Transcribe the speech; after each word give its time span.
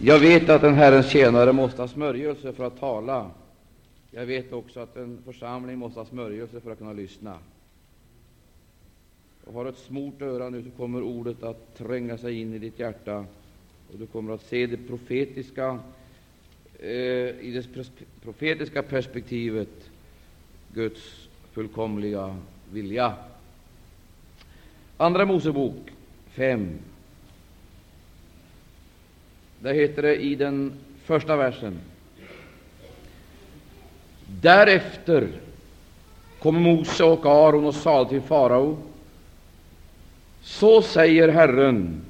Jag 0.00 0.18
vet 0.18 0.48
att 0.48 0.62
en 0.62 0.74
Herrens 0.74 1.10
tjänare 1.10 1.52
måste 1.52 1.82
ha 1.82 1.88
smörjelse 1.88 2.52
för 2.52 2.64
att 2.64 2.80
tala. 2.80 3.30
Jag 4.10 4.26
vet 4.26 4.52
också 4.52 4.80
att 4.80 4.96
en 4.96 5.18
församling 5.24 5.78
måste 5.78 6.00
ha 6.00 6.06
smörjelse 6.06 6.60
för 6.60 6.70
att 6.70 6.78
kunna 6.78 6.92
lyssna. 6.92 7.38
Och 9.44 9.54
har 9.54 9.66
ett 9.66 9.78
smort 9.78 10.22
öra 10.22 10.50
nu, 10.50 10.62
så 10.62 10.70
kommer 10.70 11.02
ordet 11.02 11.42
att 11.42 11.76
tränga 11.76 12.18
sig 12.18 12.40
in 12.40 12.54
i 12.54 12.58
ditt 12.58 12.78
hjärta, 12.78 13.24
och 13.92 13.98
du 13.98 14.06
kommer 14.06 14.34
att 14.34 14.46
se 14.46 14.66
det 14.66 14.76
profetiska 14.76 15.78
eh, 16.78 16.90
i 17.40 17.62
det 17.76 17.88
profetiska 18.22 18.82
perspektivet, 18.82 19.90
Guds 20.74 21.28
fullkomliga 21.52 22.36
vilja. 22.72 23.14
Andra 24.96 25.24
Mosebok 25.24 25.90
5. 26.28 26.78
Där 29.60 29.74
heter 29.74 30.02
det 30.02 30.16
i 30.16 30.34
den 30.34 30.72
första 31.04 31.36
versen 31.36 31.78
Därefter 34.40 35.28
kom 36.38 36.62
Mose 36.62 37.04
och 37.04 37.26
Aron 37.26 37.64
och 37.64 37.74
sade 37.74 38.08
till 38.08 38.20
farao 38.20 38.78
Så 40.42 40.82
säger 40.82 41.28
Herren, 41.28 42.00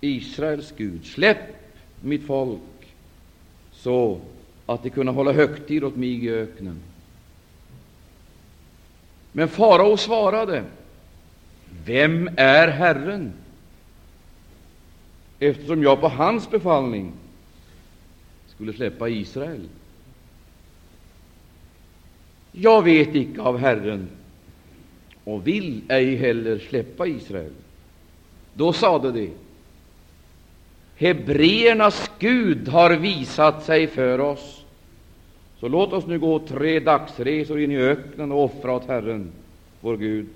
Israels 0.00 0.72
Gud, 0.76 1.06
släpp 1.06 1.38
mitt 2.00 2.26
folk 2.26 2.60
så 3.72 4.20
att 4.66 4.82
de 4.82 4.90
kunna 4.90 5.12
hålla 5.12 5.32
högtid 5.32 5.84
åt 5.84 5.96
mig 5.96 6.24
i 6.24 6.30
öknen. 6.30 6.80
Men 9.32 9.48
farao 9.48 9.96
svarade, 9.96 10.64
Vem 11.84 12.30
är 12.36 12.68
Herren? 12.68 13.32
Eftersom 15.44 15.82
jag 15.82 16.00
på 16.00 16.08
hans 16.08 16.50
befallning 16.50 17.12
skulle 18.46 18.72
släppa 18.72 19.08
Israel. 19.08 19.68
Jag 22.52 22.82
vet 22.82 23.14
icke 23.14 23.40
av 23.40 23.58
Herren 23.58 24.08
och 25.24 25.46
vill 25.46 25.82
ej 25.88 26.16
heller 26.16 26.58
släppa 26.58 27.06
Israel. 27.06 27.52
Då 28.54 28.72
sade 28.72 29.12
de, 29.12 29.30
Hebreernas 30.96 32.10
Gud 32.18 32.68
har 32.68 32.90
visat 32.90 33.64
sig 33.64 33.86
för 33.86 34.20
oss, 34.20 34.64
så 35.60 35.68
låt 35.68 35.92
oss 35.92 36.06
nu 36.06 36.18
gå 36.18 36.38
tre 36.38 36.80
dagsresor 36.80 37.60
in 37.60 37.70
i 37.70 37.76
öknen 37.76 38.32
och 38.32 38.44
offra 38.44 38.72
åt 38.72 38.86
Herren, 38.86 39.32
vår 39.80 39.96
Gud, 39.96 40.26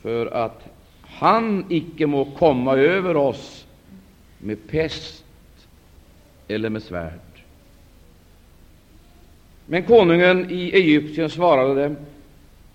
för 0.00 0.26
att 0.26 0.68
han 1.02 1.64
icke 1.68 2.06
må 2.06 2.24
komma 2.24 2.76
över 2.76 3.16
oss 3.16 3.61
med 4.42 4.66
pest 4.66 5.24
eller 6.48 6.70
med 6.70 6.82
svärd. 6.82 7.20
Men 9.66 9.82
konungen 9.82 10.50
i 10.50 10.70
Egypten 10.70 11.30
svarade 11.30 11.82
dem, 11.82 11.96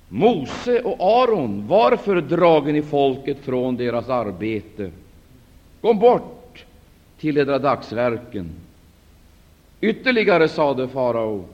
Mose 0.09 0.81
och 0.81 1.23
Aron, 1.23 1.67
varför 1.67 2.21
drager 2.21 2.73
ni 2.73 2.81
folket 2.81 3.37
från 3.43 3.77
deras 3.77 4.09
arbete? 4.09 4.91
Kom 5.81 5.99
bort 5.99 6.65
till 7.19 7.37
edra 7.37 7.59
dagsverken. 7.59 8.49
Ytterligare 9.81 10.47
sade 10.47 10.87
farao, 10.87 11.45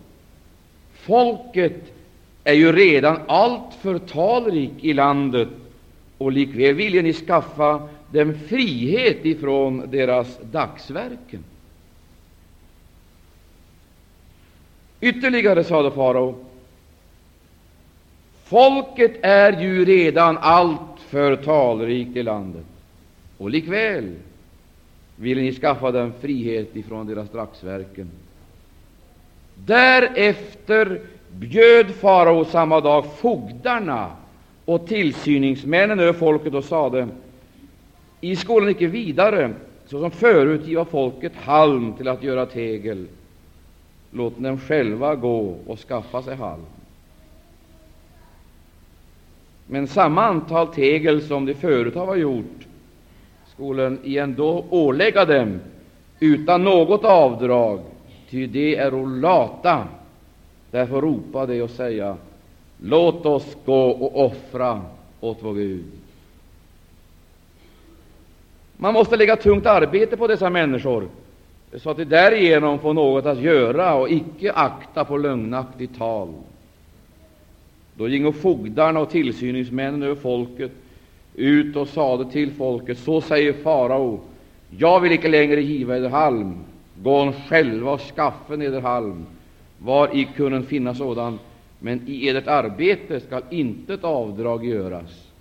folket 0.94 1.94
är 2.44 2.53
ju 2.53 2.72
redan 2.72 3.19
alltför 3.28 4.00
talrik 4.00 4.72
i 4.81 4.94
landet, 4.94 5.50
och 6.17 6.31
likväl 6.31 6.73
vilja 6.73 7.02
ni 7.02 7.14
skaffa 7.14 7.89
dem 8.14 8.33
frihet 8.47 9.25
ifrån 9.25 9.83
deras 9.92 10.39
dagsverken. 10.52 11.44
Ytterligare 15.02 15.64
sade 15.64 15.92
farao, 15.92 16.36
folket 18.44 19.11
är 19.22 19.62
ju 19.62 19.85
redan 19.85 20.38
alltför 20.38 21.35
talrikt 21.35 22.16
i 22.16 22.24
landet, 22.24 22.66
och 23.38 23.50
likväl 23.50 24.16
vill 25.16 25.38
ni 25.38 25.53
skaffa 25.53 25.91
dem 25.91 26.13
frihet 26.22 26.75
ifrån 26.75 27.07
deras 27.07 27.30
dagsverken. 27.31 28.09
Därefter 29.56 31.01
bjöd 31.31 31.91
farao 31.91 32.45
samma 32.45 32.81
dag 32.81 33.06
fogdarna 33.18 34.12
och 34.66 34.88
tillsyningsmännen 34.88 36.00
över 36.00 36.13
folket 36.13 36.53
och 36.53 36.63
sade, 36.63 37.07
i 38.23 38.35
skolan 38.35 38.69
icke 38.69 38.88
vidare, 38.88 39.53
såsom 39.85 40.11
förut 40.11 40.67
giva 40.67 40.85
folket 40.85 41.35
halm 41.35 41.94
till 41.94 42.07
att 42.07 42.23
göra 42.23 42.45
tegel, 42.45 43.07
låt 44.11 44.39
dem 44.39 44.59
själva 44.59 45.16
gå 45.16 45.56
och 45.67 45.79
skaffa 45.79 46.22
sig 46.22 46.35
halm. 46.35 46.66
Men 49.67 49.88
samma 49.88 50.23
antal 50.23 50.67
tegel 50.67 51.22
som 51.22 51.45
de 51.45 51.53
förut 51.53 51.95
har 51.95 52.16
gjort 52.16 52.67
skolan 53.47 54.00
ändå 54.03 54.66
ålägga 54.69 55.25
dem 55.25 55.59
utan 56.19 56.63
något 56.63 57.03
avdrag, 57.03 57.79
ty 58.29 58.47
de 58.47 58.75
är 58.75 59.19
lata. 59.22 59.88
Därför 60.72 61.01
ropa 61.01 61.45
de 61.45 61.62
och 61.62 61.69
säga, 61.69 62.17
låt 62.81 63.25
oss 63.25 63.57
gå 63.66 63.89
och 63.89 64.25
offra 64.25 64.81
åt 65.19 65.38
vår 65.41 65.53
Gud. 65.53 66.03
Man 68.83 68.94
måste 68.94 69.17
lägga 69.17 69.35
tungt 69.35 69.66
arbete 69.66 70.17
på 70.17 70.27
dessa 70.27 70.49
människor, 70.49 71.07
så 71.75 71.89
att 71.89 71.97
de 71.97 72.05
därigenom 72.05 72.79
får 72.79 72.94
något 72.94 73.25
att 73.25 73.39
göra 73.41 73.94
och 73.94 74.09
icke 74.11 74.51
akta 74.53 75.05
på 75.05 75.17
lögnaktigt 75.17 75.97
tal. 75.97 76.33
Då 77.95 78.07
gingo 78.07 78.31
fogdarna 78.31 78.99
och 78.99 79.09
tillsyningsmännen 79.09 80.03
över 80.03 80.16
folket 80.16 80.71
ut 81.35 81.75
och 81.75 81.88
sade 81.88 82.31
till 82.31 82.51
folket, 82.51 82.97
så 82.97 83.21
säger 83.21 83.53
farao, 83.53 84.19
jag 84.77 85.00
vill 85.00 85.11
icke 85.11 85.27
längre 85.27 85.61
giva 85.61 85.97
eder 85.97 86.09
halm, 86.09 86.55
gå 87.03 87.33
själva 87.50 87.91
och 87.91 88.01
skaffa 88.01 88.53
eder 88.53 88.81
halm, 88.81 89.25
var 89.77 90.15
i 90.15 90.27
kunnen 90.35 90.65
finna 90.65 90.95
sådan, 90.95 91.39
men 91.79 92.01
i 92.07 92.27
edert 92.27 92.47
arbete 92.47 93.19
skall 93.19 93.44
intet 93.50 94.03
avdrag 94.03 94.65
göras. 94.65 95.32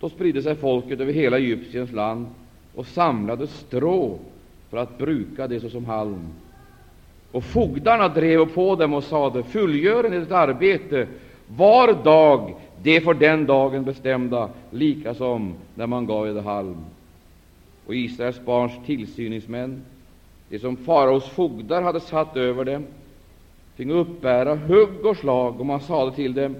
Då 0.00 0.08
spridde 0.08 0.42
sig 0.42 0.54
folket 0.54 1.00
över 1.00 1.12
hela 1.12 1.38
Egyptiens 1.38 1.92
land 1.92 2.26
och 2.74 2.86
samlade 2.86 3.46
strå 3.46 4.18
för 4.70 4.76
att 4.76 4.98
bruka 4.98 5.46
det 5.46 5.60
såsom 5.60 5.84
halm. 5.84 6.28
Och 7.32 7.44
fogdarna 7.44 8.08
drev 8.08 8.46
på 8.46 8.76
dem 8.76 8.94
och 8.94 9.04
sade, 9.04 9.42
fullgör 9.42 10.04
ert 10.04 10.30
arbete 10.30 11.06
var 11.56 12.04
dag 12.04 12.54
det 12.82 13.00
för 13.00 13.14
den 13.14 13.46
dagen 13.46 13.84
bestämda, 13.84 14.48
lika 14.70 15.14
som 15.14 15.54
när 15.74 15.86
man 15.86 16.06
gav 16.06 16.28
eder 16.28 16.42
halm. 16.42 16.76
Och 17.86 17.94
Israels 17.94 18.44
barns 18.44 18.72
tillsyningsmän, 18.86 19.82
de 20.48 20.58
som 20.58 20.76
faraos 20.76 21.28
fogdar 21.28 21.82
hade 21.82 22.00
satt 22.00 22.36
över 22.36 22.64
dem, 22.64 22.84
fingo 23.76 23.94
uppbära 23.94 24.54
hugg 24.54 25.06
och 25.06 25.16
slag, 25.16 25.60
och 25.60 25.66
man 25.66 25.80
sade 25.80 26.12
till 26.12 26.34
dem, 26.34 26.56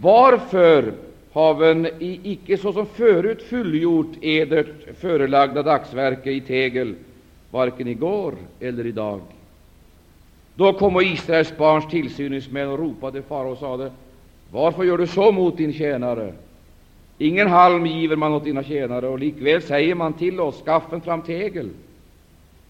varför 0.00 0.92
haven 1.38 1.86
i 1.86 2.20
icke 2.22 2.58
såsom 2.58 2.86
förut 2.86 3.42
fullgjort 3.42 4.24
edert 4.24 4.96
förelagda 5.00 5.62
dagsverke 5.62 6.30
i 6.30 6.40
tegel, 6.40 6.94
varken 7.50 7.88
igår 7.88 8.34
eller 8.60 8.86
i 8.86 8.92
dag? 8.92 9.20
Då 10.54 10.72
kom 10.72 11.00
Israels 11.00 11.56
barns 11.56 11.88
tillsyningsmän 11.90 12.68
och 12.68 12.78
ropade 12.78 13.22
farao 13.22 13.52
och 13.52 13.58
sade, 13.58 13.90
varför 14.50 14.84
gör 14.84 14.98
du 14.98 15.06
så 15.06 15.32
mot 15.32 15.56
din 15.56 15.72
tjänare? 15.72 16.32
Ingen 17.18 17.48
halm 17.48 17.86
giver 17.86 18.16
man 18.16 18.32
åt 18.32 18.44
dina 18.44 18.62
tjänare, 18.62 19.08
och 19.08 19.18
likväl 19.18 19.62
säger 19.62 19.94
man 19.94 20.12
till 20.12 20.40
oss, 20.40 20.58
skaffen 20.58 21.00
fram 21.00 21.22
tegel. 21.22 21.70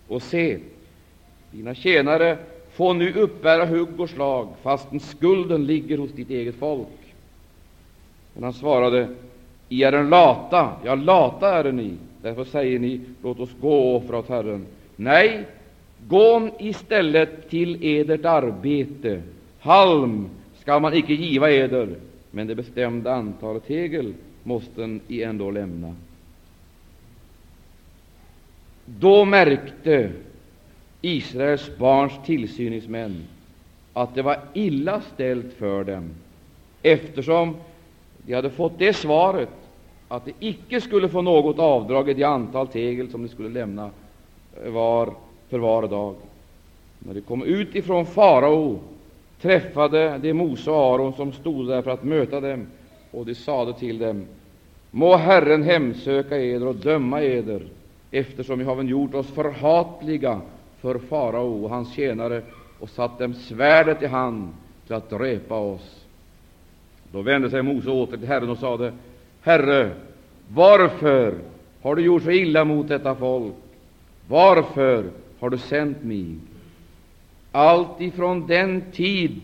Och 0.09 0.23
se, 0.23 0.59
dina 1.51 1.75
tjänare 1.75 2.39
får 2.73 2.95
nu 2.95 3.13
uppbära 3.13 3.67
hugg 3.67 4.01
och 4.01 4.11
slag, 4.11 4.49
fastän 4.63 5.01
skulden 5.01 5.67
ligger 5.67 5.99
hos 5.99 6.11
ditt 6.11 6.31
eget 6.31 6.55
folk. 6.55 6.98
Men 8.39 8.45
han 8.45 8.53
svarade, 8.53 9.09
I 9.69 9.83
är 9.83 9.93
en 9.93 10.09
lata, 10.11 10.73
ja, 10.85 10.95
lata 10.95 11.59
är 11.59 11.73
ni, 11.73 11.97
därför 12.23 12.45
säger 12.45 12.79
ni, 12.79 13.01
låt 13.23 13.41
oss 13.41 13.51
gå 13.61 13.73
och 13.73 13.97
offra 13.97 14.19
åt 14.19 14.29
Herren. 14.29 14.67
Nej, 14.97 15.45
gå 16.09 16.51
istället 16.59 17.51
till 17.51 17.85
edert 17.85 18.25
arbete. 18.25 19.23
Halm 19.61 20.29
skall 20.61 20.83
man 20.83 20.95
icke 20.95 21.15
giva 21.15 21.51
eder, 21.51 21.89
men 22.31 22.47
det 22.47 22.55
bestämda 22.55 23.15
antalet 23.15 23.67
tegel 23.67 24.15
måste 24.43 24.99
I 25.09 25.23
ändå 25.23 25.51
lämna. 25.51 25.95
Då 28.85 29.25
märkte 29.25 30.11
Israels 31.01 31.71
barns 31.79 32.13
tillsyningsmän 32.27 33.25
att 33.93 34.15
det 34.15 34.23
var 34.23 34.41
illa 34.55 35.01
ställt 35.15 35.53
för 35.53 35.85
dem, 35.85 36.11
eftersom 36.83 37.57
de 38.29 38.35
hade 38.35 38.51
fått 38.51 38.79
det 38.79 38.93
svaret 38.93 39.49
att 40.09 40.25
de 40.25 40.33
icke 40.41 40.81
skulle 40.81 41.09
få 41.09 41.23
något 41.23 41.59
avdrag 41.59 42.11
i 42.11 42.15
det 42.15 42.25
antal 42.25 42.69
tegel 42.69 43.11
som 43.11 43.23
de 43.23 43.29
skulle 43.29 43.49
lämna 43.49 43.91
eh, 44.65 44.71
var 44.71 45.11
för 45.49 45.59
var 45.59 45.89
dag. 45.89 46.15
När 46.99 47.15
de 47.15 47.21
kom 47.21 47.43
ut 47.43 47.75
ifrån 47.75 48.07
farao 48.07 48.79
träffade 49.41 50.19
de 50.19 50.33
Mose 50.33 50.71
och 50.71 50.77
Aron 50.77 51.13
som 51.13 51.33
stod 51.33 51.69
där 51.69 51.83
för 51.83 51.91
att 51.91 52.05
möta 52.05 52.41
dem, 52.41 52.67
och 53.11 53.27
de 53.27 53.35
sade 53.35 53.73
till 53.73 53.99
dem: 53.99 54.27
Må 54.91 55.17
Herren 55.17 55.63
hemsöka 55.63 56.39
eder 56.39 56.67
och 56.67 56.77
döma 56.77 57.23
eder, 57.23 57.63
eftersom 58.11 58.59
ni 58.59 58.65
har 58.65 58.83
gjort 58.83 59.15
oss 59.15 59.31
förhatliga 59.31 60.41
för 60.81 60.99
farao 60.99 61.65
och 61.65 61.71
hans 61.71 61.95
tjänare 61.95 62.43
och 62.81 62.89
satt 62.89 63.19
dem 63.19 63.35
svärdet 63.35 64.03
i 64.03 64.07
hand 64.07 64.49
till 64.87 64.95
att 64.95 65.11
dräpa 65.11 65.55
oss. 65.55 66.08
Då 67.13 67.23
vände 67.23 67.51
sig 67.51 67.63
Mose 67.63 67.91
åter 67.91 68.17
till 68.17 68.29
Herren 68.29 68.51
och 68.51 68.59
sade: 68.59 68.93
Herre, 69.41 69.91
varför 70.49 71.35
har 71.83 71.95
du 71.97 72.03
gjort 72.03 72.23
så 72.23 72.31
illa 72.31 72.65
mot 72.65 72.89
detta 72.89 73.15
folk? 73.15 73.55
Varför 74.29 75.05
har 75.41 75.51
du 75.51 75.59
sänt 75.59 76.03
mig? 76.05 76.35
Allt 77.53 78.01
ifrån 78.01 78.47
den 78.47 78.83
tid 78.93 79.41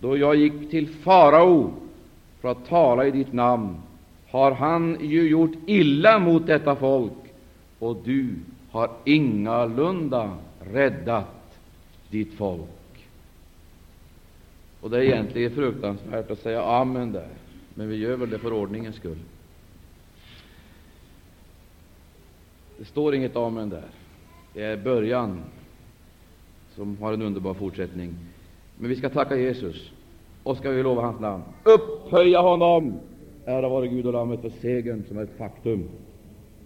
då 0.00 0.16
jag 0.16 0.36
gick 0.36 0.70
till 0.70 0.88
farao 0.88 1.70
för 2.40 2.48
att 2.48 2.68
tala 2.68 3.06
i 3.06 3.10
ditt 3.10 3.32
namn 3.32 3.76
har 4.30 4.52
han 4.52 4.96
ju 5.00 5.28
gjort 5.28 5.52
illa 5.66 6.18
mot 6.18 6.46
detta 6.46 6.76
folk, 6.76 7.12
och 7.78 7.96
du 8.04 8.34
har 8.70 8.90
ingalunda 9.04 10.30
räddat 10.72 11.58
ditt 12.10 12.34
folk. 12.34 12.81
Och 14.82 14.90
Det 14.90 14.98
är 14.98 15.02
egentligen 15.02 15.50
fruktansvärt 15.50 16.30
att 16.30 16.38
säga 16.38 16.62
amen 16.62 17.12
där, 17.12 17.28
men 17.74 17.88
vi 17.88 17.96
gör 17.96 18.16
väl 18.16 18.30
det 18.30 18.38
för 18.38 18.52
ordningens 18.52 18.96
skull. 18.96 19.18
Det 22.78 22.84
står 22.84 23.14
inget 23.14 23.36
amen 23.36 23.68
där. 23.68 23.84
Det 24.54 24.62
är 24.62 24.76
början 24.76 25.40
som 26.74 26.96
har 27.00 27.12
en 27.12 27.22
underbar 27.22 27.54
fortsättning. 27.54 28.14
Men 28.78 28.88
vi 28.88 28.96
ska 28.96 29.08
tacka 29.08 29.36
Jesus 29.36 29.90
och 30.42 30.56
ska 30.56 30.70
vi 30.70 30.82
lova 30.82 31.02
hans 31.02 31.20
namn. 31.20 31.42
Upphöja 31.64 32.40
honom! 32.40 32.94
Ära 33.44 33.68
vare 33.68 33.88
Gud 33.88 34.06
och 34.06 34.12
Lammet 34.12 34.40
för 34.40 34.50
segern 34.50 35.04
som 35.08 35.18
är 35.18 35.22
ett 35.22 35.38
faktum. 35.38 35.88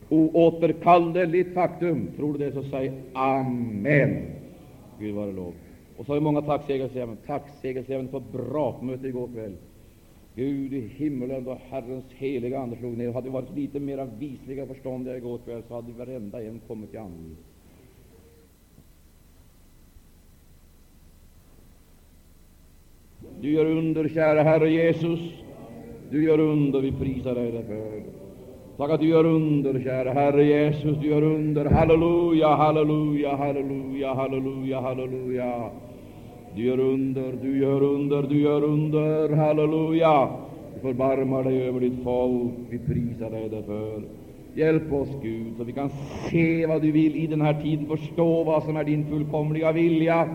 Oåterkalleligt 0.09 1.55
faktum. 1.55 2.09
Tror 2.17 2.33
du 2.33 2.39
det, 2.39 2.53
så 2.53 2.63
säg 2.63 3.03
Amen. 3.13 4.23
Gud 4.99 5.15
vare 5.15 5.33
lov. 5.33 5.53
Och 5.97 6.07
så 6.07 6.13
har 6.13 6.15
vi 6.15 6.25
många 6.25 6.43
tacksägelseämnen. 6.43 7.19
Tacksägelseämnen 7.27 8.09
på 8.09 8.21
brakmöte 8.21 9.09
igår 9.09 9.29
kväll. 9.35 9.57
Gud 10.35 10.73
i 10.75 10.81
himmelen, 10.81 11.45
då 11.45 11.59
Herrens 11.71 12.05
heliga 12.17 12.59
Ande 12.59 12.77
slog 12.77 12.97
ner. 12.97 13.13
Hade 13.13 13.29
vi 13.29 13.33
varit 13.33 13.57
lite 13.57 13.81
mera 13.81 14.05
visliga 14.05 14.63
och 14.63 14.69
förståndiga 14.69 15.17
igår 15.17 15.39
kväll, 15.39 15.63
så 15.69 15.75
hade 15.75 15.93
varenda 15.93 16.43
en 16.43 16.61
kommit 16.67 16.91
till 16.91 16.99
anden. 16.99 17.37
Du 23.41 23.51
gör 23.51 23.65
under, 23.67 24.09
kära 24.09 24.43
Herre 24.43 24.71
Jesus. 24.71 25.21
Du 26.11 26.25
gör 26.25 26.39
under, 26.39 26.81
vi 26.81 26.93
prisar 26.93 27.35
dig 27.35 27.53
därför. 27.53 28.03
Tack 28.77 28.91
att 28.91 29.01
du 29.01 29.09
gör 29.09 29.25
under, 29.25 29.81
kära 29.81 30.13
Herre 30.13 30.45
Jesus. 30.45 30.99
Du 30.99 31.09
gör 31.09 31.23
under. 31.23 31.65
Halleluja, 31.65 32.49
halleluja, 32.49 33.37
halleluja, 33.37 34.15
halleluja, 34.15 34.81
halleluja. 34.81 35.71
Du 36.57 36.63
gör 36.63 36.81
under, 36.81 37.33
du 37.43 37.59
gör 37.59 37.83
under, 37.83 38.23
du 38.23 38.41
gör 38.41 38.65
under. 38.65 39.37
Halleluja. 39.37 40.29
Du 40.75 40.81
förbarmar 40.81 41.45
dig 41.45 41.69
över 41.69 41.81
ditt 41.81 42.05
folk. 42.05 42.53
Vi 42.71 42.79
prisar 42.79 43.31
dig 43.31 43.49
därför. 43.49 44.03
Hjälp 44.55 44.93
oss, 44.93 45.09
Gud, 45.23 45.53
så 45.59 45.65
vi 45.65 45.73
kan 45.73 45.91
se 46.31 46.67
vad 46.67 46.83
du 46.83 46.93
vill 46.93 47.17
i 47.17 47.27
den 47.27 47.41
här 47.41 47.63
tiden, 47.63 47.87
förstå 47.87 48.45
vad 48.45 48.63
som 48.63 48.77
är 48.77 48.85
din 48.85 49.07
fullkomliga 49.07 49.73
vilja 49.73 50.29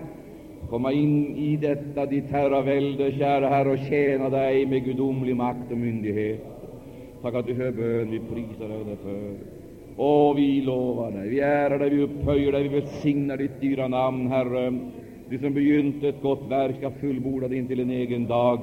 komma 0.71 0.91
in 0.91 1.35
i 1.35 1.57
detta 1.57 2.05
ditt 2.05 2.31
herravälde, 2.31 3.11
kära 3.11 3.49
Herre, 3.49 3.71
och 3.71 3.79
tjäna 3.89 4.29
dig 4.29 4.65
med 4.65 4.85
gudomlig 4.85 5.35
makt 5.35 5.71
och 5.71 5.77
myndighet. 5.77 6.45
Tack 7.21 7.33
att 7.33 7.45
du 7.45 7.53
hör 7.53 7.71
bön, 7.71 8.11
vi 8.11 8.19
prisar 8.19 8.67
dig 8.67 8.83
därför. 8.89 9.33
Och 9.95 10.37
vi 10.37 10.61
lovar 10.61 11.11
dig, 11.11 11.29
vi 11.29 11.39
ärar 11.39 11.79
dig, 11.79 11.89
vi 11.89 12.01
upphöjer 12.01 12.51
dig, 12.51 12.63
vi 12.63 12.79
välsignar 12.79 13.37
ditt 13.37 13.61
dyra 13.61 13.87
namn, 13.87 14.27
Herre. 14.27 14.79
Du 15.31 15.37
som 15.37 15.53
begynt 15.53 16.03
ett 16.03 16.21
gott 16.21 16.43
verk 16.49 16.83
att 16.83 16.99
fullborda 16.99 17.47
det 17.47 17.57
intill 17.57 17.79
en 17.79 17.89
egen 17.89 18.27
dag. 18.27 18.59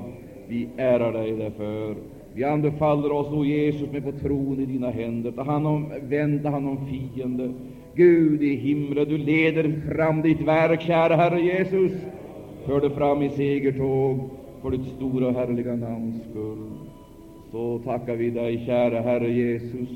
Vi 0.49 0.69
ärar 0.77 1.13
dig 1.13 1.33
därför. 1.33 1.97
Vi 2.35 2.45
anbefaller 2.45 3.13
oss, 3.13 3.33
o 3.33 3.45
Jesus, 3.45 3.93
med 3.93 4.05
på 4.05 4.13
tron 4.13 4.61
i 4.61 4.67
dina 4.67 4.91
händer. 4.91 5.31
Ta 5.31 5.43
hand 5.43 5.67
om, 5.67 5.87
vända 6.03 6.51
hand 6.51 6.69
om 6.69 6.79
fiende. 6.87 7.53
Gud 7.95 8.43
i 8.43 8.55
himlen, 8.55 9.09
du 9.09 9.19
leder 9.19 9.81
fram 9.95 10.23
ditt 10.23 10.41
verk, 10.41 10.81
kära 10.81 11.17
Herre 11.17 11.41
Jesus. 11.41 11.93
För 12.67 12.81
det 12.81 12.91
fram 12.91 13.23
i 13.23 13.31
segertåg 13.31 14.31
för 14.63 14.71
ditt 14.71 14.87
stora 14.97 15.27
och 15.27 15.35
härliga 15.35 15.77
namns 15.77 16.23
skull. 16.31 16.71
Så 17.53 17.79
tackar 17.79 18.17
vi 18.17 18.31
dig, 18.31 18.63
kära 18.67 19.01
Herre 19.01 19.33
Jesus, 19.33 19.89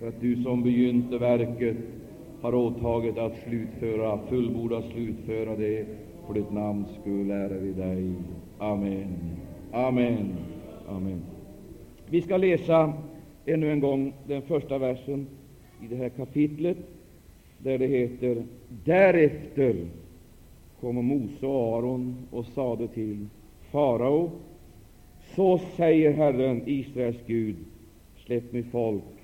för 0.00 0.08
att 0.08 0.20
du 0.20 0.42
som 0.42 0.62
begynte 0.62 1.18
verket 1.18 1.76
har 2.42 2.54
åtagit 2.54 3.18
att 3.18 3.36
slutföra, 3.48 4.18
fullborda, 4.28 4.82
slutföra 4.82 5.56
det. 5.56 5.86
För 6.26 6.34
ditt 6.34 6.52
namns 6.52 6.88
skull 7.00 7.30
ära 7.30 7.58
vi 7.58 7.72
dig. 7.72 8.12
Amen. 8.58 9.16
Amen. 9.72 10.32
Amen. 10.88 11.22
Vi 12.08 12.22
ska 12.22 12.36
läsa 12.36 12.92
ännu 13.46 13.72
en 13.72 13.80
gång 13.80 14.12
den 14.26 14.42
första 14.42 14.78
versen 14.78 15.26
i 15.82 15.86
det 15.86 15.96
här 15.96 16.08
kapitlet, 16.08 16.76
där 17.58 17.78
det 17.78 17.86
heter 17.86 18.42
Därefter 18.84 19.86
kom 20.80 21.04
Mose 21.04 21.46
och 21.46 21.78
Aron 21.78 22.16
och 22.30 22.46
sade 22.46 22.88
till 22.88 23.26
farao 23.70 24.30
Så 25.36 25.58
säger 25.76 26.12
Herren, 26.12 26.62
Israels 26.66 27.20
Gud, 27.26 27.56
släpp 28.16 28.52
mitt 28.52 28.70
folk 28.70 29.19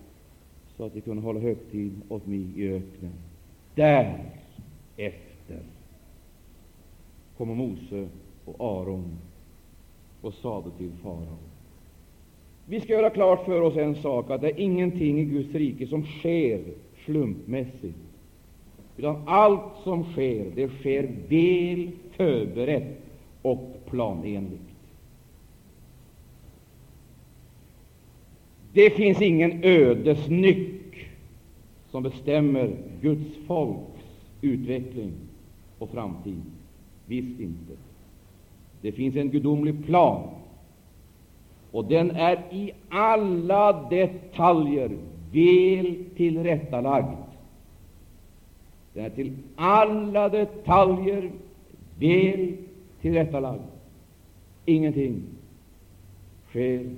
så 0.77 0.85
att 0.85 0.95
de 0.95 1.01
kunde 1.01 1.23
hålla 1.23 1.41
högtid 1.41 2.01
åt 2.09 2.27
mig 2.27 2.47
i 2.57 2.69
öknen. 2.69 3.13
Därefter 3.75 5.63
kommer 7.37 7.55
Mose 7.55 8.09
och 8.45 8.61
Aron 8.61 9.19
och 10.21 10.35
sade 10.35 10.71
till 10.79 10.93
farao 11.03 11.39
vi 12.69 12.81
ska 12.81 12.93
göra 12.93 13.11
klart 13.11 13.45
för 13.45 13.61
oss 13.61 13.77
en 13.77 13.95
sak, 13.95 14.31
att 14.31 14.41
det 14.41 14.51
är 14.51 14.61
ingenting 14.61 15.21
i 15.21 15.25
Guds 15.25 15.55
rike 15.55 15.87
som 15.87 16.07
sker 16.07 16.61
slumpmässigt, 17.05 17.99
utan 18.97 19.23
allt 19.27 19.83
som 19.85 20.05
sker, 20.05 20.47
det 20.55 20.69
sker 20.69 21.03
väl 21.29 21.91
förberett 22.17 23.03
och 23.43 23.81
planenligt. 23.91 24.66
Det 28.77 28.91
finns 28.91 29.23
ingen 29.23 29.65
ödesnyck 29.65 31.07
som 31.91 32.03
bestämmer 32.03 32.77
Guds 33.01 33.37
folks 33.47 34.03
utveckling 34.41 35.13
och 35.79 35.91
framtid. 35.91 36.43
Visst 37.07 37.41
inte. 37.41 37.73
Det 38.81 38.93
finns 38.93 39.17
en 39.17 39.31
gudomlig 39.31 39.87
plan 39.87 40.29
och 41.71 41.85
den 41.85 42.11
är 42.11 42.43
i 42.51 42.73
alla 42.89 43.89
detaljer 43.91 44.91
väl 45.33 46.05
tillrättalagd. 46.17 47.17
Den 48.95 49.05
är 49.05 49.11
till 49.11 49.33
alla 49.57 50.29
detaljer 50.29 51.31
väl 51.99 52.53
tillrättalagd. 53.01 53.63
Ingenting 54.65 55.23
sker 56.51 56.91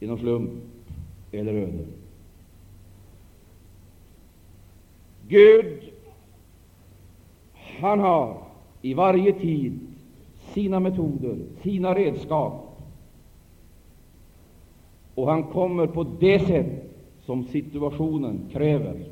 genom 0.00 0.18
slump 0.18 0.50
eller 1.32 1.52
öde. 1.52 1.84
Gud, 5.28 5.92
han 7.80 8.00
har 8.00 8.36
i 8.82 8.94
varje 8.94 9.32
tid 9.32 9.78
sina 10.52 10.80
metoder, 10.80 11.38
sina 11.62 11.94
redskap 11.94 12.66
och 15.16 15.30
han 15.30 15.42
kommer 15.42 15.86
på 15.86 16.06
det 16.20 16.46
sätt 16.46 16.94
som 17.24 17.44
situationen 17.44 18.40
kräver. 18.52 19.04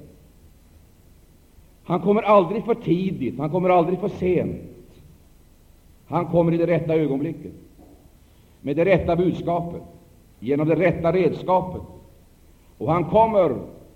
Han 1.85 2.01
kommer 2.01 2.23
aldrig 2.23 2.65
för 2.65 2.75
tidigt, 2.75 3.39
han 3.39 3.51
kommer 3.51 3.69
aldrig 3.69 3.99
för 3.99 4.09
sent. 4.09 4.63
Han 6.07 6.27
kommer 6.27 6.55
i 6.55 6.57
det 6.57 6.67
rätta 6.67 6.95
ögonblicket, 6.95 7.53
med 8.61 8.77
det 8.77 8.85
rätta 8.85 9.17
budskapet, 9.17 9.83
genom 10.41 10.69
det 10.69 10.75
rätta 10.75 11.13
redskapet, 11.13 11.83
och 12.79 12.93
han 12.93 13.05
kommer 13.05 13.49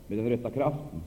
med 0.07 0.19
den 0.19 0.29
rätta 0.29 0.51
kraften. 0.51 1.03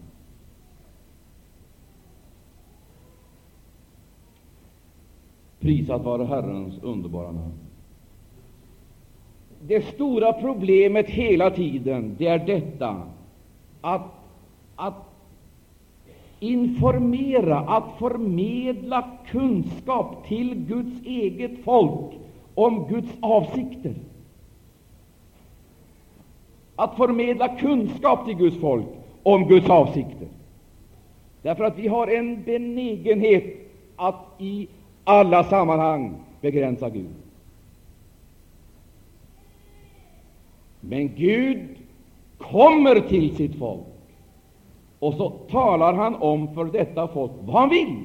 Prisat 5.59 6.03
vare 6.03 6.25
Herrens 6.25 6.83
underbara 6.83 7.31
namn. 7.31 7.53
det 9.67 9.85
stora 9.85 10.33
problemet 10.33 11.09
hela 11.09 11.51
tiden, 11.51 12.15
det 12.17 12.27
är 12.27 12.39
detta 12.39 13.03
att, 13.81 14.01
att 14.75 15.11
informera, 16.39 17.59
att 17.59 17.99
förmedla 17.99 19.07
kunskap 19.27 20.27
till 20.27 20.55
Guds 20.55 21.05
eget 21.05 21.63
folk 21.63 22.13
om 22.55 22.87
Guds 22.89 23.11
avsikter. 23.19 23.93
Att 26.81 26.97
förmedla 26.97 27.57
kunskap 27.57 28.25
till 28.25 28.35
Guds 28.35 28.57
folk 28.57 28.85
om 29.23 29.47
Guds 29.47 29.69
avsikter. 29.69 30.27
Därför 31.41 31.63
att 31.63 31.77
vi 31.77 31.87
har 31.87 32.07
en 32.07 32.43
benägenhet 32.43 33.43
att 33.95 34.25
i 34.37 34.67
alla 35.03 35.43
sammanhang 35.43 36.15
begränsa 36.41 36.89
Gud. 36.89 37.15
Men 40.79 41.15
Gud 41.15 41.67
kommer 42.37 42.99
till 42.99 43.35
sitt 43.35 43.55
folk, 43.55 43.87
och 44.99 45.13
så 45.13 45.29
talar 45.29 45.93
han 45.93 46.15
om 46.15 46.53
för 46.53 46.65
detta 46.65 47.07
folk 47.07 47.31
vad 47.41 47.59
han 47.59 47.69
vill. 47.69 47.99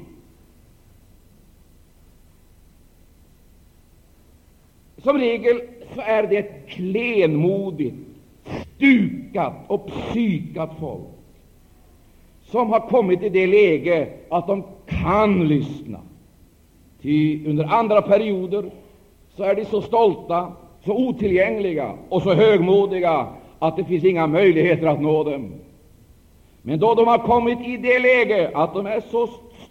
Som 4.98 5.18
regel 5.18 5.60
så 5.94 6.00
är 6.00 6.22
det 6.22 6.36
ett 6.36 6.68
klenmodigt, 6.68 8.05
stukat 8.76 9.52
och 9.66 9.86
psykat 9.86 10.70
folk 10.80 11.16
som 12.44 12.70
har 12.70 12.80
kommit 12.80 13.22
i 13.22 13.28
det 13.28 13.46
läge 13.46 14.08
att 14.28 14.46
de 14.46 14.62
kan 14.86 15.48
lyssna. 15.48 16.00
Ty 17.02 17.46
under 17.46 17.64
andra 17.64 18.02
perioder 18.02 18.70
så 19.36 19.42
är 19.42 19.54
de 19.54 19.64
så 19.64 19.82
stolta, 19.82 20.52
så 20.84 20.96
otillgängliga 20.96 21.92
och 22.08 22.22
så 22.22 22.34
högmodiga 22.34 23.26
att 23.58 23.76
det 23.76 23.84
finns 23.84 24.04
inga 24.04 24.26
möjligheter 24.26 24.86
att 24.86 25.00
nå 25.00 25.24
dem. 25.24 25.52
Men 26.62 26.78
då 26.78 26.94
de 26.94 27.06
har 27.06 27.18
kommit 27.18 27.60
i 27.60 27.76
det 27.76 27.98
läge 27.98 28.50
att 28.54 28.74
de 28.74 28.86
är 28.86 29.00
så 29.00 29.28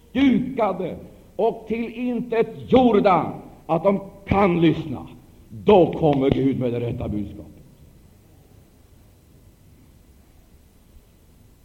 stukade 0.10 0.96
och 1.36 1.66
till 1.68 1.94
intet 1.94 2.72
gjorda 2.72 3.32
att 3.66 3.84
de 3.84 4.00
kan 4.28 4.62
lyssna, 4.62 5.08
då 5.50 5.94
kommer 5.94 6.30
Gud 6.30 6.60
med 6.60 6.74
det 6.74 6.80
rätta 6.80 7.08
budskapet. 7.08 7.55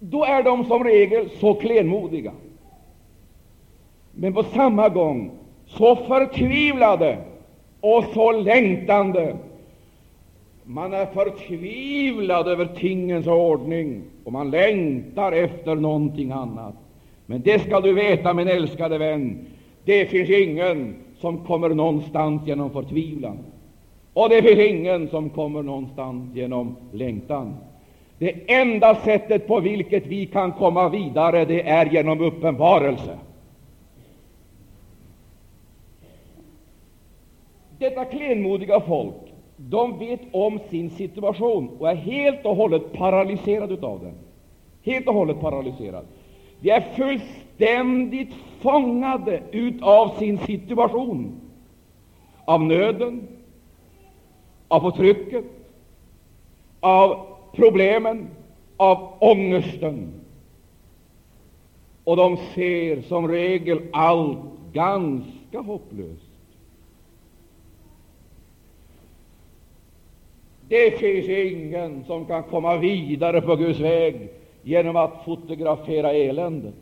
Då 0.03 0.25
är 0.25 0.43
de 0.43 0.65
som 0.65 0.85
regel 0.85 1.31
så 1.31 1.55
klenmodiga, 1.55 2.33
men 4.13 4.33
på 4.33 4.43
samma 4.43 4.89
gång 4.89 5.31
så 5.67 5.97
förtvivlade 5.97 7.19
och 7.81 8.05
så 8.15 8.33
längtande. 8.33 9.37
Man 10.65 10.93
är 10.93 11.07
förtvivlad 11.07 12.49
över 12.49 12.67
tingens 12.67 13.27
ordning, 13.27 14.03
och 14.25 14.33
man 14.33 14.51
längtar 14.51 15.33
efter 15.33 15.75
någonting 15.75 16.31
annat. 16.31 16.75
Men 17.27 17.43
det 17.43 17.59
skall 17.59 17.83
du 17.83 17.93
veta, 17.93 18.35
min 18.35 18.49
älskade 18.49 18.99
vän, 18.99 19.47
det 19.85 20.07
finns 20.07 20.31
ingen 20.31 20.95
som 21.19 21.45
kommer 21.45 21.69
någonstans 21.69 22.47
genom 22.47 22.71
förtvivlan, 22.71 23.39
och 24.13 24.29
det 24.29 24.43
finns 24.43 24.61
ingen 24.61 25.09
som 25.09 25.31
kommer 25.31 25.63
någonstans 25.63 26.37
genom 26.37 26.77
längtan. 26.93 27.55
Det 28.21 28.53
enda 28.53 28.95
sättet 28.95 29.47
på 29.47 29.61
vilket 29.61 30.07
vi 30.07 30.27
kan 30.27 30.53
komma 30.53 30.89
vidare, 30.89 31.45
det 31.45 31.69
är 31.69 31.87
genom 31.87 32.21
uppenbarelse. 32.21 33.19
Detta 37.79 38.05
klenmodiga 38.05 38.81
folk, 38.81 39.15
de 39.57 39.99
vet 39.99 40.21
om 40.33 40.59
sin 40.71 40.91
situation 40.91 41.71
och 41.79 41.91
är 41.91 41.95
helt 41.95 42.47
och 42.47 42.57
hållet 42.57 42.93
paralyserade 42.93 43.87
av 43.87 44.01
den. 44.01 44.15
Helt 44.83 45.09
och 45.09 45.15
hållet 45.15 45.41
paralyserad. 45.41 46.07
De 46.61 46.71
är 46.71 46.81
fullständigt 46.81 48.35
fångade 48.61 49.43
av 49.83 50.19
sin 50.19 50.39
situation, 50.39 51.41
av 52.45 52.63
nöden, 52.63 53.29
av 54.69 54.81
förtrycket, 54.81 55.45
av 56.81 57.30
problemen, 57.61 58.29
av 58.77 59.13
ångesten. 59.19 60.13
Och 62.05 62.17
de 62.17 62.37
ser 62.55 63.03
som 63.03 63.29
regel 63.29 63.81
allt 63.93 64.39
ganska 64.73 65.61
hopplöst. 65.61 66.31
Det 70.69 70.99
finns 70.99 71.29
ingen 71.29 72.05
som 72.05 72.27
kan 72.27 72.43
komma 72.43 72.77
vidare 72.77 73.41
på 73.41 73.57
Guds 73.57 73.81
väg 73.81 74.29
genom 74.63 74.97
att 74.97 75.25
fotografera 75.25 76.13
eländet 76.13 76.75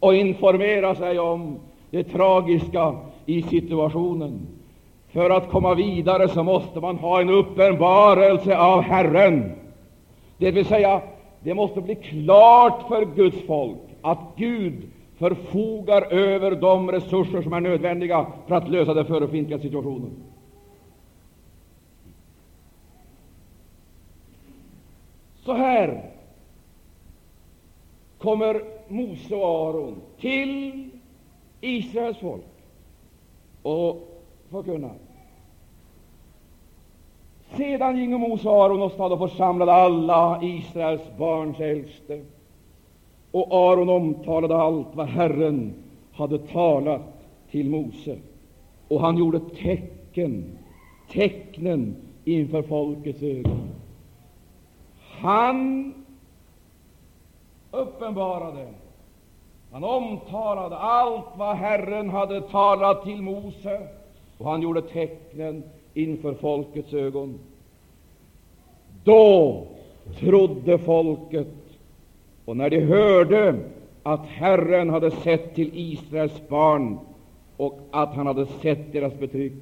och 0.00 0.14
informera 0.14 0.94
sig 0.94 1.18
om 1.18 1.58
det 1.90 2.04
tragiska 2.04 2.96
i 3.26 3.42
situationen. 3.42 4.46
För 5.12 5.30
att 5.30 5.50
komma 5.50 5.74
vidare 5.74 6.28
så 6.28 6.42
måste 6.42 6.80
man 6.80 6.98
ha 6.98 7.20
en 7.20 7.30
uppenbarelse 7.30 8.58
av 8.58 8.80
Herren. 8.80 9.52
Det 10.38 10.50
vill 10.50 10.64
säga, 10.64 11.02
det 11.40 11.54
måste 11.54 11.80
bli 11.80 11.94
klart 11.94 12.88
för 12.88 13.04
Guds 13.04 13.46
folk 13.46 13.78
att 14.02 14.18
Gud 14.36 14.90
förfogar 15.18 16.12
över 16.12 16.50
de 16.50 16.92
resurser 16.92 17.42
som 17.42 17.52
är 17.52 17.60
nödvändiga 17.60 18.26
för 18.46 18.54
att 18.54 18.68
lösa 18.68 18.94
den 18.94 19.06
förefintliga 19.06 19.58
situationen. 19.58 20.10
Så 25.44 25.52
här 25.52 26.10
kommer 28.18 28.62
Mose 28.88 29.34
och 29.34 29.68
Aron 29.68 30.00
till 30.20 30.90
Israels 31.60 32.18
folk 32.18 32.44
och 33.62 34.17
förkunna. 34.50 34.90
Sedan 37.56 37.96
gingo 37.96 38.18
Mose 38.18 38.48
och 38.48 38.64
Aron 38.64 38.82
och 38.82 38.92
stad 38.92 39.12
och 39.12 39.30
församlade 39.30 39.72
alla 39.72 40.38
Israels 40.42 41.02
barns 41.18 41.60
äldste. 41.60 42.24
Och 43.30 43.52
Aron 43.52 43.88
omtalade 43.88 44.56
allt 44.56 44.86
vad 44.92 45.06
Herren 45.06 45.74
hade 46.12 46.38
talat 46.38 47.02
till 47.50 47.70
Mose. 47.70 48.18
Och 48.88 49.00
han 49.00 49.16
gjorde 49.16 49.40
tecken, 49.40 50.58
tecknen 51.12 51.96
inför 52.24 52.62
folkets 52.62 53.22
ögon. 53.22 53.68
Han 55.20 55.94
uppenbarade, 57.70 58.68
han 59.72 59.84
omtalade 59.84 60.76
allt 60.78 61.26
vad 61.36 61.56
Herren 61.56 62.10
hade 62.10 62.40
talat 62.40 63.04
till 63.04 63.22
Mose, 63.22 63.88
och 64.38 64.50
han 64.50 64.62
gjorde 64.62 64.82
tecknen 64.82 65.62
inför 65.94 66.34
folkets 66.34 66.94
ögon. 66.94 67.38
Då 69.04 69.66
trodde 70.18 70.78
folket, 70.78 71.48
och 72.44 72.56
när 72.56 72.70
de 72.70 72.80
hörde 72.80 73.58
att 74.02 74.26
Herren 74.26 74.90
hade 74.90 75.10
sett 75.10 75.54
till 75.54 75.70
Israels 75.74 76.48
barn 76.48 76.98
och 77.56 77.78
att 77.90 78.14
han 78.14 78.26
hade 78.26 78.46
sett 78.46 78.92
deras 78.92 79.18
betryck, 79.18 79.52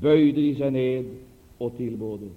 böjde 0.00 0.40
de 0.40 0.54
sig 0.54 0.70
ned 0.70 1.04
och 1.58 1.76
tillbad. 1.76 2.30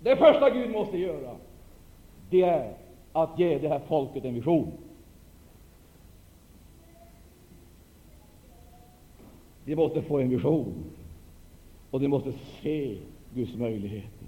Det 0.00 0.16
första 0.16 0.50
Gud 0.50 0.70
måste 0.70 0.98
göra, 0.98 1.30
det 2.30 2.42
är 2.42 2.72
att 3.12 3.38
ge 3.38 3.58
det 3.58 3.68
här 3.68 3.80
folket 3.88 4.24
en 4.24 4.34
vision. 4.34 4.72
De 9.68 9.76
måste 9.76 10.02
få 10.02 10.18
en 10.18 10.28
vision, 10.28 10.84
och 11.90 12.00
de 12.00 12.08
måste 12.08 12.32
se 12.62 12.96
Guds 13.34 13.56
möjligheter. 13.56 14.26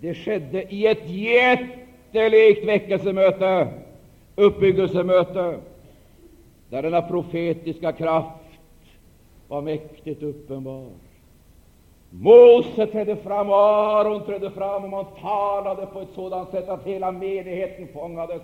Det 0.00 0.14
skedde 0.14 0.74
i 0.74 0.86
ett 0.86 1.10
jättelikt 1.10 2.64
väckelsemöte, 2.64 3.68
uppbyggelsemöte, 4.36 5.60
där 6.70 6.82
denna 6.82 7.02
profetiska 7.02 7.92
kraft 7.92 8.44
var 9.48 9.62
mäktigt 9.62 10.22
uppenbar. 10.22 10.90
Mose 12.10 12.86
trädde 12.86 13.16
fram, 13.16 13.50
Aron 13.50 14.26
trädde 14.26 14.50
fram, 14.50 14.84
och 14.84 14.90
man 14.90 15.06
talade 15.20 15.86
på 15.86 16.00
ett 16.00 16.14
sådant 16.14 16.50
sätt 16.50 16.68
att 16.68 16.86
hela 16.86 17.12
menigheten 17.12 17.88
fångades. 17.88 18.42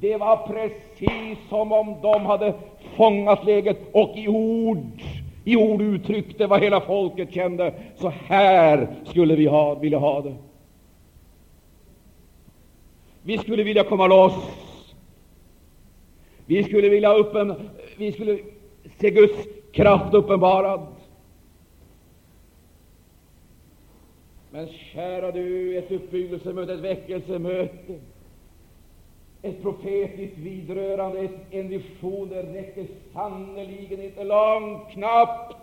Det 0.00 0.16
var 0.16 0.46
precis 0.46 1.38
som 1.48 1.72
om 1.72 1.96
de 2.02 2.26
hade 2.26 2.54
fångat 2.96 3.44
läget 3.44 3.78
och 3.92 4.16
i 4.16 4.28
ord, 4.28 5.02
i 5.44 5.56
ord 5.56 5.82
uttryckte 5.82 6.46
vad 6.46 6.60
hela 6.60 6.80
folket 6.80 7.32
kände. 7.32 7.74
Så 7.96 8.08
här 8.08 8.88
skulle 9.04 9.36
vi 9.36 9.46
ha, 9.46 9.74
vilja 9.74 9.98
ha 9.98 10.20
det. 10.20 10.34
Vi 13.22 13.38
skulle 13.38 13.62
vilja 13.62 13.84
komma 13.84 14.06
loss. 14.06 14.34
Vi 16.46 16.64
skulle 16.64 16.88
vilja 16.88 17.14
uppen, 17.14 17.54
vi 17.96 18.12
skulle 18.12 18.38
se 19.00 19.10
Guds 19.10 19.48
kraft 19.72 20.14
uppenbarad. 20.14 20.86
Men 24.50 24.68
kära 24.68 25.32
du, 25.32 25.78
ett 25.78 25.90
uppbyggelsemöte, 25.90 26.72
ett 26.72 26.80
väckelsemöte, 26.80 27.98
ett 29.48 29.62
profetiskt 29.62 30.38
vidrörande, 30.38 31.28
en 31.50 31.68
vision, 31.68 32.28
det 32.28 32.42
räcker 32.42 32.86
sannerligen 33.12 34.02
inte 34.02 34.24
långt. 34.24 34.90
Knappt 34.90 35.56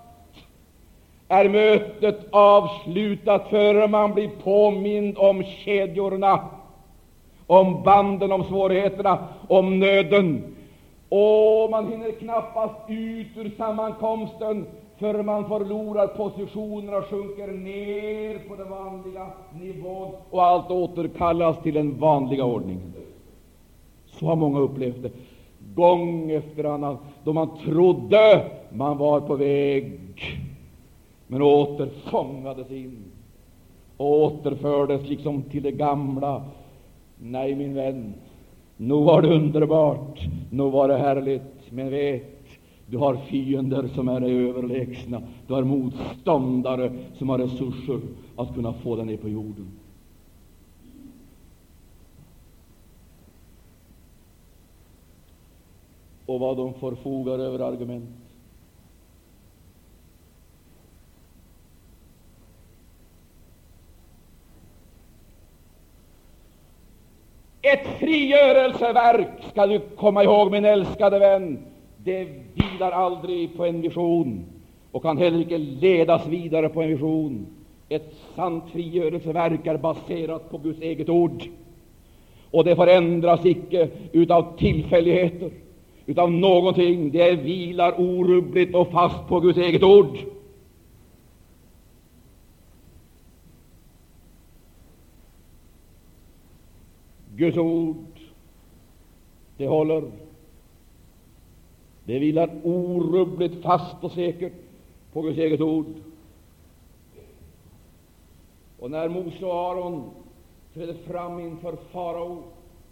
är 1.27 1.49
mötet 1.49 2.19
avslutat 2.31 3.49
förrän 3.49 3.91
man 3.91 4.13
blir 4.13 4.29
påmind 4.43 5.17
om 5.17 5.43
kedjorna, 5.43 6.39
om 7.47 7.83
banden, 7.83 8.31
om 8.31 8.43
svårigheterna, 8.43 9.27
om 9.47 9.79
nöden. 9.79 10.55
Och 11.09 11.69
man 11.69 11.91
hinner 11.91 12.11
knappast 12.11 12.89
ut 12.89 13.37
ur 13.37 13.51
sammankomsten 13.57 14.65
för 14.99 15.23
man 15.23 15.47
förlorar 15.47 16.07
positionerna 16.07 16.97
och 16.97 17.05
sjunker 17.05 17.47
ner 17.47 18.39
på 18.49 18.55
den 18.55 18.69
vanliga 18.69 19.27
nivån 19.61 20.11
och 20.29 20.43
allt 20.43 20.71
återkallas 20.71 21.61
till 21.63 21.73
den 21.73 21.99
vanliga 21.99 22.43
ordningen. 22.43 23.04
Så 24.19 24.25
har 24.25 24.35
många 24.35 24.59
upplevt 24.59 25.03
det, 25.03 25.11
gång 25.75 26.31
efter 26.31 26.63
annan, 26.63 26.97
då 27.23 27.33
man 27.33 27.49
trodde 27.65 28.51
man 28.73 28.97
var 28.97 29.21
på 29.21 29.35
väg, 29.35 29.99
men 31.27 31.41
åter 31.41 31.89
fångades 32.09 32.71
in, 32.71 33.03
återfördes 33.97 35.09
liksom 35.09 35.41
till 35.41 35.63
det 35.63 35.71
gamla. 35.71 36.43
Nej, 37.17 37.55
min 37.55 37.73
vän, 37.73 38.13
nog 38.77 39.03
var 39.05 39.21
det 39.21 39.35
underbart, 39.35 40.19
nog 40.49 40.71
var 40.71 40.87
det 40.87 40.97
härligt, 40.97 41.71
men 41.71 41.89
vet 41.89 42.35
du 42.87 42.97
har 42.97 43.15
fiender 43.15 43.87
som 43.87 44.07
är 44.07 44.21
överlägsna. 44.21 45.21
Du 45.47 45.53
har 45.53 45.63
motståndare 45.63 46.91
som 47.13 47.29
har 47.29 47.37
resurser 47.37 47.99
att 48.35 48.55
kunna 48.55 48.73
få 48.73 48.95
dig 48.95 49.05
ner 49.05 49.17
på 49.17 49.29
jorden. 49.29 49.71
Och 56.25 56.39
vad 56.39 56.57
de 56.57 56.73
förfogar 56.73 57.39
över 57.39 57.59
argument. 57.59 58.09
Ett 67.61 67.87
frigörelseverk 67.99 69.27
skall 69.51 69.69
du 69.69 69.79
komma 69.79 70.23
ihåg, 70.23 70.51
min 70.51 70.65
älskade 70.65 71.19
vän. 71.19 71.59
Det 71.97 72.27
vilar 72.53 72.91
aldrig 72.91 73.57
på 73.57 73.65
en 73.65 73.81
vision 73.81 74.45
och 74.91 75.01
kan 75.01 75.17
heller 75.17 75.39
inte 75.39 75.57
ledas 75.57 76.27
vidare 76.27 76.69
på 76.69 76.81
en 76.81 76.89
vision. 76.89 77.47
Ett 77.89 78.13
sant 78.35 78.63
frigörelseverk 78.71 79.67
är 79.67 79.77
baserat 79.77 80.49
på 80.49 80.57
Guds 80.57 80.81
eget 80.81 81.09
ord, 81.09 81.43
och 82.51 82.63
det 82.63 82.75
förändras 82.75 83.45
icke 83.45 83.89
utav 84.11 84.57
tillfälligheter, 84.57 85.51
utav 86.05 86.31
någonting. 86.31 87.11
Det 87.11 87.35
vilar 87.35 87.99
orubbligt 87.99 88.75
och 88.75 88.91
fast 88.91 89.27
på 89.27 89.39
Guds 89.39 89.57
eget 89.57 89.83
ord. 89.83 90.17
Guds 97.35 97.57
ord, 97.57 98.19
det 99.57 99.67
håller. 99.67 100.11
Det 102.03 102.19
vilar 102.19 102.61
orubbligt 102.63 103.63
fast 103.63 104.03
och 104.03 104.11
säkert 104.11 104.53
på 105.13 105.21
Guds 105.21 105.37
eget 105.37 105.61
ord. 105.61 105.85
Och 108.79 108.91
när 108.91 109.09
Mose 109.09 109.45
och 109.45 109.53
Aron 109.53 110.09
trädde 110.73 110.93
fram 110.93 111.39
inför 111.39 111.75
farao 111.91 112.43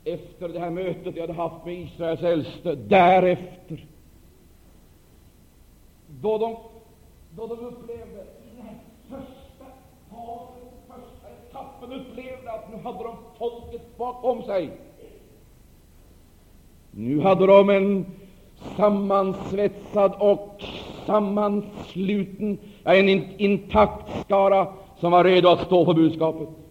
efter 0.06 0.50
det 0.50 0.60
här 0.60 0.70
mötet 0.70 1.16
jag 1.16 1.22
hade 1.22 1.34
haft 1.34 1.66
med 1.66 1.80
Israels 1.80 2.22
äldste, 2.22 2.76
därefter, 2.76 3.86
då 6.22 6.38
de, 6.38 6.56
då 7.36 7.48
de 7.48 7.60
upplevde 7.66 8.22
i 8.22 8.56
den 8.58 8.66
här 8.66 8.76
första 9.10 9.66
fasen, 10.10 10.68
första 10.88 11.28
etappen, 11.30 11.94
upplevde 11.94 12.52
att 12.52 12.72
nu 12.72 12.78
hade 12.84 13.04
de 13.04 13.16
folket 13.38 13.98
bakom 13.98 14.44
sig. 14.44 14.72
Nu 16.92 17.22
hade 17.22 17.48
de 17.48 17.70
en 17.70 18.06
sammansvetsad 18.78 20.12
och 20.20 20.64
sammansluten, 21.06 22.58
en 22.84 23.10
intakt 23.40 24.20
skara 24.26 24.68
som 25.00 25.12
var 25.12 25.24
redo 25.24 25.50
att 25.50 25.66
stå 25.66 25.86
för 25.86 25.94
budskapet. 25.94 26.63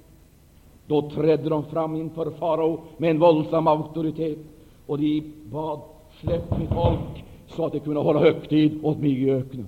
Då 0.93 1.11
trädde 1.11 1.49
de 1.49 1.65
fram 1.65 1.97
inför 1.97 2.31
farao 2.31 2.81
med 2.97 3.11
en 3.11 3.19
våldsam 3.19 3.67
auktoritet, 3.67 4.39
och 4.87 4.99
de 4.99 5.33
bad 5.45 5.81
släpp 6.21 6.59
mitt 6.59 6.69
folk 6.69 7.25
så 7.47 7.67
att 7.67 7.73
de 7.73 7.81
kunde 7.81 8.01
hålla 8.01 8.21
högtid 8.21 8.85
åt 8.85 8.99
mig 8.99 9.23
i 9.23 9.31
öknen. 9.31 9.67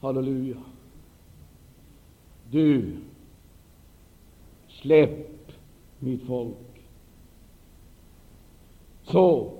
Halleluja. 0.00 0.56
Du, 2.50 2.96
släpp 4.68 5.52
mitt 5.98 6.22
folk 6.22 6.56
så 9.02 9.50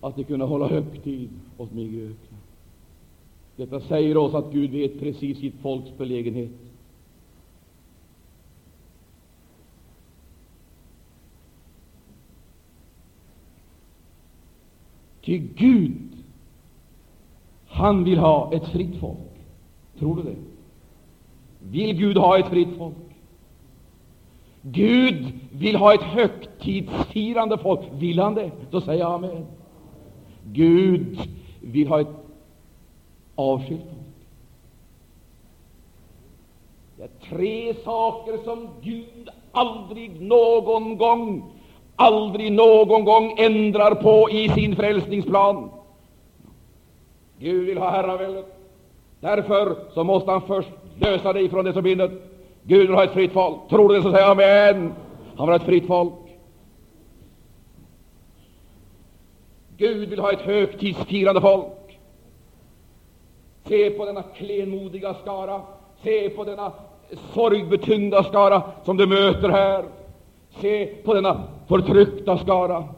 att 0.00 0.16
de 0.16 0.24
kunde 0.24 0.44
hålla 0.44 0.68
högtid 0.68 1.30
åt 1.56 1.72
mig 1.72 1.84
i 1.84 2.02
öknen. 2.02 2.27
Detta 3.58 3.80
säger 3.80 4.16
oss 4.16 4.34
att 4.34 4.52
Gud 4.52 4.70
vet 4.70 5.00
precis 5.00 5.38
sitt 5.38 5.60
folks 5.62 5.96
belägenhet. 5.96 6.50
Ty 15.24 15.38
Gud, 15.38 16.24
han 17.66 18.04
vill 18.04 18.18
ha 18.18 18.52
ett 18.52 18.68
fritt 18.68 18.96
folk. 19.00 19.18
Tror 19.98 20.16
du 20.16 20.22
det? 20.22 20.36
Vill 21.70 21.96
Gud 21.96 22.16
ha 22.16 22.38
ett 22.38 22.48
fritt 22.48 22.76
folk? 22.78 22.94
Gud 24.62 25.32
vill 25.52 25.76
ha 25.76 25.94
ett 25.94 26.02
högtidsfirande 26.02 27.58
folk. 27.58 27.80
Vill 27.92 28.18
han 28.18 28.34
det? 28.34 28.50
Då 28.70 28.80
säger 28.80 29.00
jag 29.00 29.12
amen. 29.12 29.46
Gud 30.44 31.18
vill 31.60 31.88
ha 31.88 32.00
ett 32.00 32.17
avskilt. 33.38 33.80
Det 36.96 37.02
är 37.02 37.28
tre 37.28 37.74
saker 37.84 38.44
som 38.44 38.68
Gud 38.82 39.28
aldrig 39.52 40.20
någon 40.20 40.96
gång, 40.96 41.52
aldrig 41.96 42.52
någon 42.52 43.04
gång 43.04 43.34
ändrar 43.38 43.94
på 43.94 44.30
i 44.30 44.48
sin 44.48 44.76
frälsningsplan. 44.76 45.70
Gud 47.38 47.66
vill 47.66 47.78
ha 47.78 47.90
herraväldet. 47.90 48.46
Därför 49.20 49.76
så 49.94 50.04
måste 50.04 50.30
han 50.30 50.42
först 50.42 50.70
lösa 51.00 51.32
dig 51.32 51.48
från 51.48 51.64
det 51.64 51.72
som 51.72 51.82
binder. 51.82 52.10
Gud 52.62 52.86
vill 52.86 52.96
ha 52.96 53.04
ett 53.04 53.12
fritt 53.12 53.32
folk. 53.32 53.68
Tror 53.68 53.88
du 53.88 53.94
det, 53.94 54.02
så 54.02 54.12
säg 54.12 54.22
amen. 54.22 54.92
Han 55.36 55.46
vill 55.46 55.52
ha 55.52 55.56
ett 55.56 55.62
fritt 55.62 55.86
folk. 55.86 56.14
Gud 59.76 60.08
vill 60.08 60.20
ha 60.20 60.32
ett 60.32 60.40
högtidsfirande 60.40 61.40
folk. 61.40 61.77
Se 63.68 63.90
på 63.90 64.04
denna 64.04 64.22
klenmodiga 64.22 65.14
skara. 65.14 65.62
Se 66.02 66.30
på 66.30 66.44
denna 66.44 66.72
sorgbetyngda 67.34 68.24
skara 68.24 68.62
som 68.84 68.96
du 68.96 69.06
möter 69.06 69.48
här. 69.48 69.84
Se 70.60 70.86
på 70.86 71.14
denna 71.14 71.42
förtryckta 71.68 72.38
skara. 72.38 72.88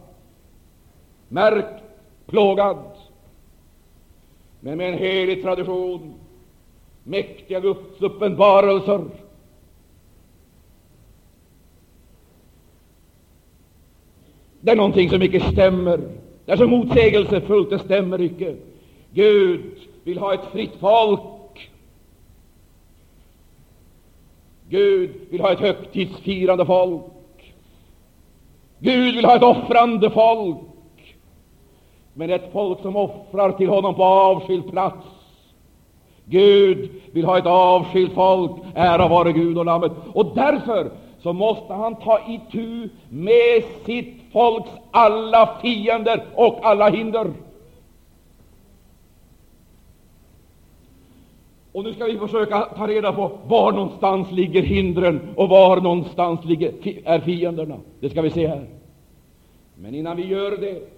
Märk, 1.29 1.83
plågad, 2.27 2.77
men 4.61 4.79
med 4.79 4.93
en 4.93 4.99
helig 4.99 5.43
tradition, 5.43 6.15
mäktiga 7.05 7.61
Guds 7.61 8.01
uppenbarelser 8.03 9.05
Det 14.61 14.71
är 14.71 14.77
någonting 14.77 15.11
som 15.11 15.23
icke 15.23 15.41
stämmer. 15.41 16.01
Det 16.45 16.53
är 16.53 16.57
så 16.57 16.67
motsägelsefullt, 16.67 17.71
det 17.71 17.79
stämmer 17.79 18.21
icke. 18.21 18.57
Gud 19.13 19.61
vill 20.05 20.19
ha 20.19 20.35
ett 20.35 20.53
fritt 20.53 20.77
folk. 20.81 21.71
Gud 24.69 25.11
vill 25.31 25.41
ha 25.41 25.53
ett 25.53 25.61
högtidsfirande 25.61 26.67
folk. 26.67 27.03
Gud 28.79 29.15
vill 29.15 29.25
ha 29.25 29.37
ett 29.37 29.43
offrande 29.43 30.11
folk, 30.11 30.59
men 32.15 32.31
ett 32.31 32.53
folk 32.53 32.81
som 32.83 32.97
offrar 32.97 33.53
till 33.53 33.69
honom 33.69 33.95
på 33.95 34.05
avskild 34.05 34.71
plats. 34.71 35.07
Gud 36.25 36.91
vill 37.13 37.25
ha 37.25 37.39
ett 37.39 37.47
avskilt 37.47 38.13
folk, 38.15 38.53
ära 38.75 39.09
vare 39.09 39.33
Gud 39.33 39.59
och 39.59 39.65
Lammet. 39.65 39.93
Och 40.13 40.35
därför 40.35 40.91
så 41.23 41.33
måste 41.33 41.75
han 41.75 41.97
ta 41.97 42.21
itu 42.29 42.89
med 43.09 43.65
sitt 43.87 44.15
folks 44.33 44.71
alla 44.91 45.59
fiender 45.63 46.25
och 46.35 46.59
alla 46.63 46.91
hinder. 46.91 47.33
Och 51.73 51.85
nu 51.85 51.95
ska 51.95 52.05
vi 52.05 52.19
försöka 52.19 52.61
ta 52.61 52.87
reda 52.87 53.13
på 53.13 53.39
var 53.47 53.73
någonstans 53.73 54.31
ligger 54.33 54.63
hindren 54.63 55.21
och 55.37 55.49
var 55.49 55.81
någonstans 55.81 56.45
ligger, 56.45 56.73
är 57.05 57.21
fienderna. 57.21 57.77
Det 58.01 58.11
ska 58.11 58.23
vi 58.23 58.31
se 58.31 58.47
här. 58.47 58.67
Men 59.75 59.95
innan 59.95 60.17
vi 60.17 60.27
gör 60.27 60.57
det 60.57 60.89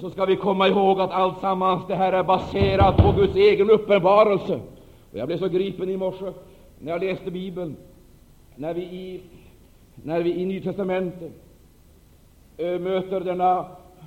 så 0.00 0.10
ska 0.10 0.24
vi 0.24 0.36
komma 0.36 0.68
ihåg 0.68 1.00
att 1.00 1.10
allt 1.10 1.40
sammans 1.40 1.82
det 1.88 1.94
här 1.94 2.12
är 2.12 2.22
baserat 2.22 2.96
på 2.96 3.12
Guds 3.12 3.36
egen 3.36 3.70
uppenbarelse. 3.70 4.60
Och 5.12 5.18
jag 5.18 5.26
blev 5.26 5.38
så 5.38 5.48
gripen 5.48 5.90
i 5.90 5.96
morse 5.96 6.32
när 6.78 6.92
jag 6.92 7.04
läste 7.04 7.30
Bibeln, 7.30 7.76
när 8.56 8.74
vi 8.74 8.82
i, 8.82 9.20
när 9.94 10.22
vi 10.22 10.34
i 10.34 10.44
Nytestamentet 10.44 11.32
eh, 12.56 12.78
möter 12.78 13.20
denna 13.20 13.66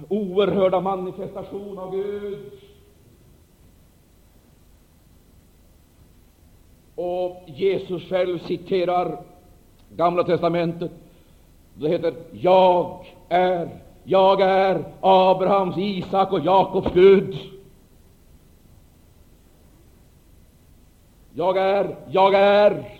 oerhörda 0.09 0.81
manifestation 0.81 1.79
av 1.79 1.91
Gud. 1.91 2.37
Och 7.01 7.43
Jesus 7.45 8.09
själv 8.09 8.39
citerar 8.39 9.21
Gamla 9.95 10.23
testamentet. 10.23 10.91
Det 11.73 11.89
heter 11.89 12.13
”Jag 12.31 13.05
är, 13.29 13.69
jag 14.03 14.41
är 14.41 14.83
Abrahams, 15.01 15.77
Isak 15.77 16.31
och 16.31 16.39
Jakobs 16.39 16.93
Gud”. 16.93 17.37
Jag 21.33 21.57
är, 21.57 21.95
jag 22.09 22.33
är 22.33 22.99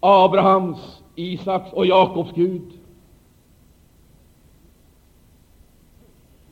Abrahams, 0.00 1.02
Isaks 1.14 1.72
och 1.72 1.86
Jakobs 1.86 2.32
Gud. 2.34 2.72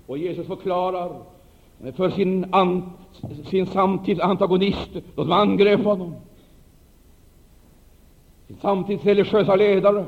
Och 0.07 0.19
Jesus 0.19 0.47
förklarar 0.47 1.23
för 1.97 2.11
sin, 2.11 2.55
an, 2.55 2.91
sin 3.51 3.67
samtids 3.67 4.21
antagonister, 4.21 5.03
de 5.15 5.25
som 5.25 5.33
angrep 5.33 5.85
honom, 5.85 6.15
sin 8.47 8.57
samtids 8.57 9.05
religiösa 9.05 9.57
ledare. 9.57 10.05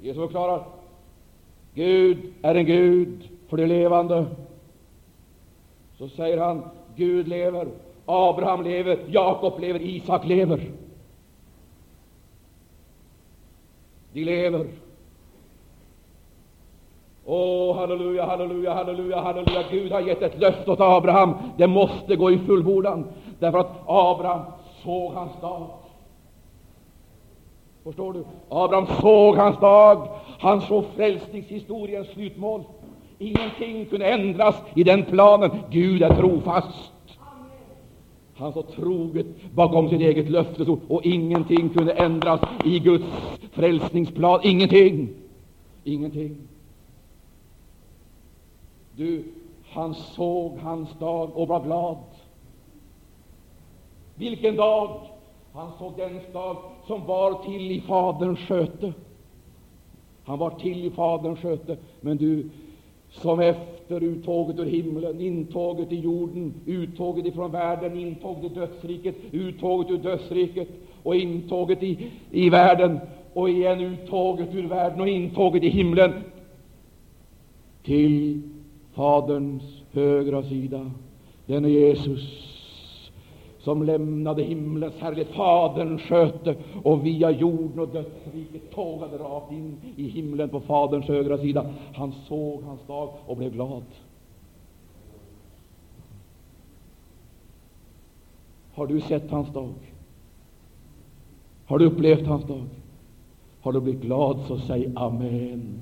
Jesus 0.00 0.22
förklarar 0.22 0.64
Gud 1.74 2.18
är 2.42 2.54
en 2.54 2.66
Gud 2.66 3.28
för 3.48 3.56
de 3.56 3.66
levande. 3.66 4.26
Så 5.98 6.08
säger 6.08 6.38
han 6.38 6.62
Gud 6.96 7.28
lever, 7.28 7.68
Abraham 8.06 8.62
lever, 8.62 9.04
Jakob 9.08 9.60
lever, 9.60 9.80
Isak 9.82 10.26
lever. 10.26 10.70
De 14.12 14.24
lever. 14.24 14.66
Åh, 17.24 17.70
oh, 17.70 17.76
halleluja, 17.76 18.26
halleluja, 18.26 18.74
halleluja, 18.74 19.20
halleluja. 19.20 19.62
Gud 19.70 19.92
har 19.92 20.00
gett 20.00 20.22
ett 20.22 20.40
löfte 20.40 20.70
åt 20.70 20.80
Abraham. 20.80 21.34
Det 21.56 21.66
måste 21.66 22.16
gå 22.16 22.30
i 22.30 22.38
fullbordan, 22.38 23.04
därför 23.38 23.58
att 23.58 23.82
Abraham 23.86 24.40
såg 24.84 25.12
hans 25.12 25.40
dag. 25.40 25.66
Förstår 27.84 28.12
du? 28.12 28.24
Abraham 28.48 28.86
såg 29.00 29.36
hans 29.36 29.60
dag. 29.60 30.08
Han 30.38 30.60
såg 30.60 30.84
frälsningshistoriens 30.96 32.08
slutmål. 32.08 32.62
Ingenting 33.18 33.86
kunde 33.86 34.06
ändras 34.06 34.56
i 34.74 34.84
den 34.84 35.04
planen. 35.04 35.50
Gud 35.70 36.02
är 36.02 36.14
trofast. 36.14 36.92
Han 38.36 38.52
såg 38.52 38.68
troget 38.68 39.26
bakom 39.54 39.88
sitt 39.88 40.00
eget 40.00 40.30
löftesord, 40.30 40.80
och 40.88 41.06
ingenting 41.06 41.68
kunde 41.68 41.92
ändras 41.92 42.40
i 42.64 42.78
Guds 42.78 43.04
frälsningsplan. 43.52 44.40
Ingenting. 44.42 45.08
Ingenting. 45.84 46.36
Du, 48.96 49.24
han 49.64 49.94
såg 49.94 50.58
hans 50.58 50.98
dag 50.98 51.30
och 51.34 51.48
var 51.48 51.64
glad. 51.64 51.96
Vilken 54.14 54.56
dag? 54.56 55.00
Han 55.52 55.70
såg 55.78 55.92
den 55.96 56.20
dag 56.32 56.56
som 56.86 57.06
var 57.06 57.44
till 57.44 57.70
i 57.70 57.80
Faderns 57.80 58.38
sköte. 58.38 58.92
Han 60.24 60.38
var 60.38 60.50
till 60.50 60.84
i 60.84 60.90
Faderns 60.90 61.38
sköte, 61.38 61.76
men 62.00 62.16
du, 62.16 62.50
som 63.10 63.40
efter 63.40 64.02
uttåget 64.02 64.58
ur 64.58 64.64
himlen, 64.64 65.20
intåget 65.20 65.92
i 65.92 65.96
jorden, 65.96 66.54
uttåget 66.66 67.26
ifrån 67.26 67.50
världen, 67.50 67.98
intåget 67.98 68.52
i 68.52 68.54
dödsriket, 68.54 69.14
uttåget 69.30 69.90
ur 69.90 69.98
dödsriket 69.98 70.68
och 71.02 71.16
intåget 71.16 71.82
i, 71.82 72.10
i 72.30 72.50
världen, 72.50 73.00
och 73.32 73.50
igen 73.50 73.80
uttåget 73.80 74.54
ur 74.54 74.68
världen 74.68 75.00
och 75.00 75.08
intåget 75.08 75.62
i 75.62 75.68
himlen 75.68 76.12
till 77.82 78.42
Faderns 78.92 79.62
högra 79.92 80.42
sida. 80.42 80.90
Denne 81.46 81.68
Jesus 81.68 82.52
som 83.62 83.82
lämnade 83.82 84.42
himlens 84.42 84.94
härlighet, 84.98 85.28
Fadern 85.28 85.98
sköte 85.98 86.56
och 86.82 87.06
via 87.06 87.30
jorden 87.30 87.78
och 87.78 87.88
dödsriket 87.88 88.70
tågade 88.74 89.18
rakt 89.18 89.52
in 89.52 89.76
i 89.96 90.08
himlen 90.08 90.48
på 90.48 90.60
Faderns 90.60 91.06
högra 91.06 91.38
sida. 91.38 91.66
Han 91.94 92.12
såg 92.28 92.62
hans 92.62 92.86
dag 92.86 93.08
och 93.26 93.36
blev 93.36 93.52
glad. 93.52 93.82
Har 98.74 98.86
du 98.86 99.00
sett 99.00 99.30
hans 99.30 99.52
dag? 99.52 99.72
Har 101.66 101.78
du 101.78 101.86
upplevt 101.86 102.26
hans 102.26 102.44
dag? 102.44 102.64
Har 103.60 103.72
du 103.72 103.80
blivit 103.80 104.02
glad, 104.02 104.40
så 104.48 104.58
säg 104.58 104.92
Amen. 104.96 105.80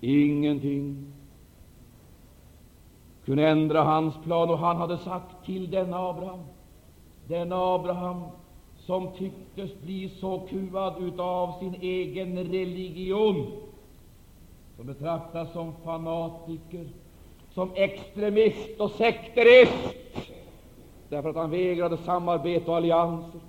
Ingenting 0.00 1.12
kunde 3.24 3.48
ändra 3.48 3.82
hans 3.82 4.14
plan, 4.24 4.50
och 4.50 4.58
han 4.58 4.76
hade 4.76 4.98
sagt 4.98 5.46
till 5.46 5.70
denna 5.70 6.08
Abraham, 6.08 6.40
denna 7.26 7.56
Abraham 7.56 8.22
som 8.78 9.12
tycktes 9.12 9.80
bli 9.82 10.08
så 10.08 10.38
kuvad 10.50 10.94
utav 11.02 11.58
sin 11.58 11.74
egen 11.80 12.38
religion, 12.38 13.46
som 14.76 14.86
betraktas 14.86 15.52
som 15.52 15.72
fanatiker, 15.84 16.88
som 17.54 17.70
extremist 17.74 18.80
och 18.80 18.90
sekterist, 18.90 19.94
därför 21.08 21.30
att 21.30 21.36
han 21.36 21.50
vägrade 21.50 21.96
samarbete 21.96 22.70
och 22.70 22.76
allianser. 22.76 23.40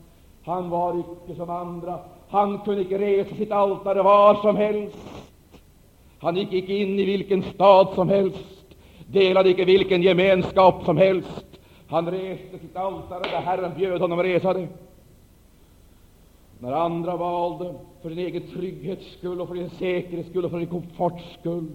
Han 0.43 0.69
var 0.69 0.99
icke 0.99 1.35
som 1.35 1.49
andra. 1.49 1.99
Han 2.29 2.59
kunde 2.59 2.81
icke 2.81 2.97
resa 2.97 3.35
sitt 3.35 3.51
altare 3.51 4.03
var 4.03 4.35
som 4.35 4.55
helst. 4.55 4.97
Han 6.21 6.35
gick 6.35 6.53
icke 6.53 6.73
in 6.73 6.99
i 6.99 7.05
vilken 7.05 7.43
stad 7.43 7.87
som 7.95 8.09
helst, 8.09 8.75
delade 9.07 9.49
icke 9.49 9.65
vilken 9.65 10.03
gemenskap 10.03 10.85
som 10.85 10.97
helst. 10.97 11.45
Han 11.87 12.11
reste 12.11 12.59
sitt 12.59 12.75
altare 12.75 13.23
där 13.23 13.41
Herren 13.41 13.71
bjöd 13.77 14.01
honom 14.01 14.23
resa 14.23 14.53
det. 14.53 14.67
När 16.59 16.71
andra 16.71 17.17
valde 17.17 17.73
för 18.01 18.09
sin 18.09 18.19
egen 18.19 18.41
trygghets 18.41 19.11
skull 19.17 19.41
och 19.41 19.47
för 19.47 19.55
sin 19.55 19.69
säkerhets 19.69 20.29
skull 20.29 20.45
och 20.45 20.51
för 20.51 20.59
sin 20.59 20.67
komforts 20.67 21.23
skull 21.39 21.67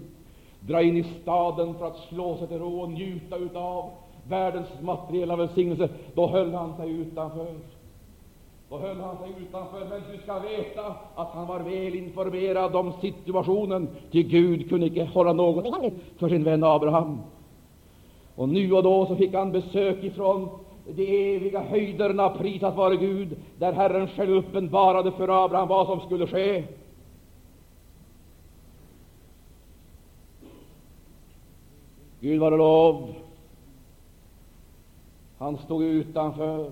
dra 0.60 0.82
in 0.82 0.96
i 0.96 1.04
staden 1.22 1.74
för 1.74 1.86
att 1.86 1.98
slå 2.08 2.36
sig 2.36 2.48
till 2.48 2.58
ro 2.58 2.80
och 2.80 2.90
njuta 2.90 3.36
utav 3.36 3.90
världens 4.28 4.68
materiella 4.80 5.36
välsignelse, 5.36 5.88
då 6.14 6.26
höll 6.26 6.54
han 6.54 6.76
sig 6.76 6.90
utanför. 6.90 7.46
Då 8.68 8.78
höll 8.78 9.00
han 9.00 9.16
sig 9.18 9.34
utanför, 9.42 9.86
men 9.90 10.02
du 10.12 10.22
ska 10.22 10.38
veta 10.38 10.94
att 11.14 11.28
han 11.28 11.46
var 11.46 11.60
väl 11.60 11.94
informerad 11.94 12.76
om 12.76 12.92
situationen, 13.00 13.88
till 14.10 14.28
Gud 14.28 14.68
kunde 14.68 14.86
icke 14.86 15.04
hålla 15.04 15.32
något 15.32 15.64
hemligt 15.64 15.94
för 16.18 16.28
sin 16.28 16.44
vän 16.44 16.64
Abraham. 16.64 17.20
Och 18.34 18.48
nu 18.48 18.72
och 18.72 18.82
då 18.82 19.06
så 19.06 19.16
fick 19.16 19.34
han 19.34 19.52
besök 19.52 20.04
ifrån 20.04 20.48
de 20.86 21.34
eviga 21.36 21.60
höjderna, 21.60 22.28
prisat 22.30 22.76
vare 22.76 22.96
Gud, 22.96 23.36
där 23.58 23.72
Herren 23.72 24.08
själv 24.08 24.30
uppenbarade 24.34 25.12
för 25.12 25.44
Abraham 25.44 25.68
vad 25.68 25.86
som 25.86 26.00
skulle 26.00 26.26
ske. 26.26 26.64
Gud 32.20 32.40
var 32.40 32.58
lov. 32.58 33.14
Han 35.38 35.58
stod 35.58 35.82
utanför 35.82 36.70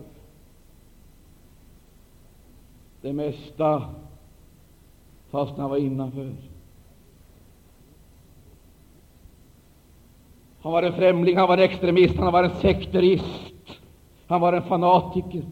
det 3.05 3.13
mesta, 3.13 3.83
fast 5.31 5.59
han 5.59 5.71
var 5.71 5.77
innanför. 5.77 6.33
Han 10.61 10.73
var 10.73 10.83
en 10.83 10.93
främling, 10.93 11.37
han 11.37 11.49
var 11.49 11.59
en 11.59 11.65
extremist, 11.65 12.17
han 12.17 12.33
var 12.33 12.45
en 12.45 12.51
sekterist, 12.51 13.81
han 14.27 14.41
var 14.41 14.53
en 14.53 14.63
fanatiker, 14.63 15.43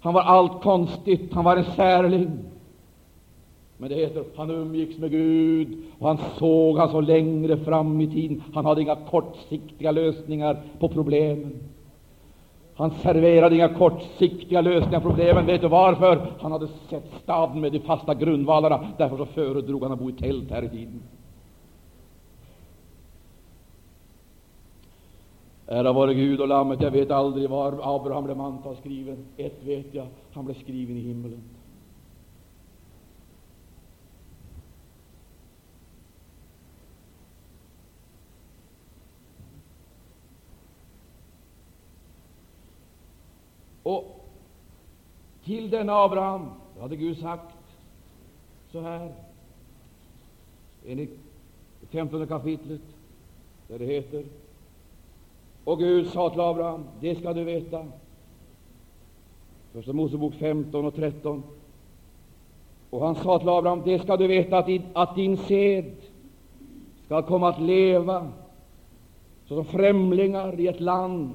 han 0.00 0.14
var 0.14 0.22
allt 0.22 0.62
konstigt, 0.62 1.32
han 1.32 1.44
var 1.44 1.56
en 1.56 1.64
särling. 1.64 2.38
Men 3.76 3.88
det 3.88 3.94
heter 3.94 4.24
han 4.36 4.50
umgicks 4.50 4.98
med 4.98 5.10
Gud 5.10 5.78
och 5.98 6.08
han 6.08 6.18
såg 6.38 6.78
han 6.78 6.90
så 6.90 7.00
längre 7.00 7.56
fram 7.56 8.00
i 8.00 8.06
tiden. 8.06 8.42
Han 8.54 8.64
hade 8.64 8.82
inga 8.82 8.96
kortsiktiga 8.96 9.90
lösningar 9.90 10.62
på 10.78 10.88
problemen. 10.88 11.60
Han 12.76 12.90
serverade 12.90 13.54
inga 13.54 13.74
kortsiktiga 13.74 14.60
lösningar 14.60 15.00
på 15.00 15.08
problemen. 15.08 15.46
Vet 15.46 15.60
du 15.60 15.68
varför? 15.68 16.32
Han 16.40 16.52
hade 16.52 16.68
sett 16.90 17.12
staden 17.22 17.60
med 17.60 17.72
de 17.72 17.80
fasta 17.80 18.14
grundvalarna. 18.14 18.88
Därför 18.98 19.16
så 19.16 19.26
föredrog 19.26 19.82
han 19.82 19.92
att 19.92 19.98
bo 19.98 20.10
i 20.10 20.12
tält 20.12 20.50
här 20.50 20.62
i 20.62 20.68
tiden. 20.68 21.02
Ära 25.66 25.92
vare 25.92 26.14
Gud 26.14 26.40
och 26.40 26.48
Lammet. 26.48 26.80
Jag 26.80 26.90
vet 26.90 27.10
aldrig 27.10 27.50
var 27.50 27.96
Abraham 27.96 28.24
blev 28.24 28.36
mantalsskriven. 28.36 29.26
Ett 29.36 29.64
vet 29.64 29.94
jag, 29.94 30.06
han 30.32 30.44
blev 30.44 30.54
skriven 30.54 30.96
i 30.96 31.00
himmelen. 31.00 31.42
Och 43.86 44.04
till 45.44 45.70
denna 45.70 45.92
Abraham 45.92 46.46
hade 46.80 46.96
Gud 46.96 47.18
sagt 47.18 47.54
så 48.72 48.80
här, 48.80 49.12
enligt 50.86 51.18
15 51.90 52.26
kapitlet, 52.26 52.80
där 53.68 53.78
det 53.78 53.84
heter 53.84 54.24
Och 55.64 55.78
Gud 55.78 56.10
sa 56.10 56.30
till 56.30 56.40
Abraham, 56.40 56.84
det 57.00 57.18
ska 57.18 57.32
du 57.32 57.44
veta. 57.44 57.86
Första 59.72 59.92
Mosebok 59.92 60.34
15 60.34 60.84
och 60.84 60.94
13. 60.94 61.42
Och 62.90 63.06
han 63.06 63.14
sa 63.14 63.38
till 63.38 63.48
Abraham, 63.48 63.82
det 63.84 63.98
ska 63.98 64.16
du 64.16 64.26
veta 64.26 64.58
att, 64.58 64.68
att 64.92 65.16
din 65.16 65.36
sed 65.36 65.96
ska 67.04 67.22
komma 67.22 67.48
att 67.48 67.60
leva 67.60 68.32
såsom 69.48 69.64
främlingar 69.64 70.60
i 70.60 70.66
ett 70.66 70.80
land 70.80 71.34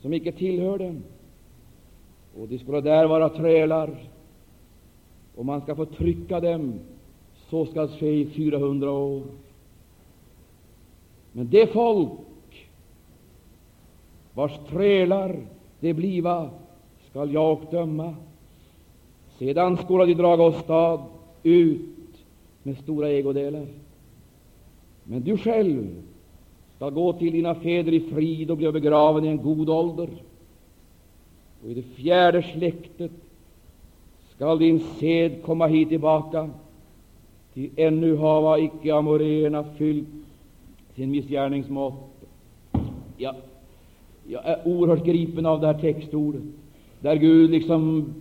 som 0.00 0.14
icke 0.14 0.32
tillhör 0.32 0.78
dem 0.78 1.02
och 2.40 2.48
de 2.48 2.58
skulle 2.58 2.80
där 2.80 3.06
vara 3.06 3.28
trälar, 3.28 3.90
och 5.34 5.46
man 5.46 5.60
ska 5.60 5.74
få 5.74 5.84
trycka 5.84 6.40
dem. 6.40 6.80
Så 7.50 7.66
skall 7.66 7.88
ske 7.88 8.10
i 8.10 8.26
400 8.26 8.90
år. 8.90 9.22
Men 11.32 11.48
det 11.50 11.66
folk 11.66 12.10
vars 14.34 14.58
trälar 14.68 15.36
det 15.80 15.94
bliva, 15.94 16.50
skall 17.10 17.32
jag 17.32 17.58
döma. 17.70 18.14
Sedan 19.38 19.76
skola 19.76 20.06
de 20.06 20.14
draga 20.14 20.42
åstad 20.42 21.04
ut 21.42 21.80
med 22.62 22.78
stora 22.78 23.08
ägodelar. 23.08 23.66
Men 25.04 25.20
du 25.22 25.36
själv 25.36 26.02
skall 26.76 26.90
gå 26.90 27.12
till 27.12 27.32
dina 27.32 27.54
fäder 27.54 27.92
i 27.92 28.00
frid 28.00 28.50
och 28.50 28.56
bli 28.56 28.72
begraven 28.72 29.24
i 29.24 29.28
en 29.28 29.42
god 29.42 29.70
ålder 29.70 30.08
och 31.64 31.70
i 31.70 31.74
det 31.74 31.82
fjärde 31.82 32.42
släktet 32.42 33.10
skall 34.34 34.58
din 34.58 34.80
sed 34.80 35.42
komma 35.42 35.66
hit 35.66 35.88
tillbaka, 35.88 36.50
ty 37.54 37.70
ännu 37.76 38.16
hava 38.16 38.58
icke 38.58 38.94
amoréerna 38.94 39.64
fyllt 39.64 40.08
sin 40.94 41.10
missgärningsmått. 41.10 41.94
Ja, 43.16 43.34
jag 44.28 44.46
är 44.46 44.68
oerhört 44.68 45.04
gripen 45.04 45.46
av 45.46 45.60
det 45.60 45.66
här 45.66 45.80
textordet, 45.80 46.42
där 47.00 47.16
Gud 47.16 47.50
liksom 47.50 48.14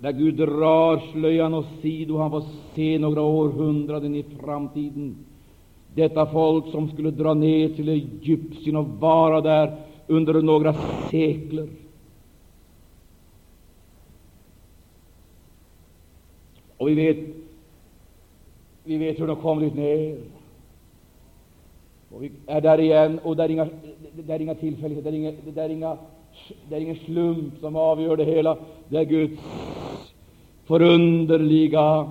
där 0.00 0.12
Gud 0.12 0.34
drar 0.34 1.02
slöjan 1.12 1.54
åsido, 1.54 2.18
han 2.18 2.30
får 2.30 2.44
se 2.74 2.98
några 2.98 3.22
århundraden 3.22 4.14
i 4.14 4.24
framtiden. 4.44 5.16
Detta 5.94 6.26
folk 6.26 6.66
som 6.70 6.88
skulle 6.88 7.10
dra 7.10 7.34
ner 7.34 7.68
till 7.68 7.88
Egypten 7.88 8.76
och 8.76 8.88
vara 8.88 9.40
där 9.40 9.76
under 10.06 10.42
några 10.42 10.74
sekler. 11.10 11.68
Och 16.78 16.88
vi 16.88 16.94
vet, 16.94 17.16
vi 18.84 18.96
vet 18.96 19.20
hur 19.20 19.26
de 19.26 19.36
kommer 19.36 19.66
ut 19.66 19.74
ner. 19.74 20.18
Och 22.10 22.22
vi 22.22 22.30
är 22.46 22.60
där 22.60 22.80
igen, 22.80 23.20
och 23.22 23.36
det 23.36 23.44
är 23.44 23.48
inga, 23.48 23.68
det 24.26 24.32
är 24.32 24.40
inga 24.40 24.54
tillfälligheter, 24.54 25.10
det 25.10 25.16
är, 25.16 25.20
inga, 25.20 25.32
det, 25.54 25.60
är 25.60 25.68
inga, 25.68 25.96
det 26.68 26.76
är 26.76 26.80
ingen 26.80 26.96
slump 26.96 27.54
som 27.60 27.76
avgör 27.76 28.16
det 28.16 28.24
hela. 28.24 28.56
Det 28.88 28.96
är 28.96 29.04
Guds 29.04 29.42
förunderliga 30.66 32.10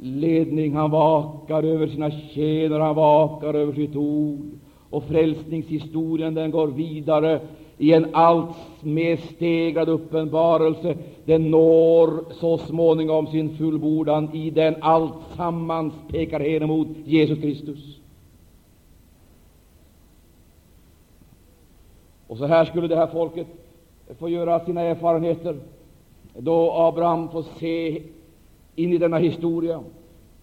ledning. 0.00 0.74
Han 0.74 0.90
vakar 0.90 1.62
över 1.62 1.86
sina 1.86 2.10
tjänare, 2.10 2.82
han 2.82 2.94
vakar 2.94 3.54
över 3.54 3.72
sitt 3.72 3.96
ord. 3.96 4.50
Och 4.90 5.04
frälsningshistorien 5.04 6.34
den 6.34 6.50
går 6.50 6.66
vidare 6.66 7.40
i 7.80 7.92
en 7.92 8.06
allt 8.12 8.56
mer 8.80 9.16
stegrad 9.16 9.88
uppenbarelse. 9.88 10.96
Den 11.24 11.50
når 11.50 12.32
så 12.32 12.58
småningom 12.58 13.26
sin 13.26 13.56
fullbordan 13.56 14.28
i 14.34 14.50
den 14.50 14.74
alltsammans 14.80 15.94
pekar 16.08 16.40
hen 16.40 16.62
emot 16.62 16.88
Jesus 17.04 17.38
Kristus. 17.38 17.98
Och 22.26 22.36
så 22.36 22.46
här 22.46 22.64
skulle 22.64 22.88
det 22.88 22.96
här 22.96 23.06
folket 23.06 23.46
få 24.18 24.28
göra 24.28 24.64
sina 24.64 24.80
erfarenheter 24.80 25.56
då 26.34 26.72
Abraham 26.72 27.28
får 27.28 27.44
se 27.58 28.02
in 28.76 28.92
i 28.92 28.98
denna 28.98 29.18
historia. 29.18 29.80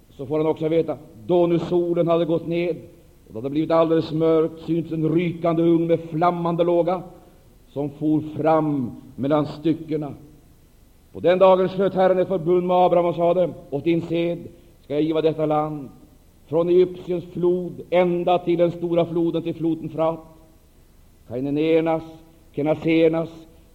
Så 0.10 0.26
får 0.26 0.38
han 0.38 0.48
också 0.48 0.68
veta, 0.68 0.98
då 1.26 1.48
nu 1.48 1.60
solen 1.60 2.08
hade 2.08 2.26
gått 2.26 2.48
ned 2.48 2.76
och 3.28 3.34
det 3.34 3.40
hade 3.40 3.50
blivit 3.50 3.72
alldeles 3.72 4.12
mörkt, 4.12 4.62
syntes 4.66 4.92
en 4.92 5.10
rykande 5.10 5.64
ugn 5.64 5.88
med 5.88 6.00
flammande 6.00 6.64
låga 6.64 7.04
som 7.78 7.90
for 7.90 8.22
fram 8.38 8.92
mellan 9.16 9.46
styckena. 9.46 10.14
På 11.14 11.20
den 11.20 11.40
dagen 11.40 11.70
slöt 11.70 11.94
Herren 11.94 12.20
ett 12.20 12.28
förbund 12.28 12.68
med 12.68 12.78
Abraham 12.78 13.06
och 13.06 13.16
sade, 13.16 13.50
åt 13.70 13.84
din 13.84 14.02
sed 14.02 14.48
ska 14.84 14.94
jag 14.94 15.04
giva 15.04 15.22
detta 15.22 15.46
land, 15.46 15.90
från 16.48 16.70
Egyptiens 16.70 17.26
flod 17.26 17.82
ända 17.90 18.40
till 18.40 18.58
den 18.58 18.72
stora 18.72 19.06
floden, 19.06 19.44
till 19.44 19.56
floden 19.56 19.90
Frat. 19.90 20.20
Kainenernas, 21.28 22.04
Kenaseernas, 22.52 23.30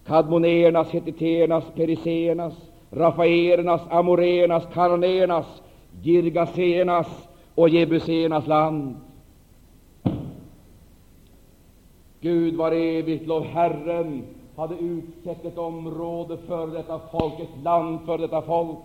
Kadmoneernas, 0.05 0.89
Hetiternas, 0.89 1.63
Periseernas, 1.75 2.53
Rafaernas, 2.89 3.81
Amoreernas, 3.89 4.63
Karanernas, 4.73 5.61
Girgaseernas 6.01 7.07
och 7.55 7.69
Jebuseernas 7.69 8.47
land. 8.47 8.95
Gud 12.23 12.55
var 12.55 12.71
evigt 12.71 13.27
lov. 13.27 13.43
Herren 13.43 14.23
hade 14.55 14.75
utsett 14.75 15.45
ett 15.45 15.57
område 15.57 16.37
för 16.47 16.67
detta 16.67 16.99
folk, 17.11 17.39
ett 17.39 17.63
land 17.63 17.99
för 18.05 18.17
detta 18.17 18.41
folk, 18.41 18.77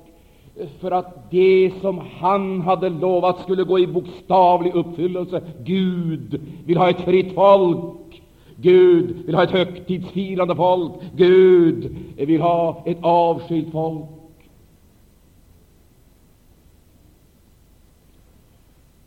för 0.81 0.91
att 0.91 1.31
det 1.31 1.73
som 1.81 1.99
han 1.99 2.61
hade 2.61 2.89
lovat 2.89 3.41
skulle 3.41 3.65
gå 3.65 3.79
i 3.79 3.87
bokstavlig 3.87 4.75
uppfyllelse. 4.75 5.43
Gud 5.65 6.41
vill 6.67 6.77
ha 6.77 6.91
ett 6.91 7.01
fritt 7.01 7.35
folk. 7.35 8.23
Gud 8.57 9.27
vill 9.27 9.35
ha 9.35 9.43
ett 9.43 9.51
högtidsfirande 9.51 10.57
folk. 10.57 10.93
Gud 11.17 11.97
vill 12.17 12.41
ha 12.41 12.83
ett 12.87 12.99
avskilt 13.01 13.73
folk. 13.73 14.05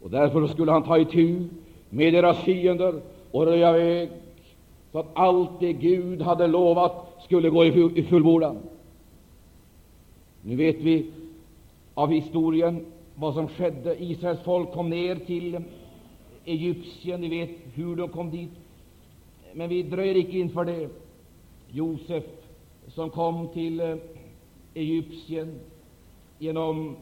Och 0.01 0.09
därför 0.09 0.47
skulle 0.47 0.71
han 0.71 0.83
ta 0.83 0.97
itu 0.97 1.47
med 1.89 2.13
deras 2.13 2.37
fiender 2.37 3.01
och 3.31 3.45
röja 3.45 3.71
väg 3.71 4.09
så 4.91 4.99
att 4.99 5.08
allt 5.13 5.60
det 5.60 5.73
Gud 5.73 6.21
hade 6.21 6.47
lovat 6.47 7.08
skulle 7.23 7.49
gå 7.49 7.65
i 7.65 8.04
fullbordan. 8.10 8.58
Nu 10.41 10.56
vet 10.56 10.75
vi 10.75 11.12
av 11.93 12.12
historien 12.12 12.86
vad 13.15 13.34
som 13.34 13.47
skedde. 13.47 14.04
Israels 14.04 14.39
folk 14.39 14.71
kom 14.71 14.89
ner 14.89 15.15
till 15.15 15.60
Egypten. 16.45 17.21
Ni 17.21 17.30
vet 17.30 17.49
hur 17.73 17.95
de 17.95 18.10
kom 18.10 18.32
dit. 18.32 18.51
Men 19.54 19.69
vi 19.69 19.84
dröjer 19.84 20.17
icke 20.17 20.38
inför 20.38 20.65
det. 20.65 20.89
Josef, 21.71 22.23
som 22.88 23.10
kom 23.10 23.47
till 23.47 23.80
eh, 23.80 23.95
Egypten 24.73 25.60
genom 26.39 26.95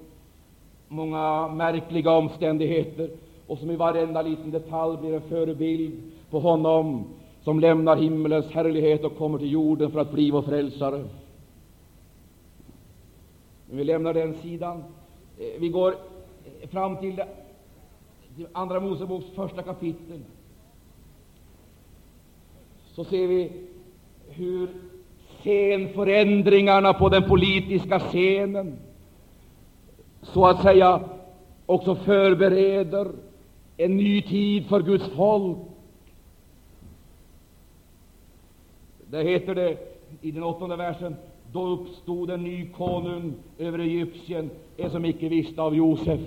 många 0.88 1.48
märkliga 1.48 2.12
omständigheter 2.12 3.10
och 3.48 3.58
som 3.58 3.72
i 3.72 3.76
varenda 3.76 4.22
liten 4.22 4.52
detalj 4.52 4.98
blir 4.98 5.14
en 5.14 5.22
förebild 5.22 6.02
på 6.30 6.40
honom 6.40 7.06
som 7.44 7.60
lämnar 7.60 7.96
himmelens 7.96 8.52
härlighet 8.52 9.04
och 9.04 9.18
kommer 9.18 9.38
till 9.38 9.52
jorden 9.52 9.92
för 9.92 10.00
att 10.00 10.12
bli 10.12 10.32
vår 10.32 10.42
frälsare. 10.42 11.06
Men 13.66 13.78
vi 13.78 13.84
lämnar 13.84 14.14
den 14.14 14.34
sidan. 14.34 14.84
Eh, 15.38 15.60
vi 15.60 15.70
går 15.70 15.96
fram 16.72 16.98
till 16.98 17.22
Andra 18.52 18.80
Moseboks 18.80 19.26
första 19.36 19.62
kapitel. 19.62 20.20
Så 22.92 23.04
ser 23.04 23.28
vi 23.28 23.52
hur 24.30 24.70
scenförändringarna 25.42 26.94
på 26.94 27.10
den 27.10 27.24
politiska 27.24 28.00
scenen 28.00 28.78
så 30.22 30.46
att 30.46 30.62
säga 30.62 31.02
också 31.66 31.96
förbereder 31.96 33.12
en 33.78 33.98
ny 33.98 34.22
tid 34.22 34.66
för 34.66 34.82
Guds 34.82 35.10
folk. 35.16 35.58
Där 39.10 39.24
heter 39.24 39.56
det 39.56 39.78
i 40.22 40.32
den 40.32 40.44
åttonde 40.44 40.76
versen 40.76 41.16
då 41.52 41.68
uppstod 41.68 42.30
en 42.30 42.44
ny 42.44 42.70
konung 42.70 43.34
över 43.58 43.80
Egypten, 43.80 44.50
en 44.78 44.92
som 44.92 45.06
icke 45.06 45.30
visste 45.30 45.62
av 45.62 45.76
Josef. 45.76 46.20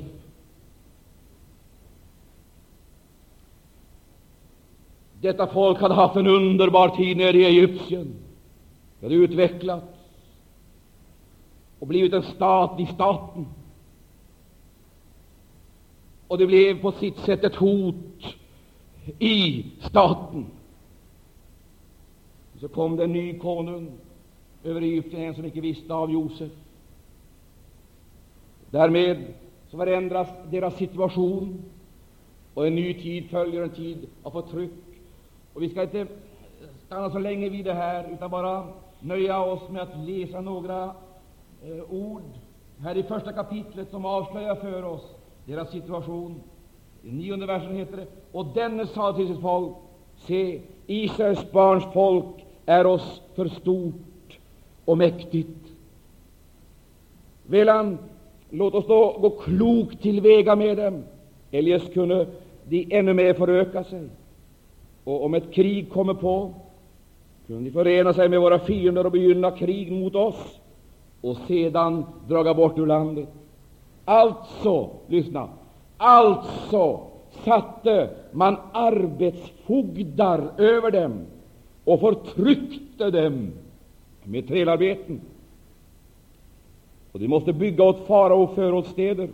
Detta 5.21 5.47
folk 5.47 5.81
hade 5.81 5.95
haft 5.95 6.16
en 6.16 6.27
underbar 6.27 6.88
tid 6.88 7.16
nere 7.16 7.37
i 7.37 7.45
Egypten. 7.45 8.14
Det 9.01 9.07
hade 9.07 9.14
utvecklats 9.14 9.87
och 11.79 11.87
blivit 11.87 12.12
en 12.12 12.23
stat 12.23 12.81
i 12.81 12.87
staten. 12.87 13.47
Och 16.29 16.38
det 16.38 16.47
blev 16.47 16.81
på 16.81 16.92
sitt 16.92 17.18
sätt 17.18 17.45
ett 17.45 17.55
hot 17.55 18.37
i 19.18 19.66
staten. 19.81 20.47
Så 22.62 22.68
kom 22.68 22.96
det 22.96 23.05
en 23.05 23.12
ny 23.12 23.38
konung 23.38 23.90
över 24.64 24.83
Egypten, 24.83 25.20
en 25.20 25.35
som 25.35 25.44
icke 25.44 25.61
visste 25.61 25.94
av 25.94 26.11
Josef. 26.11 26.53
Därmed 28.70 29.25
så 29.70 29.77
förändras 29.77 30.29
deras 30.51 30.77
situation, 30.77 31.62
och 32.55 32.66
en 32.66 32.75
ny 32.75 32.94
tid 32.94 33.31
följer, 33.31 33.62
en 33.62 33.70
tid 33.70 34.07
av 34.22 34.31
förtryck. 34.31 34.70
Och 35.55 35.62
vi 35.62 35.68
ska 35.68 35.83
inte 35.83 36.07
stanna 36.87 37.11
så 37.11 37.18
länge 37.18 37.48
vid 37.48 37.64
det 37.64 37.75
här, 37.75 38.09
utan 38.12 38.31
bara 38.31 38.68
nöja 39.01 39.40
oss 39.40 39.68
med 39.70 39.83
att 39.83 39.98
läsa 40.09 40.40
några 40.40 40.85
eh, 41.62 41.90
ord 41.90 42.22
här 42.79 42.96
i 42.96 43.03
första 43.03 43.33
kapitlet 43.33 43.90
som 43.90 44.05
avslöjar 44.05 44.55
för 44.55 44.83
oss 44.83 45.14
deras 45.44 45.70
situation. 45.70 46.40
I 47.03 47.12
nionde 47.12 47.46
versen 47.46 47.77
heter 47.77 47.96
det 47.96 48.07
Och 48.33 48.46
denne 48.46 48.87
sa 48.87 49.12
till 49.12 49.29
sitt 49.29 49.40
folk, 49.40 49.77
se, 50.16 50.61
Israels 50.87 51.53
barns 51.53 51.85
folk 51.92 52.41
är 52.66 52.87
oss 52.87 53.22
för 53.35 53.48
stort 53.48 54.38
och 54.85 54.98
mäktigt. 54.98 55.48
Velan, 57.46 57.98
låt 58.51 58.75
oss 58.75 58.87
då 58.87 59.18
gå 59.20 59.31
klokt 59.31 60.03
tillväga 60.03 60.57
med 60.57 60.77
dem, 60.77 61.03
eljest 61.51 61.92
kunde 61.92 62.27
de 62.64 62.87
ännu 62.90 63.14
mer 63.14 63.35
föröka 63.35 63.85
sig. 63.85 64.09
Och 65.05 65.25
om 65.25 65.35
ett 65.35 65.53
krig 65.53 65.90
kommer 65.90 66.14
på, 66.14 66.51
kunde 67.46 67.64
de 67.64 67.70
förena 67.70 68.12
sig 68.12 68.29
med 68.29 68.40
våra 68.40 68.59
fiender 68.59 69.07
och 69.07 69.12
begynna 69.12 69.51
krig 69.51 69.92
mot 69.92 70.14
oss 70.14 70.61
och 71.20 71.37
sedan 71.37 72.05
draga 72.29 72.55
bort 72.55 72.79
ur 72.79 72.87
landet. 72.87 73.29
Alltså, 74.05 74.90
lyssna, 75.07 75.48
alltså 75.96 77.01
satte 77.44 78.11
man 78.33 78.57
arbetsfogdar 78.72 80.51
över 80.59 80.90
dem 80.90 81.27
och 81.85 82.01
förtryckte 82.01 83.11
dem 83.11 83.53
med 84.25 84.49
trälarbeten. 84.49 85.21
Och 87.12 87.21
de 87.21 87.29
måste 87.29 87.53
bygga 87.53 87.85
åt 87.85 88.07
farao 88.07 88.55
förrådsstäder, 88.55 89.29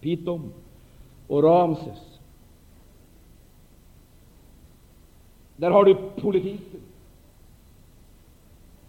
Pitom 0.00 0.52
och 1.26 1.42
Ramses. 1.42 2.18
Där 5.56 5.70
har 5.70 5.84
du 5.84 5.94
politiken. 6.20 6.80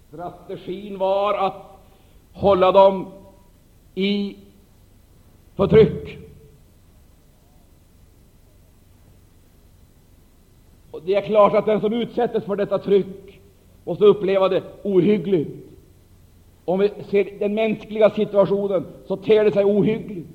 Strategin 0.07 0.97
var 0.97 1.33
att 1.33 1.79
hålla 2.33 2.71
dem 2.71 3.07
i 3.95 4.35
förtryck. 5.55 6.24
Det 11.05 11.15
är 11.15 11.21
klart 11.21 11.53
att 11.53 11.65
den 11.65 11.81
som 11.81 11.93
utsätts 11.93 12.45
för 12.45 12.55
detta 12.55 12.79
tryck 12.79 13.41
måste 13.83 14.05
uppleva 14.05 14.49
det 14.49 14.63
ohyggligt. 14.83 15.49
Om 16.65 16.79
vi 16.79 16.91
ser 17.09 17.39
den 17.39 17.53
mänskliga 17.53 18.09
situationen, 18.09 18.85
så 19.07 19.17
ter 19.17 19.43
det 19.43 19.51
sig 19.51 19.65
ohyggligt. 19.65 20.27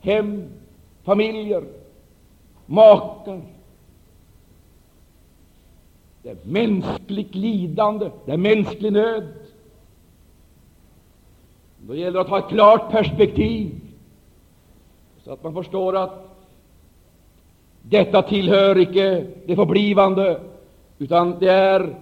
Hem, 0.00 0.44
familjer, 1.02 1.64
makar. 2.66 3.40
Det 6.22 6.30
är 6.30 6.36
mänskligt 6.42 7.34
lidande, 7.34 8.10
det 8.24 8.32
är 8.32 8.36
mänsklig 8.36 8.92
nöd. 8.92 9.28
Då 11.78 11.94
gäller 11.94 12.12
det 12.12 12.20
att 12.20 12.28
ha 12.28 12.38
ett 12.38 12.48
klart 12.48 12.90
perspektiv, 12.90 13.70
så 15.24 15.32
att 15.32 15.44
man 15.44 15.54
förstår 15.54 15.96
att 15.96 16.31
detta 17.82 18.22
tillhör 18.22 18.78
icke 18.78 19.26
det 19.46 19.56
förblivande, 19.56 20.40
utan 20.98 21.38
det 21.38 21.50
är 21.50 21.94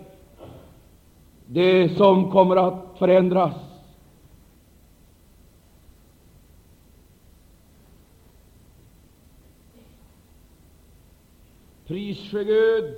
det 1.46 1.88
som 1.96 2.30
kommer 2.30 2.56
att 2.56 2.98
förändras. 2.98 3.54
Pris 11.86 12.30
Gud. 12.30 12.94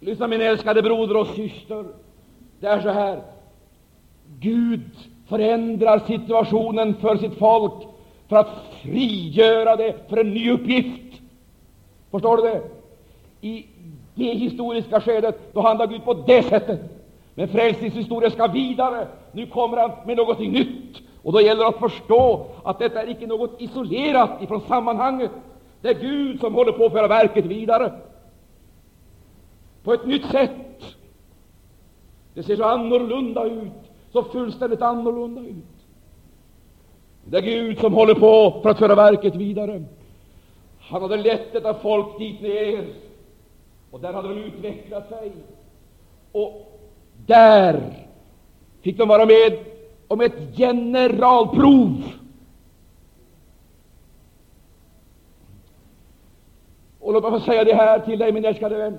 Lyssna, 0.00 0.26
min 0.26 0.40
älskade 0.40 0.82
broder 0.82 1.16
och 1.16 1.26
syster. 1.26 1.84
Det 2.60 2.66
är 2.66 2.80
så 2.80 2.88
här. 2.88 3.22
Gud 4.38 4.90
förändrar 5.28 5.98
situationen 5.98 6.94
för 6.94 7.16
sitt 7.16 7.38
folk 7.38 7.88
för 8.28 8.36
att 8.36 8.48
frigöra 8.82 9.76
det 9.76 10.08
för 10.08 10.16
en 10.16 10.30
ny 10.30 10.50
uppgift. 10.50 11.20
Förstår 12.10 12.36
du 12.36 12.42
det? 12.42 12.62
I 13.40 13.66
det 14.14 14.34
historiska 14.34 15.00
skedet 15.00 15.54
då 15.54 15.60
handlar 15.60 15.86
Gud 15.86 16.04
på 16.04 16.14
det 16.14 16.42
sättet. 16.42 16.80
Men 17.34 17.48
frälsningshistorien 17.48 18.30
ska 18.30 18.46
vidare. 18.46 19.08
Nu 19.32 19.46
kommer 19.46 19.76
han 19.76 19.90
med 20.06 20.16
något 20.16 20.38
nytt. 20.38 20.96
Och 21.22 21.32
då 21.32 21.40
gäller 21.40 21.62
det 21.62 21.68
att 21.68 21.92
förstå 21.92 22.46
att 22.64 22.78
detta 22.78 23.02
är 23.02 23.10
icke 23.10 23.26
något 23.26 23.60
isolerat 23.60 24.42
ifrån 24.42 24.60
sammanhanget. 24.68 25.30
Det 25.80 25.88
är 25.88 26.00
Gud 26.00 26.40
som 26.40 26.54
håller 26.54 26.72
på 26.72 26.84
att 26.84 26.92
föra 26.92 27.08
verket 27.08 27.44
vidare 27.44 27.92
på 29.82 29.92
ett 29.92 30.06
nytt 30.06 30.26
sätt. 30.26 30.96
Det 32.34 32.42
ser 32.42 32.56
så 32.56 32.64
annorlunda 32.64 33.44
ut, 33.44 33.72
så 34.12 34.22
fullständigt 34.22 34.82
annorlunda 34.82 35.40
ut. 35.40 35.77
Det 37.30 37.36
är 37.36 37.42
Gud 37.42 37.78
som 37.78 37.94
håller 37.94 38.14
på 38.14 38.60
för 38.62 38.70
att 38.70 38.78
föra 38.78 38.94
verket 38.94 39.34
vidare. 39.34 39.84
Han 40.80 41.02
hade 41.02 41.16
lett 41.16 41.52
detta 41.52 41.74
folk 41.74 42.18
dit 42.18 42.40
ner, 42.40 42.84
och 43.90 44.00
där 44.00 44.12
hade 44.12 44.28
de 44.28 44.40
utvecklat 44.40 45.08
sig. 45.08 45.32
Och 46.32 46.80
där 47.26 48.06
fick 48.80 48.98
de 48.98 49.08
vara 49.08 49.26
med 49.26 49.58
om 50.08 50.20
ett 50.20 50.56
generalprov. 50.56 52.02
Och 57.00 57.12
låt 57.12 57.22
mig 57.22 57.32
få 57.32 57.40
säga 57.40 57.64
det 57.64 57.74
här 57.74 57.98
till 57.98 58.18
dig, 58.18 58.32
min 58.32 58.44
älskade 58.44 58.76
vän. 58.76 58.98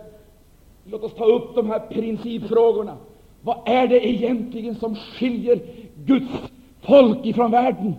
Låt 0.85 1.03
oss 1.03 1.13
ta 1.13 1.25
upp 1.25 1.55
de 1.55 1.69
här 1.69 1.79
principfrågorna. 1.79 2.97
Vad 3.41 3.57
är 3.65 3.87
det 3.87 4.07
egentligen 4.07 4.75
som 4.75 4.95
skiljer 4.95 5.59
Guds 6.05 6.31
folk 6.81 7.25
ifrån 7.25 7.51
världen? 7.51 7.95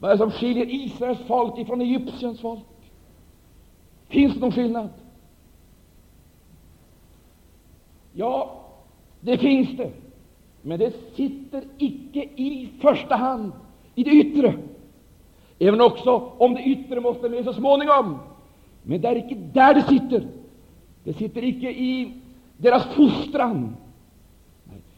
Vad 0.00 0.10
är 0.10 0.14
det 0.14 0.18
som 0.18 0.30
skiljer 0.30 0.66
Israels 0.70 1.18
folk 1.26 1.58
ifrån 1.58 1.80
Egyptiens 1.80 2.40
folk? 2.40 2.60
Finns 4.08 4.34
det 4.34 4.40
någon 4.40 4.52
skillnad? 4.52 4.88
Ja, 8.12 8.60
det 9.20 9.38
finns 9.38 9.76
det. 9.76 9.90
Men 10.62 10.78
det 10.78 10.92
sitter 11.14 11.64
icke 11.78 12.22
i 12.22 12.68
första 12.80 13.16
hand 13.16 13.52
i 13.94 14.04
det 14.04 14.10
yttre, 14.10 14.54
även 15.58 15.80
också 15.80 16.32
om 16.38 16.54
det 16.54 16.62
yttre 16.62 17.00
måste 17.00 17.28
med 17.28 17.44
så 17.44 17.52
småningom. 17.52 18.18
Men 18.82 19.00
det 19.00 19.08
är 19.08 19.16
icke 19.16 19.34
där 19.34 19.74
det 19.74 19.82
sitter. 19.82 20.28
Det 21.04 21.12
sitter 21.12 21.44
icke 21.44 21.70
i 21.70 22.12
deras 22.56 22.86
fostran. 22.86 23.76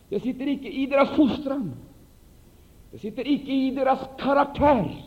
Det 0.08 0.20
sitter 0.20 0.48
icke 0.48 0.68
i 0.68 0.86
deras 0.86 1.10
fostran. 1.10 1.72
Det 2.92 2.98
sitter 2.98 3.28
icke 3.28 3.52
i 3.52 3.70
deras 3.70 3.98
karaktär. 4.18 5.04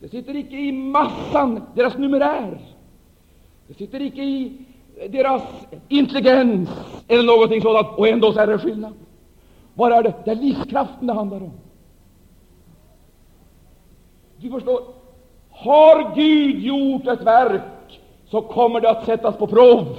Det 0.00 0.08
sitter 0.08 0.36
icke 0.36 0.56
i 0.56 0.72
massan, 0.72 1.62
deras 1.74 1.98
numerär. 1.98 2.58
Det 3.66 3.74
sitter 3.74 4.02
icke 4.02 4.22
i 4.22 4.58
deras 5.08 5.42
intelligens 5.88 6.70
eller 7.08 7.22
någonting 7.22 7.62
sådant, 7.62 7.98
och 7.98 8.08
ändå 8.08 8.32
så 8.32 8.40
är 8.40 8.46
det 8.46 8.58
skillnad. 8.58 8.94
Vad 9.74 9.92
är 9.92 10.02
det? 10.02 10.14
Det 10.24 10.30
är 10.30 10.34
livskraften 10.34 11.06
det 11.06 11.12
handlar 11.12 11.42
om. 11.42 11.52
Du 14.36 14.50
förstår, 14.50 14.82
har 15.50 16.14
Gud 16.14 16.60
gjort 16.60 17.06
ett 17.06 17.22
verk, 17.22 18.00
så 18.26 18.42
kommer 18.42 18.80
det 18.80 18.90
att 18.90 19.04
sättas 19.04 19.36
på 19.36 19.46
prov. 19.46 19.96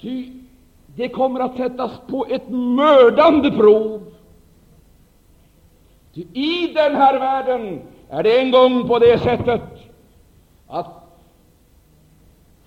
Ty 0.00 0.41
det 0.94 1.08
kommer 1.08 1.40
att 1.40 1.56
sättas 1.56 2.00
på 2.08 2.26
ett 2.26 2.48
mördande 2.48 3.50
prov. 3.50 4.12
Ty 6.14 6.20
i 6.32 6.72
den 6.74 6.96
här 6.96 7.18
världen 7.18 7.82
är 8.08 8.22
det 8.22 8.38
en 8.38 8.50
gång 8.50 8.88
på 8.88 8.98
det 8.98 9.18
sättet 9.18 9.62
att 10.66 10.86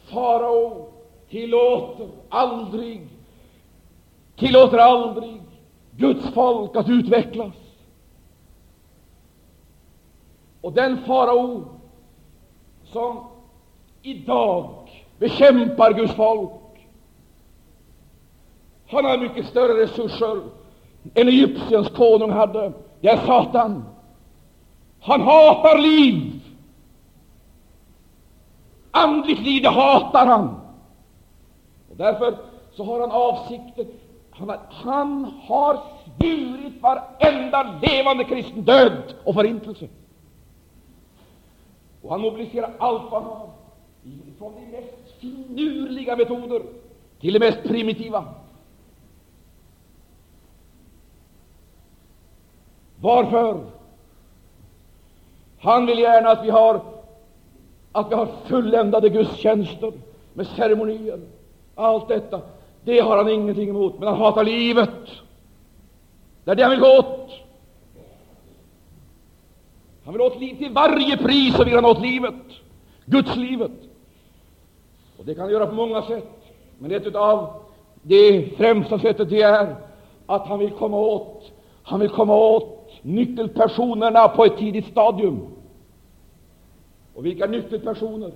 farao 0.05 0.88
tillåter 1.30 2.07
aldrig, 2.30 3.07
tillåter 4.36 4.78
aldrig 4.78 5.41
Guds 5.91 6.30
folk 6.30 6.76
att 6.76 6.89
utvecklas. 6.89 7.53
Och 10.61 10.73
den 10.73 10.97
farao 10.97 11.63
som 12.84 13.28
idag 14.01 14.69
bekämpar 15.19 15.93
Guds 15.93 16.13
folk, 16.13 16.51
han 18.88 19.06
har 19.06 19.18
mycket 19.18 19.48
större 19.48 19.84
resurser 19.84 20.42
än 21.14 21.28
Egyptiens 21.28 21.90
konung 21.90 22.32
hade. 22.32 22.74
Det 23.02 23.08
är 23.08 23.26
Satan. 23.26 23.84
Han 25.00 25.22
hatar 25.22 25.78
liv. 25.78 26.42
Andligt 28.92 29.42
liv, 29.42 29.64
det 29.64 29.70
hatar 29.70 30.26
han. 30.26 30.48
Och 31.90 31.98
därför 31.98 32.38
så 32.74 32.84
har 32.84 33.00
han 33.00 33.12
avsikter. 33.12 33.86
Han 34.32 34.50
har, 34.50 34.60
han 34.70 35.26
har 35.42 35.80
svurit 36.06 36.82
varenda 36.82 37.80
levande 37.82 38.24
kristen 38.24 38.62
död 38.62 39.14
och 39.24 39.34
förintelse. 39.34 39.88
Och 42.02 42.12
han 42.12 42.22
mobiliserar 42.22 42.74
allt 42.80 43.12
vad 43.12 43.24
han 43.24 43.32
har, 43.32 43.50
från 44.38 44.54
de 44.54 44.72
mest 44.72 45.20
finurliga 45.20 46.16
metoder 46.16 46.62
till 47.20 47.34
de 47.34 47.40
mest 47.40 47.64
primitiva. 47.64 48.26
Varför? 53.06 53.64
Han 55.60 55.86
vill 55.86 55.99
gärna 55.99 56.30
att 56.30 56.45
vi 56.45 56.49
har 56.49 56.82
att 57.91 58.12
vi 58.12 58.16
har 58.16 58.28
fulländade 58.45 59.10
gudstjänster 59.10 59.93
med 60.34 60.47
ceremonier. 60.47 61.20
Allt 61.76 62.08
detta, 62.08 62.41
det 62.84 62.99
har 62.99 63.18
han 63.18 63.30
ingenting 63.30 63.70
emot, 63.70 63.99
men 63.99 64.08
han 64.08 64.18
hatar 64.18 64.43
livet. 64.43 64.89
Det 66.43 66.51
är 66.51 66.56
det 66.56 66.64
han 66.64 66.72
vill 66.72 66.80
gå 66.80 66.97
åt. 66.97 67.30
Han 70.06 70.14
vill 70.14 70.22
åt 70.22 70.39
livet 70.39 70.58
till 70.58 70.74
varje 70.74 71.18
pris, 71.18 71.56
så 71.56 71.64
vill 71.64 71.76
han 71.76 71.86
åt 71.86 72.01
livet, 72.01 72.36
Gudslivet. 73.06 73.72
Och 75.18 75.26
det 75.26 75.34
kan 75.34 75.41
han 75.41 75.51
göra 75.51 75.68
på 75.68 75.76
många 75.76 76.01
sätt, 76.01 76.30
men 76.80 76.91
ett 76.91 77.16
av 77.16 77.53
det 78.01 78.58
främsta 78.58 78.99
sättet 78.99 79.30
det 79.30 79.41
är 79.41 79.76
att 80.26 80.47
han 80.47 80.60
vill 80.60 80.72
komma 80.72 80.97
åt, 80.97 81.51
han 81.84 81.99
vill 81.99 82.10
komma 82.10 82.36
åt 82.36 82.74
nyckelpersonerna 83.06 84.28
på 84.28 84.45
ett 84.45 84.58
tidigt 84.58 84.86
stadium. 84.86 85.47
Och 87.16 87.26
vilka 87.26 87.45
nyckelpersoner? 87.45 88.32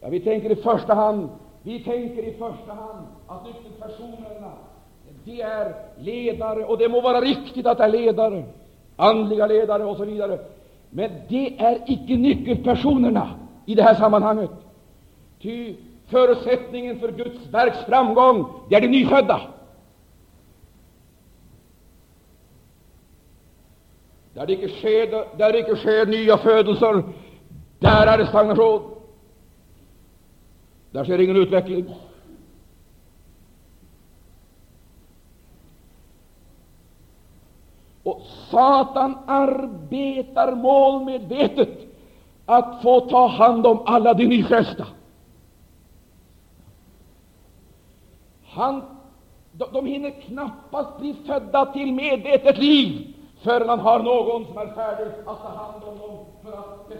Ja, 0.00 0.08
vi 0.08 0.20
tänker 0.20 0.50
i 0.50 0.56
första 0.56 0.94
hand 0.94 1.28
vi 1.62 1.84
tänker 1.84 2.22
i 2.22 2.32
första 2.32 2.72
hand 2.72 3.06
att 3.26 3.44
nyckelpersonerna 3.44 4.52
de 5.24 5.42
är 5.42 5.74
ledare, 5.98 6.64
och 6.64 6.78
det 6.78 6.88
må 6.88 7.00
vara 7.00 7.20
riktigt 7.20 7.66
att 7.66 7.78
det 7.78 7.84
är 7.84 7.88
ledare, 7.88 8.44
andliga 8.96 9.46
ledare 9.46 9.84
och 9.84 9.96
så 9.96 10.04
vidare. 10.04 10.38
Men 10.90 11.10
det 11.28 11.60
är 11.60 11.78
icke 11.86 12.16
nyckelpersonerna 12.16 13.30
i 13.66 13.74
det 13.74 13.82
här 13.82 13.94
sammanhanget. 13.94 14.50
Ty 15.42 15.74
förutsättningen 16.06 17.00
för 17.00 17.12
Guds 17.12 17.46
verks 17.50 17.78
framgång, 17.84 18.46
det 18.68 18.76
är 18.76 18.80
de 18.80 18.88
nyfödda. 18.88 19.40
Där 24.40 24.46
det 24.46 24.52
icke 24.52 24.68
sker, 24.68 25.36
där 25.36 25.52
det 25.52 25.58
icke 25.58 25.76
sker 25.76 26.06
nya 26.06 26.38
födelser, 26.38 27.02
där 27.78 28.06
är 28.06 28.18
det 28.18 28.26
stagnation. 28.26 28.82
Där 30.90 31.04
sker 31.04 31.18
ingen 31.18 31.36
utveckling. 31.36 31.94
Och 38.02 38.22
Satan 38.50 39.18
arbetar 39.26 40.54
målmedvetet 40.54 41.78
att 42.46 42.82
få 42.82 43.00
ta 43.00 43.26
hand 43.26 43.66
om 43.66 43.82
alla 43.86 44.14
de 44.14 44.26
nyfrälsta. 44.26 44.86
Han, 48.44 48.82
de, 49.52 49.64
de 49.72 49.86
hinner 49.86 50.10
knappast 50.10 50.98
bli 50.98 51.14
födda 51.26 51.66
till 51.66 51.92
medvetet 51.92 52.58
liv 52.58 53.14
förrän 53.42 53.68
han 53.68 53.80
har 53.80 54.02
någon 54.02 54.46
som 54.46 54.58
är 54.58 54.74
färdig 54.74 55.12
att 55.26 55.42
ta 55.42 55.48
hand 55.48 55.84
om 55.84 55.98
dem 55.98 56.18
för 56.42 56.52
att 56.52 56.92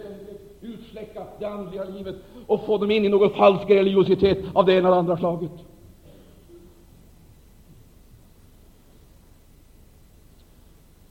utsläcka 0.61 1.25
det 1.39 1.45
andliga 1.45 1.83
livet 1.83 2.15
och 2.47 2.65
få 2.65 2.77
dem 2.77 2.91
in 2.91 3.05
i 3.05 3.09
någon 3.09 3.29
falsk 3.29 3.69
religiositet 3.69 4.37
av 4.53 4.65
det 4.65 4.73
ena 4.73 4.87
eller 4.87 4.97
andra 4.97 5.17
slaget. 5.17 5.51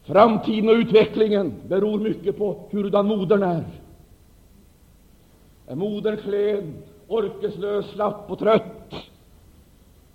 Framtiden 0.03 0.69
och 0.69 0.75
utvecklingen 0.75 1.55
beror 1.69 1.99
mycket 1.99 2.39
på 2.39 2.69
hurudan 2.71 3.07
modern 3.07 3.43
är. 3.43 3.65
Är 5.67 5.75
modern 5.75 6.17
klen, 6.17 6.75
orkeslös, 7.09 7.87
slapp 7.87 8.31
och 8.31 8.39
trött, 8.39 8.95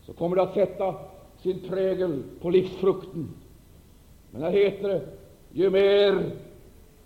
så 0.05 0.13
kommer 0.13 0.36
det 0.36 0.41
att 0.41 0.53
sätta 0.53 0.95
sin 1.41 1.59
prägel 1.70 2.24
på 2.41 2.49
livsfrukten. 2.49 3.30
Men 4.36 4.43
här 4.43 4.51
heter 4.51 4.88
det, 4.88 5.01
ju 5.51 5.69
mer 5.69 6.31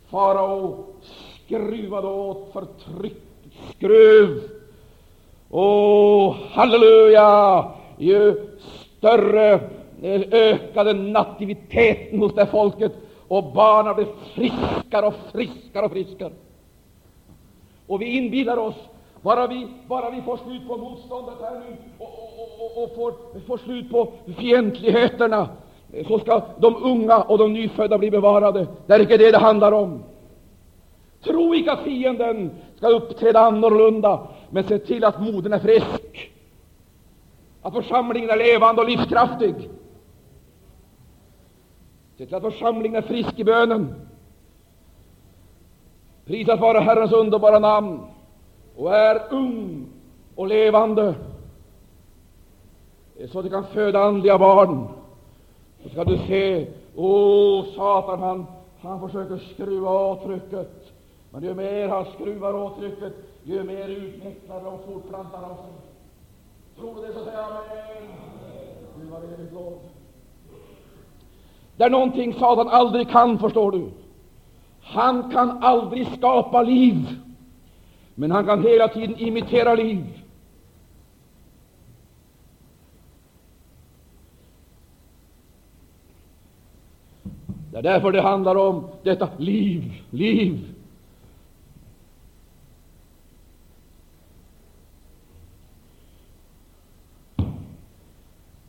farao 0.07 0.85
skruvade 1.45 2.07
åt 2.07 2.53
förtryck, 2.53 3.23
skruv, 3.75 4.49
och 5.49 6.33
halleluja, 6.33 7.71
ju 7.97 8.47
större 8.97 9.53
eh, 10.01 10.21
ökade 10.31 10.93
nativiteten 10.93 12.19
hos 12.19 12.35
det 12.35 12.45
folket, 12.45 12.93
och 13.27 13.43
barnen 13.43 13.95
blev 13.95 14.07
friskare 14.35 15.07
och 15.07 15.15
friskare 15.31 15.85
och 15.85 15.91
friskare. 15.91 16.33
Och 17.87 18.01
vi 18.01 18.05
inbillar 18.05 18.57
oss, 18.57 18.75
bara 19.21 19.47
vi, 19.47 19.67
bara 19.87 20.09
vi 20.09 20.21
får 20.21 20.37
slut 20.37 20.67
på 20.67 20.77
motståndet 20.77 21.35
här 21.41 21.59
nu 21.59 21.75
och, 21.97 22.07
och, 22.07 22.77
och, 22.77 22.83
och 22.83 22.95
får, 22.95 23.13
får 23.47 23.57
slut 23.57 23.91
på 23.91 24.11
fientligheterna, 24.37 25.49
så 26.07 26.19
ska 26.19 26.41
de 26.57 26.75
unga 26.75 27.21
och 27.21 27.37
de 27.37 27.53
nyfödda 27.53 27.97
bli 27.97 28.11
bevarade. 28.11 28.67
Det 28.87 28.93
är 28.93 28.99
icke 28.99 29.17
det 29.17 29.31
det 29.31 29.37
handlar 29.37 29.71
om. 29.71 30.03
Tro 31.23 31.55
icke 31.55 31.71
att 31.71 31.83
fienden 31.83 32.51
ska 32.75 32.87
uppträda 32.87 33.39
annorlunda, 33.39 34.27
men 34.49 34.63
se 34.63 34.79
till 34.79 35.03
att 35.03 35.21
modern 35.21 35.53
är 35.53 35.59
frisk, 35.59 36.31
att 37.61 37.73
församlingen 37.73 38.29
är 38.29 38.37
levande 38.37 38.81
och 38.81 38.89
livskraftig. 38.89 39.55
Se 42.17 42.25
till 42.25 42.35
att 42.35 42.43
församlingen 42.43 43.03
är 43.03 43.07
frisk 43.07 43.39
i 43.39 43.43
bönen. 43.43 43.95
Prisat 46.25 46.59
vare 46.59 46.79
Herrens 46.79 47.11
underbara 47.11 47.59
namn 47.59 47.99
och 48.75 48.95
är 48.95 49.21
ung 49.29 49.85
och 50.35 50.47
levande, 50.47 51.15
så 53.31 53.39
att 53.39 53.45
de 53.45 53.49
kan 53.49 53.67
föda 53.67 53.99
andliga 53.99 54.37
barn. 54.37 54.87
Så 55.83 55.89
ska 55.89 56.03
du 56.03 56.17
se, 56.17 56.67
åh, 56.95 57.65
Satan, 57.75 58.19
han, 58.19 58.45
han 58.81 59.07
försöker 59.07 59.37
skruva 59.37 59.89
av 59.89 60.25
trycket. 60.25 60.91
Men 61.31 61.43
ju 61.43 61.53
mer 61.53 61.87
han 61.87 62.05
skruvar 62.05 62.53
åt 62.53 62.79
trycket, 62.79 63.13
ju 63.43 63.63
mer 63.63 63.87
utvecklar 63.87 64.65
och 64.65 64.85
fortplantar 64.85 65.37
han 65.37 65.57
sig. 65.57 65.73
Tror 66.77 66.95
du 66.95 67.07
det, 67.07 67.13
så 67.13 67.23
säg 67.23 67.35
amen. 67.35 68.09
Gud 68.97 69.09
var 69.09 69.17
evigt 69.17 69.53
lov. 69.53 69.79
Det 71.77 71.83
är 71.83 71.89
någonting 71.89 72.33
Satan 72.33 72.67
aldrig 72.67 73.09
kan, 73.09 73.39
förstår 73.39 73.71
du. 73.71 73.89
Han 74.81 75.31
kan 75.31 75.63
aldrig 75.63 76.07
skapa 76.17 76.61
liv, 76.61 77.07
men 78.15 78.31
han 78.31 78.45
kan 78.45 78.63
hela 78.63 78.87
tiden 78.87 79.15
imitera 79.19 79.75
liv. 79.75 80.05
Det 87.71 87.77
är 87.77 87.81
därför 87.81 88.11
det 88.11 88.21
handlar 88.21 88.55
om 88.55 88.87
detta 89.03 89.29
liv, 89.37 89.93
liv. 90.09 90.75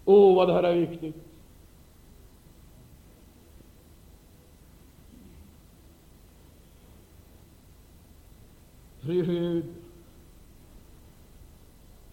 Åh, 0.05 0.33
oh, 0.33 0.37
vad 0.37 0.49
det 0.49 0.53
här 0.55 0.63
är 0.63 0.75
viktigt! 0.75 1.17
Fri 9.01 9.23
Gud. 9.23 9.65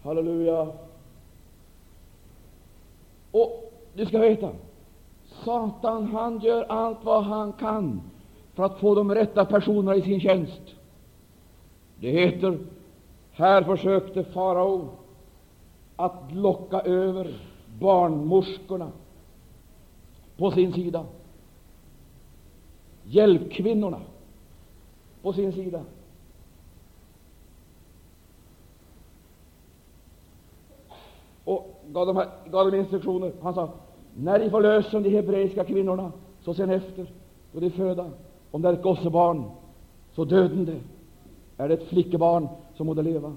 Halleluja. 0.02 0.72
Och 3.30 3.72
du 3.94 4.06
ska 4.06 4.18
veta, 4.18 4.50
Satan 5.44 6.06
han 6.06 6.38
gör 6.38 6.64
allt 6.68 7.04
vad 7.04 7.24
han 7.24 7.52
kan 7.52 8.00
för 8.54 8.62
att 8.62 8.78
få 8.78 8.94
de 8.94 9.14
rätta 9.14 9.44
personerna 9.44 9.96
i 9.96 10.02
sin 10.02 10.20
tjänst. 10.20 10.62
Det 12.00 12.10
heter 12.10 12.58
Här 13.30 13.62
försökte 13.62 14.24
farao 14.24 14.88
att 15.96 16.32
locka 16.32 16.80
över 16.80 17.40
barnmorskorna 17.78 18.90
på 20.36 20.50
sin 20.50 20.72
sida, 20.72 21.04
hjälpkvinnorna 23.04 24.00
på 25.22 25.32
sin 25.32 25.52
sida. 25.52 25.82
Och 31.44 31.82
gav 31.86 32.06
dem, 32.06 32.24
gav 32.50 32.70
dem 32.70 32.80
instruktioner. 32.80 33.32
Han 33.42 33.54
sa 33.54 33.68
när 34.22 34.38
de 34.38 34.50
förlöser 34.50 35.00
de 35.00 35.10
hebreiska 35.10 35.64
kvinnorna, 35.64 36.12
så 36.44 36.54
sen 36.54 36.70
efter, 36.70 37.06
då 37.52 37.60
de 37.60 37.70
föda, 37.70 38.10
om 38.50 38.62
det 38.62 38.68
är 38.68 38.72
ett 38.72 38.82
gossebarn, 38.82 39.44
så 40.14 40.24
döden 40.24 40.64
det. 40.64 40.80
Är 41.62 41.68
det 41.68 41.74
ett 41.74 41.88
flickebarn, 41.88 42.48
så 42.76 42.84
må 42.84 42.94
det 42.94 43.02
leva. 43.02 43.32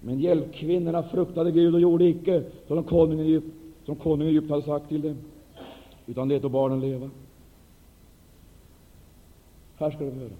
Men 0.00 0.20
hjälpkvinnorna 0.20 1.02
fruktade 1.02 1.50
Gud 1.50 1.74
och 1.74 1.80
gjorde 1.80 2.04
icke 2.04 2.44
som 2.68 2.84
konungen 2.84 3.26
i 3.26 3.28
Egypt, 3.28 3.46
som 3.84 3.96
konungen 3.96 4.26
i 4.26 4.30
Egypt 4.30 4.50
hade 4.50 4.62
sagt 4.62 4.88
till 4.88 5.02
dem, 5.02 5.16
utan 6.06 6.28
lät 6.28 6.42
barnen 6.42 6.80
leva. 6.80 7.10
Här 9.76 9.90
ska 9.90 10.04
du 10.04 10.10
höra. 10.10 10.30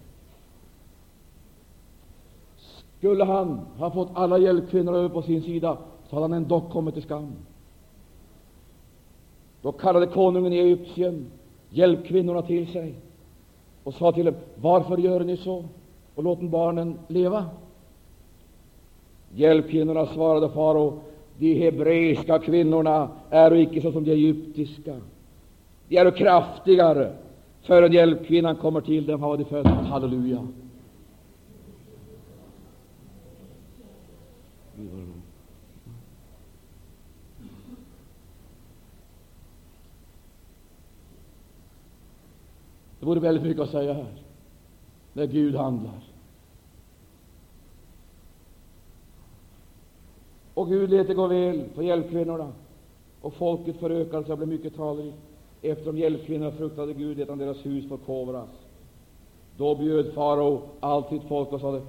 Skulle 2.99 3.25
han 3.25 3.61
ha 3.79 3.91
fått 3.91 4.09
alla 4.15 4.39
hjälpkvinnor 4.39 4.95
över 4.95 5.09
på 5.09 5.23
sin 5.23 5.43
sida, 5.43 5.79
så 6.09 6.17
hade 6.17 6.25
han 6.25 6.33
ändå 6.33 6.61
kommit 6.61 6.95
till 6.95 7.03
skam. 7.03 7.33
Då 9.63 9.73
kallade 9.73 10.07
konungen 10.07 10.53
i 10.53 10.59
Egypten 10.59 11.27
hjälpkvinnorna 11.71 12.43
till 12.43 12.67
sig 12.67 12.95
och 13.85 13.95
sa 13.95 14.13
till 14.13 14.25
dem, 14.25 14.35
varför 14.61 14.97
gör 14.97 15.21
ni 15.21 15.37
så 15.37 15.65
och 16.15 16.25
låter 16.25 16.45
barnen 16.45 16.99
leva? 17.09 17.47
Hjälpkvinnorna 19.35 20.07
svarade 20.07 20.49
farao, 20.49 21.01
de 21.39 21.55
hebreiska 21.55 22.39
kvinnorna 22.39 23.09
är 23.31 23.55
icke 23.55 23.83
såsom 23.83 24.05
de 24.05 24.11
egyptiska. 24.11 24.97
De 25.89 25.97
är 25.97 26.11
kraftigare. 26.11 27.13
Förrän 27.63 27.93
hjälpkvinnan 27.93 28.57
kommer 28.57 28.81
till 28.81 29.07
dem 29.07 29.23
har 29.23 29.37
de 29.37 29.45
fött. 29.45 29.67
Halleluja. 29.67 30.47
Det 43.03 43.07
vore 43.07 43.21
väldigt 43.21 43.43
mycket 43.43 43.63
att 43.63 43.71
säga 43.71 43.93
här, 43.93 44.13
när 45.13 45.27
Gud 45.27 45.55
handlar. 45.55 46.01
Och 50.55 50.69
Gud 50.69 50.91
lät 50.91 51.07
det 51.07 51.15
gå 51.15 51.27
väl 51.27 51.65
för 51.75 51.83
hjälpkvinnorna, 51.83 52.53
och 53.21 53.35
folket 53.35 53.77
förökade 53.77 54.25
sig 54.25 54.33
och 54.33 54.39
blev 54.39 54.49
mycket 54.49 54.77
talrikt. 54.77 55.17
Eftersom 55.63 55.99
hjälpkvinnorna 55.99 56.53
fruktade 56.53 56.95
Gud, 56.95 57.19
lät 57.19 57.29
han 57.29 57.39
deras 57.39 57.67
hus 57.67 57.89
förkovras. 57.89 58.49
Då 59.57 59.75
bjöd 59.75 60.13
farao 60.13 60.63
allt 60.81 61.09
sitt 61.09 61.25
folk 61.29 61.53
och 61.53 61.61
sade, 61.61 61.83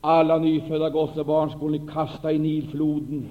alla 0.00 0.38
nyfödda 0.38 0.90
gossebarn 0.90 1.50
skulle 1.50 1.78
ni 1.78 1.88
kasta 1.88 2.32
i 2.32 2.38
Nilfloden, 2.38 3.28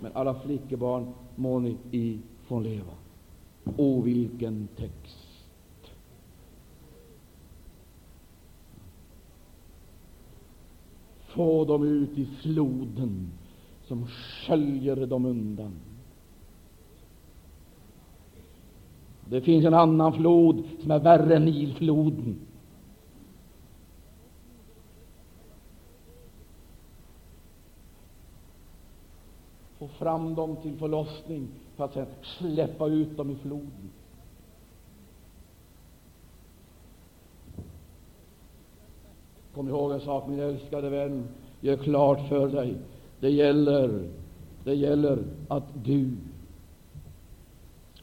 men 0.00 0.12
alla 0.14 0.34
flickebarn 0.34 1.14
må 1.34 1.58
ni 1.58 1.76
i 1.90 2.18
få 2.46 2.60
leva. 2.60 2.92
O, 3.76 4.00
vilken 4.00 4.68
text! 4.76 5.23
Få 11.34 11.64
dem 11.64 11.84
ut 11.84 12.18
i 12.18 12.26
floden 12.26 13.30
som 13.84 14.06
sköljer 14.06 15.06
dem 15.06 15.24
undan. 15.24 15.72
Det 19.28 19.40
finns 19.40 19.64
en 19.64 19.74
annan 19.74 20.12
flod 20.12 20.64
som 20.82 20.90
är 20.90 20.98
värre 20.98 21.36
än 21.36 21.44
Nilfloden. 21.44 22.36
Få 29.78 29.88
fram 29.88 30.34
dem 30.34 30.56
till 30.56 30.76
förlossning 30.76 31.48
för 31.76 31.84
att 31.84 31.92
sedan 31.94 32.06
släppa 32.22 32.86
ut 32.86 33.16
dem 33.16 33.30
i 33.30 33.34
floden. 33.34 33.90
Kom 39.54 39.68
ihåg 39.68 39.92
en 39.92 40.00
sak, 40.00 40.28
min 40.28 40.40
älskade 40.40 40.90
vän. 40.90 41.28
Gör 41.60 41.76
klart 41.76 42.28
för 42.28 42.48
dig, 42.48 42.76
det 43.20 43.30
gäller, 43.30 44.08
det 44.64 44.74
gäller 44.74 45.18
att 45.48 45.84
du 45.84 46.10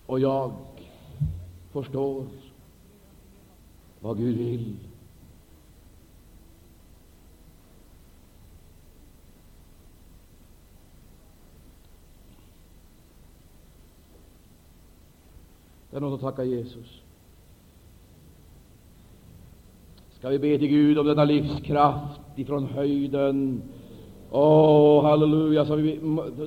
och 0.06 0.20
jag 0.20 0.52
förstår 1.72 2.26
vad 4.00 4.18
Gud 4.18 4.38
vill. 4.38 4.76
Det 15.90 15.98
är 15.98 16.02
något 16.02 16.14
att 16.14 16.22
tacka 16.22 16.44
Jesus. 16.44 17.02
Ska 20.22 20.30
vi 20.30 20.40
be 20.40 20.58
till 20.58 20.68
Gud 20.68 21.00
om 21.00 21.08
denna 21.08 21.24
livskraft 21.24 22.22
ifrån 22.36 22.66
höjden? 22.66 23.62
Åh, 24.32 25.00
oh, 25.00 25.04
halleluja, 25.04 25.66
så, 25.66 25.76
vi, 25.76 26.00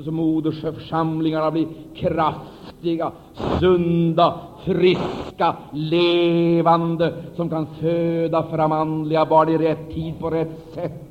så 0.04 0.10
modersförsamlingarna 0.10 1.50
blir 1.50 1.66
kraftiga, 1.94 3.12
sunda, 3.60 4.40
friska, 4.64 5.56
levande, 5.72 7.14
som 7.36 7.50
kan 7.50 7.66
föda 7.66 8.42
fram 8.42 8.72
andliga 8.72 9.26
barn 9.26 9.48
i 9.48 9.58
rätt 9.58 9.94
tid, 9.94 10.18
på 10.18 10.30
rätt 10.30 10.72
sätt. 10.74 11.04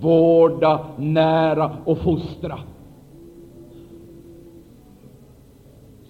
Vårda, 0.00 0.86
nära 0.96 1.76
och 1.84 1.98
fostra. 1.98 2.58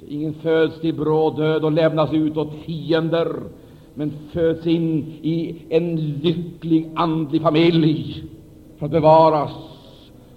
Så 0.01 0.07
ingen 0.07 0.35
föds 0.35 0.81
till 0.81 0.95
bråd 0.95 1.37
död 1.37 1.65
och 1.65 1.73
lämnas 1.73 2.13
ut 2.13 2.37
åt 2.37 2.53
fiender 2.53 3.29
men 3.99 4.13
föds 4.33 4.67
in 4.67 4.99
i 5.23 5.63
en 5.69 5.97
lycklig 5.97 6.91
andlig 6.95 7.43
familj 7.43 8.25
för 8.79 8.87
att 8.87 8.93
bevaras 8.93 9.53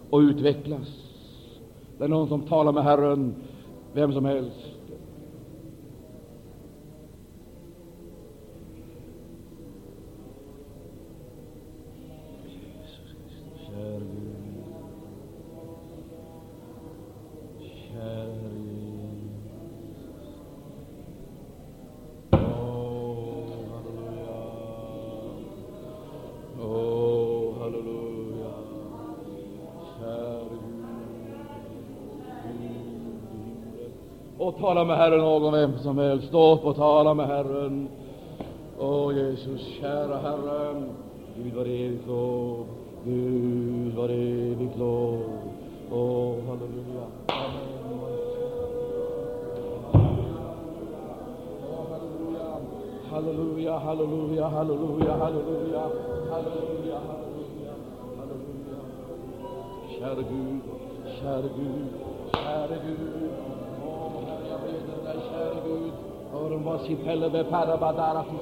och 0.09 0.20
utvecklas. 0.20 0.88
Det 1.97 2.03
är 2.03 2.07
någon 2.07 2.28
som 2.28 2.41
talar 2.41 2.72
med 2.72 2.84
Herren, 2.84 3.36
vem 3.93 4.14
som 4.14 4.26
helst. 4.26 4.70
Med 34.91 34.99
Herren 34.99 35.19
någon 35.19 35.53
vem 35.53 35.77
som 35.77 35.97
helst. 35.97 36.27
Stå 36.27 36.53
upp 36.53 36.65
och 36.65 36.75
tala 36.75 37.13
med 37.13 37.27
Herren. 37.27 37.89
Åh 38.79 39.17
Jesus, 39.17 39.61
kära 39.81 40.17
Herre, 40.17 40.83
Gud 41.37 41.53
var 41.53 41.65
evigt 41.65 42.07
lov, 42.07 42.65
Gud 43.05 43.95
var 43.95 44.09
evigt 44.09 44.77
lov. 44.77 45.19
Åh, 45.91 46.33
halleluja. 46.47 47.05
Halleluja, 53.11 53.77
halleluja, 53.77 54.47
halleluja, 54.47 55.13
halleluja, 55.13 55.81
halleluja, 56.31 56.99
halleluja, 56.99 56.99
halleluja. 58.17 58.79
Käre 59.99 60.23
Gud, 60.29 60.61
käre 61.21 61.49
Gud, 61.57 61.87
käre 62.33 62.77
Gud. 62.85 63.20
Be 66.64 67.43
dara 67.91 68.24
be 68.24 68.34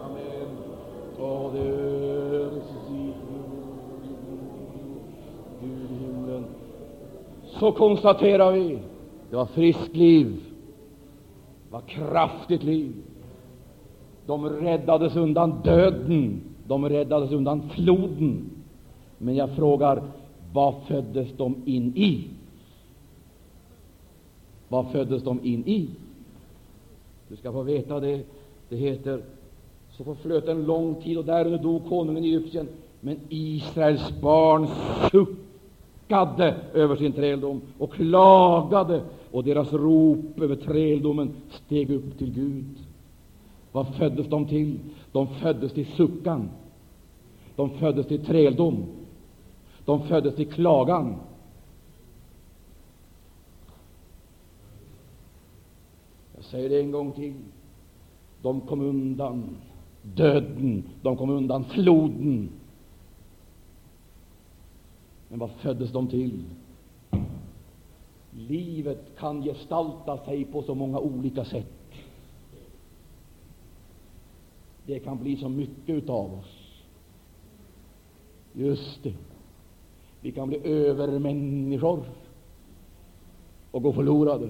Amen. 0.00 0.48
Åh, 1.20 1.52
det 1.52 2.50
Gud 5.60 5.90
i 5.90 5.94
himlen. 5.94 6.44
Så 7.44 7.72
konstaterar 7.72 8.52
vi 8.52 8.78
Det 9.30 9.36
var 9.36 9.46
friskt 9.46 9.96
liv. 9.96 10.26
Det 11.66 11.72
var 11.72 11.80
kraftigt 11.80 12.62
liv. 12.62 12.92
De 14.26 14.48
räddades 14.48 15.16
undan 15.16 15.60
döden. 15.64 16.49
De 16.70 16.88
räddades 16.88 17.32
undan 17.32 17.62
floden. 17.70 18.50
Men 19.18 19.36
jag 19.36 19.56
frågar, 19.56 20.02
vad 20.52 20.74
föddes 20.88 21.28
de 21.36 21.54
in 21.64 21.96
i? 21.96 22.24
Vad 24.68 24.90
föddes 24.92 25.22
de 25.22 25.40
in 25.42 25.66
i? 25.66 25.88
Du 27.28 27.36
ska 27.36 27.52
få 27.52 27.62
veta 27.62 28.00
det. 28.00 28.22
Det 28.68 28.76
heter 28.76 29.22
så 29.90 30.04
förflöt 30.04 30.48
en 30.48 30.64
lång 30.64 30.94
tid, 30.94 31.18
och 31.18 31.24
därunder 31.24 31.58
dog 31.58 31.88
konungen 31.88 32.24
i 32.24 32.28
Egypten. 32.28 32.68
Men 33.00 33.16
Israels 33.28 34.20
barn 34.20 34.66
suckade 35.10 36.54
över 36.74 36.96
sin 36.96 37.12
träldom 37.12 37.60
och 37.78 37.92
klagade, 37.92 39.02
och 39.30 39.44
deras 39.44 39.72
rop 39.72 40.40
över 40.40 40.56
träldomen 40.56 41.30
steg 41.50 41.90
upp 41.90 42.18
till 42.18 42.32
Gud. 42.32 42.78
Vad 43.72 43.94
föddes 43.94 44.26
de 44.26 44.46
till? 44.46 44.78
De 45.12 45.26
föddes 45.26 45.72
till 45.72 45.86
suckan. 45.86 46.48
De 47.60 47.70
föddes 47.70 48.06
till 48.06 48.24
träldom. 48.24 48.86
De 49.84 50.02
föddes 50.08 50.36
till 50.36 50.52
klagan. 50.52 51.16
Jag 56.34 56.44
säger 56.44 56.68
det 56.68 56.80
en 56.80 56.90
gång 56.90 57.12
till. 57.12 57.34
De 58.42 58.60
kom 58.60 58.80
undan 58.80 59.56
döden, 60.02 60.84
de 61.02 61.16
kom 61.16 61.30
undan 61.30 61.64
floden. 61.64 62.50
Men 65.28 65.38
vad 65.38 65.50
föddes 65.50 65.92
de 65.92 66.08
till? 66.08 66.44
Livet 68.30 69.16
kan 69.18 69.42
gestalta 69.42 70.24
sig 70.24 70.44
på 70.44 70.62
så 70.62 70.74
många 70.74 70.98
olika 70.98 71.44
sätt. 71.44 71.92
Det 74.86 74.98
kan 74.98 75.18
bli 75.18 75.36
så 75.36 75.48
mycket 75.48 76.08
av 76.08 76.34
oss. 76.34 76.59
Just 78.60 79.02
det. 79.02 79.12
Vi 80.20 80.32
kan 80.32 80.48
bli 80.48 80.60
övermänniskor 80.64 82.00
och 83.70 83.82
gå 83.82 83.92
förlorade. 83.92 84.48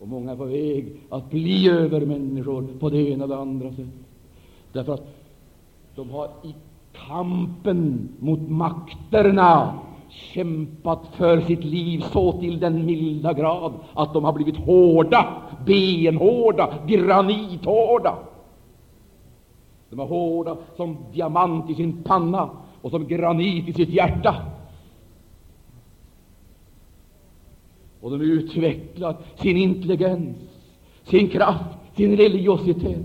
Och 0.00 0.08
många 0.08 0.32
är 0.32 0.36
på 0.36 0.44
väg 0.44 1.00
att 1.10 1.30
bli 1.30 1.68
övermänniskor 1.68 2.66
på 2.80 2.90
det 2.90 3.10
ena 3.10 3.24
eller 3.24 3.36
andra 3.36 3.70
sättet. 3.70 3.86
Därför 4.72 4.94
att 4.94 5.06
de 5.94 6.10
har 6.10 6.30
i 6.44 6.54
kampen 7.08 8.08
mot 8.18 8.48
makterna 8.48 9.78
kämpat 10.08 11.06
för 11.12 11.40
sitt 11.40 11.64
liv 11.64 12.00
så 12.12 12.32
till 12.32 12.60
den 12.60 12.86
milda 12.86 13.32
grad 13.32 13.72
att 13.94 14.14
de 14.14 14.24
har 14.24 14.32
blivit 14.32 14.56
hårda, 14.56 15.42
benhårda, 15.66 16.74
granithårda. 16.86 18.18
De 19.96 20.02
är 20.02 20.06
hårda 20.06 20.56
som 20.76 20.96
diamant 21.12 21.70
i 21.70 21.74
sin 21.74 22.02
panna 22.02 22.50
och 22.82 22.90
som 22.90 23.06
granit 23.06 23.68
i 23.68 23.72
sitt 23.72 23.88
hjärta. 23.88 24.36
Och 28.00 28.10
de 28.10 28.20
utvecklar 28.20 29.16
sin 29.36 29.56
intelligens, 29.56 30.36
sin 31.04 31.28
kraft, 31.28 31.78
sin 31.96 32.16
religiositet 32.16 33.02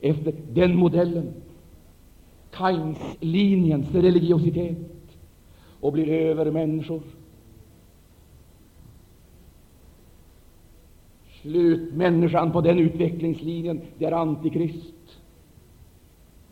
efter 0.00 0.34
den 0.52 0.76
modellen. 0.76 1.32
Kains-linjens 2.50 3.94
religiositet 3.94 4.78
och 5.80 5.92
blir 5.92 6.08
övermänniskor. 6.08 7.02
Slutmänniskan 11.42 12.52
på 12.52 12.60
den 12.60 12.78
utvecklingslinjen, 12.78 13.80
det 13.98 14.04
är 14.04 14.12
Antikrist. 14.12 14.93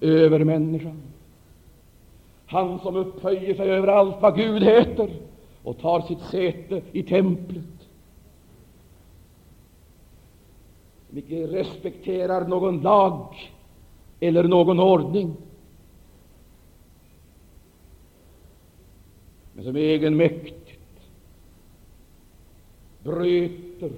Övermänniskan. 0.02 1.02
Han 2.46 2.78
som 2.78 2.96
upphöjer 2.96 3.54
sig 3.54 3.70
över 3.70 3.88
allt 3.88 4.16
vad 4.22 4.36
Gud 4.36 4.62
heter 4.62 5.10
och 5.62 5.78
tar 5.78 6.00
sitt 6.00 6.20
säte 6.20 6.82
i 6.92 7.02
templet. 7.02 7.88
Som 11.08 11.18
icke 11.18 11.46
respekterar 11.46 12.48
någon 12.48 12.80
lag 12.80 13.50
eller 14.20 14.44
någon 14.44 14.80
ordning. 14.80 15.36
Men 19.54 19.64
som 19.64 19.76
egenmäktigt 19.76 21.00
bryter 23.02 23.90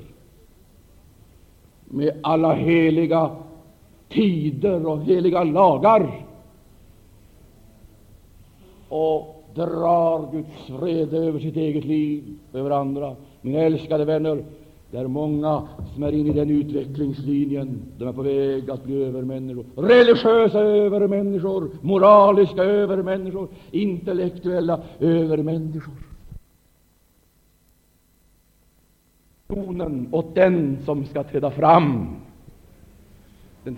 med 1.85 2.21
alla 2.23 2.55
heliga 2.55 3.37
tider 4.15 4.87
och 4.87 5.03
heliga 5.03 5.45
lagar 5.45 6.27
och 8.89 9.45
drar 9.55 10.33
Guds 10.33 10.71
vrede 10.71 11.17
över 11.17 11.41
sitt 11.41 11.57
eget 11.57 11.85
liv, 11.85 12.39
över 12.53 12.71
andra. 12.71 13.17
Mina 13.41 13.59
älskade 13.59 14.05
vänner, 14.05 14.45
det 14.91 14.99
är 14.99 15.07
många 15.07 15.69
som 15.95 16.03
är 16.03 16.13
inne 16.13 16.31
i 16.31 16.33
den 16.33 16.51
utvecklingslinjen. 16.51 17.83
De 17.99 18.09
är 18.09 18.13
på 18.13 18.23
väg 18.23 18.71
att 18.71 18.85
bli 18.85 19.05
övermänniskor. 19.05 19.65
Religiösa 19.77 20.61
övermänniskor, 20.61 21.71
moraliska 21.83 22.63
övermänniskor, 22.65 23.49
intellektuella 23.71 24.81
övermänniskor. 25.01 25.95
Tonen 29.47 30.09
åt 30.13 30.35
den 30.35 30.79
som 30.85 31.05
ska 31.05 31.23
träda 31.23 31.51
fram. 31.51 32.17
Den 33.65 33.77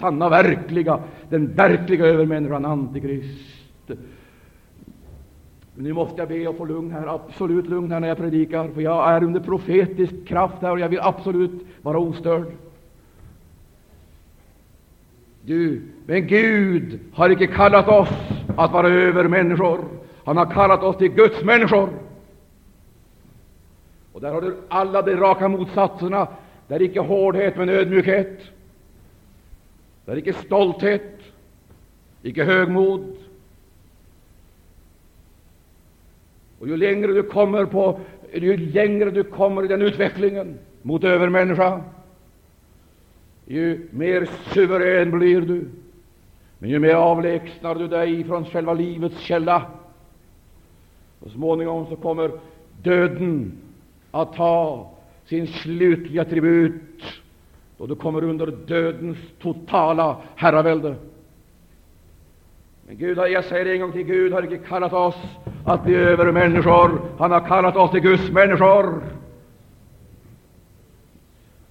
sanna, 0.00 0.28
verkliga, 0.28 1.00
den 1.28 1.54
verkliga 1.54 2.06
övermänniskan, 2.06 2.64
Antikrist. 2.64 3.60
Nu 5.74 5.92
måste 5.92 6.20
jag 6.20 6.28
be 6.28 6.50
att 6.50 6.56
få 6.56 6.64
lugn 6.64 6.90
här, 6.90 7.06
absolut 7.06 7.66
lugn 7.66 7.92
här 7.92 8.00
när 8.00 8.08
jag 8.08 8.16
predikar, 8.16 8.68
för 8.68 8.80
jag 8.80 9.10
är 9.10 9.24
under 9.24 9.40
profetisk 9.40 10.14
kraft 10.26 10.62
här 10.62 10.70
och 10.70 10.80
jag 10.80 10.88
vill 10.88 11.00
absolut 11.00 11.66
vara 11.82 11.98
ostörd. 11.98 12.46
Du, 15.42 15.82
men 16.06 16.26
Gud 16.26 17.00
har 17.12 17.30
icke 17.30 17.46
kallat 17.46 17.88
oss 17.88 18.08
att 18.56 18.72
vara 18.72 18.88
övermänniskor. 18.88 19.84
Han 20.24 20.36
har 20.36 20.46
kallat 20.46 20.82
oss 20.82 20.96
till 20.96 21.08
Guds 21.08 21.44
människor. 21.44 21.88
Och 24.12 24.20
där 24.20 24.32
har 24.32 24.40
du 24.40 24.56
alla 24.68 25.02
de 25.02 25.16
raka 25.16 25.48
motsatserna. 25.48 26.28
Det 26.68 26.74
är 26.74 26.82
icke 26.82 27.00
hårdhet, 27.00 27.56
men 27.56 27.68
ödmjukhet. 27.68 28.40
Det 30.04 30.12
är 30.12 30.16
icke 30.16 30.32
stolthet, 30.32 31.18
icke 32.22 32.44
högmod, 32.44 33.16
Och 36.60 36.68
ju 36.68 36.76
längre 36.76 37.12
du 37.12 37.22
kommer 37.22 37.64
på, 37.64 38.00
ju 38.32 38.56
längre 38.56 39.10
du 39.10 39.24
kommer 39.24 39.64
i 39.64 39.68
den 39.68 39.82
utvecklingen 39.82 40.58
mot 40.82 41.04
övermänniska, 41.04 41.80
ju 43.46 43.88
mer 43.90 44.28
suverän 44.54 45.10
blir 45.18 45.40
du. 45.40 45.68
Men 46.58 46.70
ju 46.70 46.78
mer 46.78 46.94
avlägsnar 46.94 47.74
du 47.74 47.88
dig 47.88 48.24
från 48.24 48.44
själva 48.44 48.74
livets 48.74 49.18
källa. 49.20 49.66
Så 51.22 51.30
småningom 51.30 51.86
så 51.86 51.96
kommer 51.96 52.30
döden 52.82 53.52
att 54.10 54.32
ta 54.32 54.90
sin 55.26 55.46
slutliga 55.46 56.24
tribut, 56.24 57.19
då 57.80 57.86
du 57.86 57.94
kommer 57.94 58.24
under 58.24 58.46
dödens 58.46 59.18
totala 59.42 60.16
herravälde. 60.36 60.94
Men 62.86 62.96
Gud 62.96 63.18
har, 63.18 63.26
jag 63.26 63.44
säger 63.44 63.64
det 63.64 63.72
en 63.72 63.80
gång 63.80 63.92
till, 63.92 64.02
Gud 64.02 64.32
har 64.32 64.42
icke 64.42 64.58
kallat 64.58 64.92
oss 64.92 65.16
att 65.66 65.84
bli 65.84 65.94
övermänniskor. 65.94 67.00
Han 67.18 67.30
har 67.30 67.40
kallat 67.40 67.76
oss 67.76 67.90
till 67.90 68.00
Guds 68.00 68.30
människor. 68.30 69.02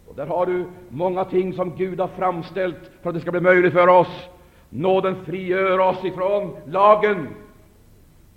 Och 0.07 0.15
där 0.15 0.25
har 0.25 0.45
du 0.45 0.65
många 0.89 1.25
ting 1.25 1.53
som 1.53 1.75
Gud 1.75 1.99
har 1.99 2.07
framställt 2.07 2.91
för 3.01 3.09
att 3.09 3.15
det 3.15 3.21
ska 3.21 3.31
bli 3.31 3.41
möjligt 3.41 3.73
för 3.73 3.87
oss. 3.87 4.27
Nåden 4.69 5.15
frigör 5.25 5.79
oss 5.79 6.05
ifrån 6.05 6.55
lagen, 6.65 7.27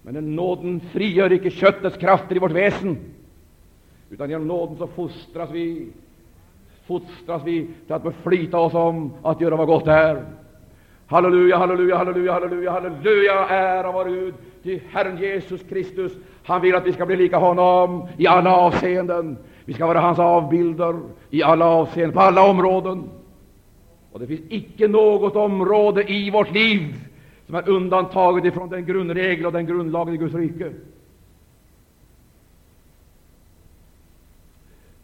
men 0.03 0.15
den 0.15 0.37
nåden 0.37 0.81
frigör 0.81 1.33
icke 1.33 1.51
köttets 1.51 1.97
krafter 1.97 2.37
i 2.37 2.39
vårt 2.39 2.53
väsen, 2.53 2.99
utan 4.11 4.31
genom 4.31 4.49
nåden 4.49 4.77
så 4.77 4.87
fostras 4.87 5.51
vi, 5.51 5.93
fostras 6.87 7.43
vi 7.45 7.69
till 7.87 7.95
att 7.95 8.03
beflita 8.03 8.59
oss 8.59 8.75
om 8.75 9.13
att 9.23 9.41
göra 9.41 9.57
vad 9.57 9.67
gott 9.67 9.87
är. 9.87 10.25
Halleluja, 11.07 11.57
halleluja, 11.57 11.97
halleluja, 11.97 12.33
halleluja, 12.33 12.71
halleluja, 12.71 13.49
ära 13.49 13.93
vare 13.93 14.11
Gud, 14.11 14.35
till 14.63 14.81
Herren 14.91 15.19
Jesus 15.19 15.63
Kristus. 15.63 16.13
Han 16.45 16.61
vill 16.61 16.75
att 16.75 16.87
vi 16.87 16.93
ska 16.93 17.07
bli 17.07 17.17
lika 17.17 17.39
honom 17.39 18.09
i 18.17 18.27
alla 18.27 18.57
avseenden. 18.57 19.37
Vi 19.65 19.73
ska 19.73 19.87
vara 19.87 20.01
hans 20.01 20.19
avbilder 20.19 21.01
i 21.31 21.43
alla 21.43 21.67
avseenden, 21.67 22.13
på 22.13 22.21
alla 22.21 22.51
områden. 22.51 23.11
Och 24.13 24.21
det 24.21 24.27
finns 24.27 24.41
icke 24.49 24.89
något 24.89 25.37
område 25.37 26.13
i 26.13 26.31
vårt 26.31 26.51
liv 26.51 26.95
som 27.47 27.55
är 27.55 27.69
undantaget 27.69 28.45
ifrån 28.45 28.69
den 28.69 28.87
grundregel 28.87 29.47
och 29.47 29.53
den 29.53 29.67
grundlagen 29.67 30.15
i 30.15 30.17
Guds 30.17 30.35
rike. 30.35 30.73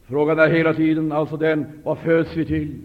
Frågan 0.09 0.39
är 0.39 0.49
hela 0.49 0.75
tiden 0.75 1.13
alltså 1.13 1.37
den, 1.37 1.81
vad 1.85 1.99
föds 1.99 2.37
vi 2.37 2.45
till? 2.45 2.81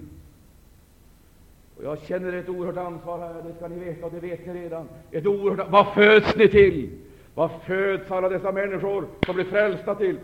Och 1.78 1.84
jag 1.84 2.01
känner 2.01 2.34
ett 2.34 2.49
oerhört 2.49 2.78
ansvar 2.78 3.19
här, 3.19 3.43
det 3.47 3.55
ska 3.55 3.67
ni 3.67 3.80
veta, 3.80 4.05
och 4.05 4.11
det 4.11 4.19
vet 4.19 4.47
ni 4.47 4.53
redan. 4.53 4.89
Ett 5.11 5.26
oerhört, 5.26 5.69
vad 5.69 5.93
föds 5.93 6.36
ni 6.36 6.47
till? 6.47 6.89
Vad 7.36 7.51
föds 7.65 8.11
alla 8.11 8.30
dessa 8.30 8.51
människor 8.51 9.07
som 9.26 9.36
blir 9.36 9.45
frälsta 9.45 9.95
till? 9.95 10.19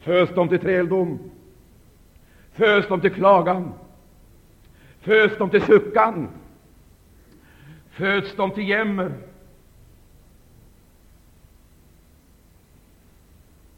Föds 0.00 0.34
de 0.34 0.48
till 0.48 0.58
träldom? 0.58 1.18
Föds 2.52 2.88
de 2.88 3.00
till 3.00 3.12
klagan? 3.12 3.72
Föds 5.00 5.38
de 5.38 5.50
till 5.50 5.62
suckan? 5.62 6.28
Föds 7.90 8.36
de 8.36 8.50
till 8.50 8.68
jämmer? 8.68 9.12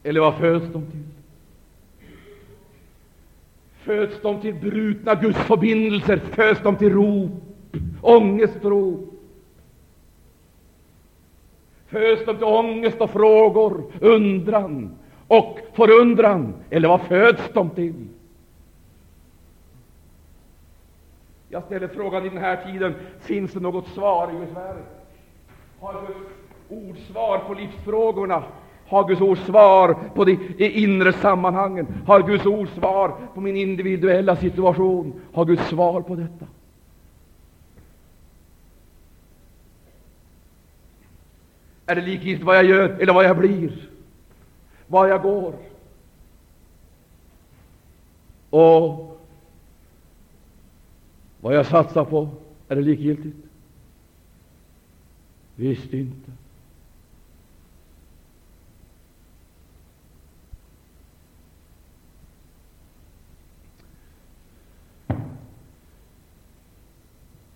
Eller 0.02 0.20
vad 0.20 0.34
föds 0.34 0.72
de 0.72 0.90
till? 0.90 1.15
Föds 3.86 4.20
de 4.22 4.40
till 4.40 4.54
brutna 4.54 5.14
gudsförbindelser? 5.14 6.16
Föds 6.16 6.62
de 6.62 6.76
till 6.76 6.92
rop, 6.92 7.30
ångestrop? 8.02 9.12
Föds 11.86 12.24
de 12.26 12.36
till 12.36 12.44
ångest 12.44 13.00
och 13.00 13.10
frågor, 13.10 13.92
undran 14.00 14.96
och 15.28 15.58
förundran? 15.72 16.54
Eller 16.70 16.88
vad 16.88 17.00
föds 17.00 17.42
de 17.52 17.70
till? 17.70 18.06
Jag 21.48 21.62
ställer 21.62 21.88
frågan 21.88 22.26
i 22.26 22.28
den 22.28 22.38
här 22.38 22.72
tiden, 22.72 22.94
finns 23.20 23.52
det 23.52 23.60
något 23.60 23.88
svar 23.88 24.30
i 24.32 24.38
Guds 24.38 24.56
verk? 24.56 24.86
Har 25.80 25.92
Guds 25.92 26.30
ord 26.68 26.96
svar 27.12 27.38
på 27.38 27.54
livsfrågorna? 27.54 28.42
Har 28.88 29.08
Guds 29.08 29.20
ord 29.20 29.38
svar 29.38 29.94
på 30.14 30.24
de 30.24 30.32
inre 30.58 31.12
sammanhangen? 31.12 31.86
Har 32.06 32.22
Guds 32.22 32.46
ord 32.46 32.68
svar 32.68 33.16
på 33.34 33.40
min 33.40 33.56
individuella 33.56 34.36
situation? 34.36 35.20
Har 35.32 35.44
Guds 35.44 35.68
svar 35.68 36.00
på 36.00 36.14
detta? 36.14 36.46
Är 41.86 41.94
det 41.94 42.02
likgiltigt 42.02 42.46
vad 42.46 42.56
jag 42.56 42.64
gör 42.64 42.88
eller 42.88 43.12
vad 43.12 43.24
jag 43.24 43.38
blir? 43.38 43.88
Var 44.86 45.06
jag 45.06 45.22
går? 45.22 45.54
Och 48.50 49.20
vad 51.40 51.54
jag 51.54 51.66
satsar 51.66 52.04
på, 52.04 52.28
är 52.68 52.76
det 52.76 52.82
likgiltigt? 52.82 53.36
Visst 55.56 55.92
inte. 55.92 56.30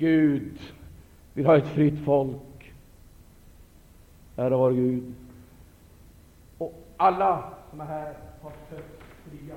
Gud 0.01 0.59
vill 1.35 1.47
ha 1.47 1.57
ett 1.57 1.69
fritt 1.69 2.05
folk. 2.05 2.73
Ära 4.37 4.57
vare 4.57 4.75
Gud. 4.75 5.15
Och 6.59 6.75
alla 6.97 7.45
som 7.71 7.81
är 7.81 7.85
här 7.85 8.15
har 8.43 8.51
fötts 8.51 9.05
fria. 9.25 9.55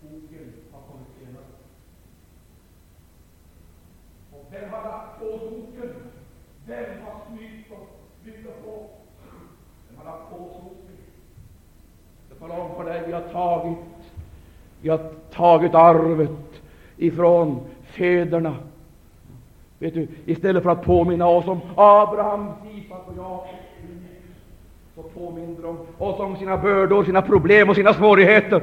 Boken 0.00 0.52
har 0.72 0.80
kommit 0.80 1.08
senare. 1.18 1.44
Och 4.32 4.46
vem 4.50 4.70
har 4.70 4.84
lagt 4.84 5.18
på 5.18 5.24
boken? 5.24 5.94
Vem 6.66 7.02
har 7.04 7.20
smygt 7.28 7.70
och 7.70 7.88
byggt 8.24 8.64
på? 8.64 8.86
Vem 9.88 9.98
har 9.98 10.04
lagt 10.04 10.30
på 10.30 10.38
boken? 10.38 10.96
Jag 12.28 12.38
talar 12.38 12.58
om 12.58 12.76
för 12.76 12.84
dig, 12.84 13.02
vi 13.06 13.12
har 13.12 13.28
tagit, 13.28 13.78
vi 14.80 14.88
har 14.88 15.12
tagit 15.30 15.74
arvet 15.74 16.62
ifrån 16.96 17.60
fäderna 17.82 18.56
Vet 19.84 19.94
du, 19.94 20.08
istället 20.26 20.62
för 20.62 20.70
att 20.70 20.82
påminna 20.82 21.26
oss 21.26 21.46
om 21.46 21.60
Abraham, 21.76 22.52
Isak 22.74 23.08
och 23.08 23.14
Jakob, 23.16 23.46
så 24.94 25.02
påminner 25.02 25.62
de 25.62 25.78
oss 25.98 26.20
om 26.20 26.36
sina 26.36 26.56
bördor, 26.56 27.04
sina 27.04 27.22
problem 27.22 27.68
och 27.68 27.76
sina 27.76 27.94
svårigheter. 27.94 28.62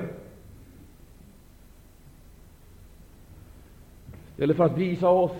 Istället 4.32 4.58
för 4.58 4.64
att 4.64 4.78
visa 4.78 5.10
oss 5.10 5.32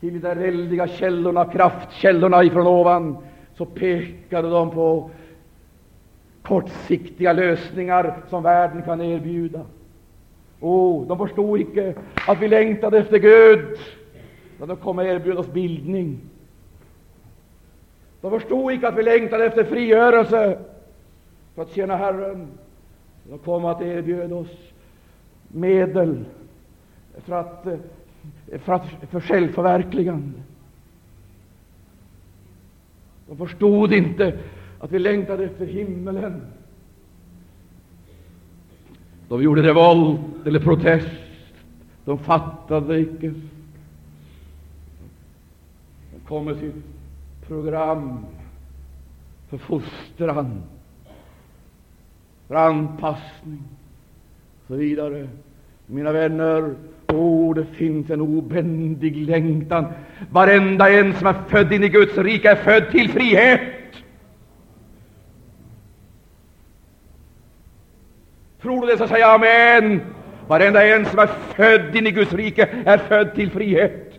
till 0.00 0.12
de 0.12 0.18
där 0.18 0.34
väldiga 0.34 0.88
källorna, 0.88 1.44
kraftkällorna 1.44 2.44
ifrån 2.44 2.66
ovan, 2.66 3.16
så 3.56 3.64
pekade 3.66 4.50
de 4.50 4.70
på 4.70 5.10
kortsiktiga 6.42 7.32
lösningar 7.32 8.16
som 8.30 8.42
världen 8.42 8.82
kan 8.82 9.00
erbjuda. 9.00 9.60
Oh, 10.60 11.06
de 11.06 11.18
förstod 11.18 11.60
icke 11.60 11.94
att 12.26 12.40
vi 12.40 12.48
längtade 12.48 12.98
efter 12.98 13.18
Gud 13.18 13.78
när 14.60 14.66
de 14.66 14.76
kom 14.76 14.98
och 14.98 15.04
erbjöd 15.04 15.38
oss 15.38 15.52
bildning. 15.52 16.20
De 18.20 18.30
förstod 18.30 18.72
icke 18.72 18.88
att 18.88 18.98
vi 18.98 19.02
längtade 19.02 19.44
efter 19.44 19.64
frigörelse 19.64 20.58
för 21.54 21.62
att 21.62 21.74
tjäna 21.74 21.96
Herren. 21.96 22.48
De 23.30 23.38
kom 23.38 23.64
att 23.64 23.82
erbjuda 23.82 24.34
oss 24.34 24.56
medel 25.48 26.24
för, 27.18 27.32
att, 27.32 27.66
för, 28.58 28.72
att, 28.72 28.86
för 29.10 29.20
självförverkligande. 29.20 30.38
De 33.28 33.36
förstod 33.36 33.92
inte 33.92 34.38
att 34.80 34.92
vi 34.92 34.98
längtade 34.98 35.44
efter 35.44 35.66
himmelen. 35.66 36.42
De 39.28 39.42
gjorde 39.42 39.62
revolt 39.62 40.20
eller 40.46 40.60
protest. 40.60 41.08
De 42.04 42.18
fattade 42.18 43.00
icke 43.00 43.34
kom 46.30 46.44
med 46.44 46.56
sitt 46.56 46.74
program 47.46 48.26
för 49.48 49.58
fostran, 49.58 50.62
för 52.48 52.54
anpassning 52.54 53.62
och 54.60 54.66
så 54.66 54.74
vidare. 54.74 55.28
Mina 55.86 56.12
vänner, 56.12 56.74
oh, 57.08 57.54
det 57.54 57.64
finns 57.64 58.10
en 58.10 58.20
obändig 58.20 59.16
längtan. 59.16 59.86
Varenda 60.30 60.90
en 60.90 61.14
som 61.14 61.26
är 61.26 61.34
född 61.48 61.72
in 61.72 61.84
i 61.84 61.88
Guds 61.88 62.18
rike 62.18 62.50
är 62.50 62.56
född 62.56 62.90
till 62.90 63.10
frihet. 63.10 63.60
Tror 68.62 68.80
du 68.80 68.86
det, 68.86 68.98
så 68.98 69.08
säg 69.08 69.22
amen. 69.22 70.00
Varenda 70.46 70.86
en 70.86 71.06
som 71.06 71.18
är 71.18 71.26
född 71.26 71.96
in 71.96 72.06
i 72.06 72.10
Guds 72.10 72.32
rike 72.32 72.68
är 72.84 72.98
född 72.98 73.34
till 73.34 73.50
frihet. 73.50 74.09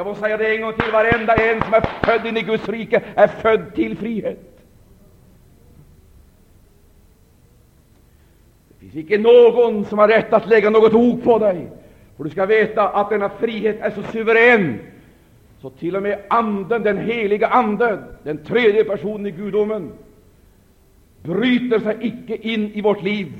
Jag 0.00 0.06
måste 0.06 0.22
säga 0.22 0.36
det 0.36 0.56
en 0.56 0.62
gång 0.62 0.72
till. 0.72 0.92
Varenda 0.92 1.34
en 1.34 1.62
som 1.62 1.74
är 1.74 1.80
född 1.80 2.26
in 2.26 2.36
i 2.36 2.42
Guds 2.42 2.68
rike 2.68 3.02
är 3.14 3.26
född 3.26 3.74
till 3.74 3.96
frihet. 3.96 4.38
Det 8.68 8.74
finns 8.80 8.96
icke 8.96 9.18
någon 9.18 9.84
som 9.84 9.98
har 9.98 10.08
rätt 10.08 10.32
att 10.32 10.48
lägga 10.48 10.70
något 10.70 10.94
ok 10.94 11.24
på 11.24 11.38
dig. 11.38 11.68
För 12.16 12.24
du 12.24 12.30
ska 12.30 12.46
veta 12.46 12.88
att 12.88 13.10
denna 13.10 13.28
frihet 13.28 13.80
är 13.80 13.90
så 13.90 14.02
suverän 14.02 14.78
så 15.62 15.70
till 15.70 15.96
och 15.96 16.02
med 16.02 16.18
Anden, 16.28 16.82
den 16.82 16.98
heliga 16.98 17.48
Anden, 17.48 18.04
den 18.22 18.44
tredje 18.44 18.84
personen 18.84 19.26
i 19.26 19.30
gudomen, 19.30 19.92
bryter 21.22 21.78
sig 21.78 21.96
icke 22.00 22.36
in 22.36 22.72
i 22.72 22.80
vårt 22.80 23.02
liv, 23.02 23.32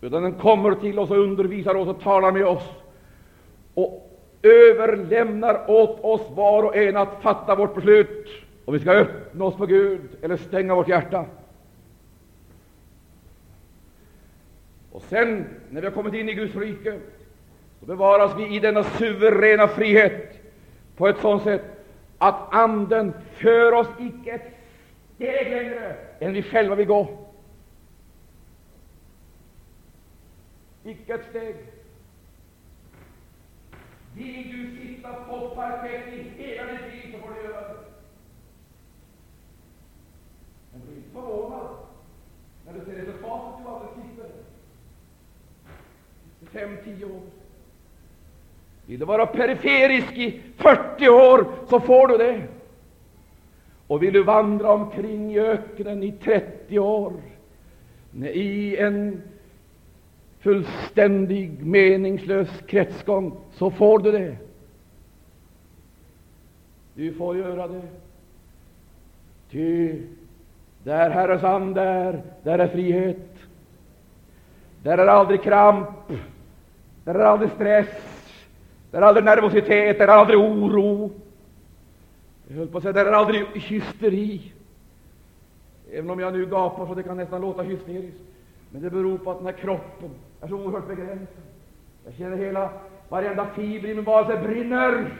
utan 0.00 0.22
den 0.22 0.34
kommer 0.34 0.74
till 0.74 0.98
oss 0.98 1.10
och 1.10 1.18
undervisar 1.18 1.74
oss 1.74 1.88
och 1.88 2.00
talar 2.00 2.32
med 2.32 2.46
oss. 2.46 2.64
Och 3.74 4.07
överlämnar 4.42 5.70
åt 5.70 6.00
oss 6.00 6.30
var 6.30 6.62
och 6.62 6.76
en 6.76 6.96
att 6.96 7.22
fatta 7.22 7.54
vårt 7.54 7.74
beslut, 7.74 8.28
om 8.64 8.74
vi 8.74 8.80
ska 8.80 8.90
öppna 8.90 9.44
oss 9.44 9.56
för 9.56 9.66
Gud 9.66 10.00
eller 10.22 10.36
stänga 10.36 10.74
vårt 10.74 10.88
hjärta. 10.88 11.26
Och 14.92 15.02
sen, 15.02 15.46
när 15.70 15.80
vi 15.80 15.86
har 15.86 15.94
kommit 15.94 16.14
in 16.14 16.28
i 16.28 16.34
Guds 16.34 16.56
rike, 16.56 16.98
så 17.80 17.86
bevaras 17.86 18.32
vi 18.38 18.56
i 18.56 18.60
denna 18.60 18.84
suveräna 18.84 19.68
frihet 19.68 20.40
på 20.96 21.08
ett 21.08 21.20
sådant 21.20 21.42
sätt 21.42 21.62
att 22.18 22.54
Anden 22.54 23.12
för 23.32 23.72
oss 23.72 23.88
icke 23.98 24.30
ett 24.30 24.54
steg 25.14 25.50
längre 25.50 25.96
än 26.18 26.32
vi 26.32 26.42
själva 26.42 26.74
vill 26.74 26.86
gå. 26.86 27.08
Icke 30.84 31.14
ett 31.14 31.26
steg. 31.30 31.56
Vill 34.18 34.52
du 34.52 34.76
sitta 34.76 35.12
på 35.12 35.48
parkett 35.54 36.14
i 36.14 36.42
hela 36.42 36.72
ditt 36.72 36.80
liv, 36.92 37.12
så 37.12 37.18
får 37.18 37.34
du 37.34 37.42
göra 37.42 37.60
det. 37.60 37.78
Men 40.72 40.80
bli 40.86 40.96
inte 40.96 41.10
förvånad 41.12 41.68
när 42.66 42.72
du 42.72 42.84
ser 42.84 42.92
resultatet 42.92 43.66
av 43.66 43.82
att 43.82 43.94
du 43.94 44.02
sitter. 44.02 44.30
I 46.42 46.46
fem, 46.46 46.76
tio 46.84 47.04
år. 47.04 47.20
Vill 48.86 48.98
du 48.98 49.06
vara 49.06 49.26
periferisk 49.26 50.12
i 50.12 50.40
40 50.56 51.08
år, 51.08 51.46
så 51.68 51.80
får 51.80 52.08
du 52.08 52.16
det. 52.16 52.42
Och 53.86 54.02
vill 54.02 54.12
du 54.12 54.22
vandra 54.22 54.72
omkring 54.72 55.32
i 55.34 55.40
öknen 55.40 56.02
i 56.02 56.12
30 56.12 56.78
år, 56.78 57.12
i 58.32 58.76
en 58.76 59.22
fullständig, 60.40 61.66
meningslös 61.66 62.48
kretsgång, 62.66 63.36
så 63.52 63.70
får 63.70 63.98
du 63.98 64.12
det. 64.12 64.36
Du 66.94 67.12
får 67.12 67.36
göra 67.36 67.68
det. 67.68 67.82
Ty 69.50 70.02
där 70.82 71.10
Herrens 71.10 71.44
ande 71.44 71.82
är, 71.82 72.22
där 72.42 72.58
är 72.58 72.68
frihet. 72.68 73.16
Där 74.82 74.98
är 74.98 75.06
aldrig 75.06 75.42
kramp, 75.42 75.88
där 77.04 77.14
är 77.14 77.24
aldrig 77.24 77.50
stress, 77.50 77.88
där 78.90 79.02
är 79.02 79.06
aldrig 79.06 79.24
nervositet, 79.24 79.98
där 79.98 80.08
är 80.08 80.12
aldrig 80.12 80.38
oro. 80.38 81.10
Jag 82.48 82.56
höll 82.56 82.68
på 82.68 82.78
att 82.78 82.82
säga, 82.82 82.92
där 82.92 83.06
är 83.06 83.12
aldrig 83.12 83.46
hysteri. 83.54 84.52
Även 85.92 86.10
om 86.10 86.20
jag 86.20 86.32
nu 86.32 86.46
gapar 86.46 86.86
så 86.86 86.94
det 86.94 87.02
kan 87.02 87.16
nästan 87.16 87.40
låta 87.40 87.62
hysteriskt. 87.62 88.20
Men 88.70 88.82
det 88.82 88.90
beror 88.90 89.18
på 89.18 89.30
att 89.30 89.38
den 89.38 89.46
här 89.46 89.52
kroppen 89.52 90.10
är 90.40 90.48
så 90.48 90.54
oerhört 90.54 90.88
begränsad. 90.88 91.26
Jag 92.04 92.14
känner 92.14 92.36
hela, 92.36 92.70
varenda 93.08 93.46
fiber 93.46 93.88
i 93.88 93.94
min 93.94 94.04
varelse 94.04 94.42
brinner. 94.42 95.12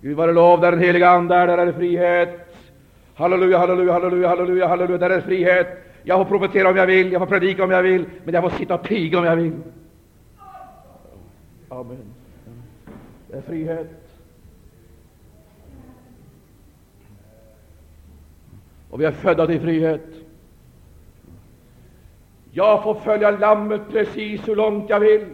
Gud 0.00 0.16
vare 0.16 0.32
lov, 0.32 0.60
där 0.60 0.70
den 0.70 0.80
heliga 0.80 1.10
Ande 1.10 1.34
är, 1.34 1.46
där 1.46 1.58
är 1.58 1.66
det 1.66 1.72
frihet. 1.72 2.56
Halleluja, 3.14 3.58
halleluja, 3.58 3.92
halleluja, 3.92 4.28
halleluja, 4.28 4.68
halleluja, 4.68 4.98
där 4.98 5.10
är 5.10 5.16
det 5.16 5.22
frihet. 5.22 5.68
Jag 6.02 6.18
får 6.18 6.38
profetera 6.38 6.70
om 6.70 6.76
jag 6.76 6.86
vill, 6.86 7.12
jag 7.12 7.20
får 7.20 7.26
predika 7.26 7.64
om 7.64 7.70
jag 7.70 7.82
vill, 7.82 8.04
men 8.24 8.34
jag 8.34 8.42
får 8.42 8.58
sitta 8.58 8.74
och 8.74 8.84
tiga 8.84 9.18
om 9.18 9.24
jag 9.24 9.36
vill. 9.36 9.52
Amen. 11.68 12.14
Det 13.30 13.36
är 13.36 13.40
frihet. 13.40 13.88
Och 18.90 19.00
vi 19.00 19.04
är 19.04 19.12
födda 19.12 19.46
till 19.46 19.60
frihet. 19.60 20.27
Jag 22.58 22.82
får 22.82 22.94
följa 22.94 23.30
Lammet 23.30 23.80
precis 23.90 24.48
hur 24.48 24.56
långt 24.56 24.90
jag 24.90 25.00
vill. 25.00 25.26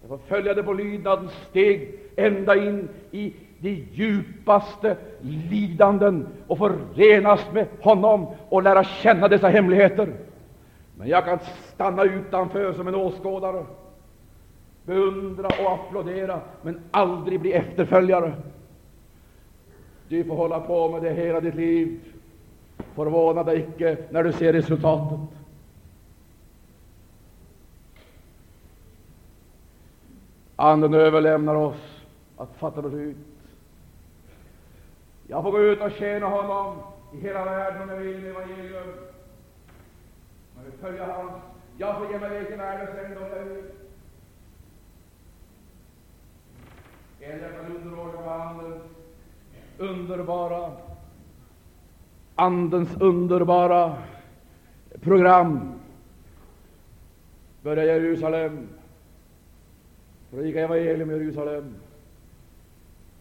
Jag 0.00 0.08
får 0.08 0.18
följa 0.18 0.54
det 0.54 0.62
på 0.62 0.72
lydnadens 0.72 1.32
steg 1.50 1.98
ända 2.16 2.56
in 2.56 2.88
i 3.10 3.34
de 3.58 3.70
djupaste 3.92 4.96
lidanden 5.20 6.26
och 6.46 6.58
förenas 6.58 7.40
med 7.52 7.66
honom 7.80 8.26
och 8.48 8.62
lära 8.62 8.84
känna 8.84 9.28
dessa 9.28 9.48
hemligheter. 9.48 10.12
Men 10.98 11.08
jag 11.08 11.24
kan 11.24 11.38
stanna 11.74 12.04
utanför 12.04 12.72
som 12.72 12.88
en 12.88 12.94
åskådare, 12.94 13.64
beundra 14.84 15.46
och 15.46 15.72
applådera, 15.72 16.40
men 16.62 16.80
aldrig 16.90 17.40
bli 17.40 17.52
efterföljare. 17.52 18.32
Du 20.08 20.24
får 20.24 20.36
hålla 20.36 20.60
på 20.60 20.90
med 20.90 21.02
det 21.02 21.12
hela 21.12 21.40
ditt 21.40 21.54
liv. 21.54 22.00
Förvåna 22.94 23.42
dig 23.42 23.58
icke 23.58 23.96
när 24.10 24.24
du 24.24 24.32
ser 24.32 24.52
resultatet. 24.52 25.18
Anden 30.56 30.94
överlämnar 30.94 31.54
oss 31.54 32.02
att 32.36 32.56
fatta 32.56 32.82
beslut. 32.82 33.16
Jag 35.26 35.42
får 35.42 35.50
gå 35.50 35.60
ut 35.60 35.80
och 35.80 35.92
tjäna 35.92 36.26
honom 36.26 36.76
i 37.14 37.20
hela 37.20 37.44
världen 37.44 37.82
om 37.82 37.88
jag 37.88 37.96
vill 37.96 38.20
med 38.20 38.30
evangelium. 38.30 38.94
Jag 40.56 40.64
vill 40.64 40.80
följa 40.80 41.12
hans. 41.12 41.32
Jag 41.78 41.98
får 41.98 42.12
ge 42.12 42.18
mig 42.18 42.30
iväg 42.30 42.46
till 42.46 42.56
världens 42.56 42.98
ände 42.98 43.16
om 43.16 43.38
jag 43.38 43.44
vill. 43.44 43.64
Eller 47.20 47.42
jag 47.42 47.52
kan 47.52 47.76
underordna 47.76 48.32
Andens 48.32 48.82
underbara, 49.78 50.72
Andens 52.34 52.96
underbara 53.00 53.96
program. 55.00 55.72
Börja 57.62 57.84
Jerusalem, 57.84 58.68
predika 60.34 60.60
evangelium 60.60 61.10
i 61.10 61.14
Jerusalem 61.14 61.74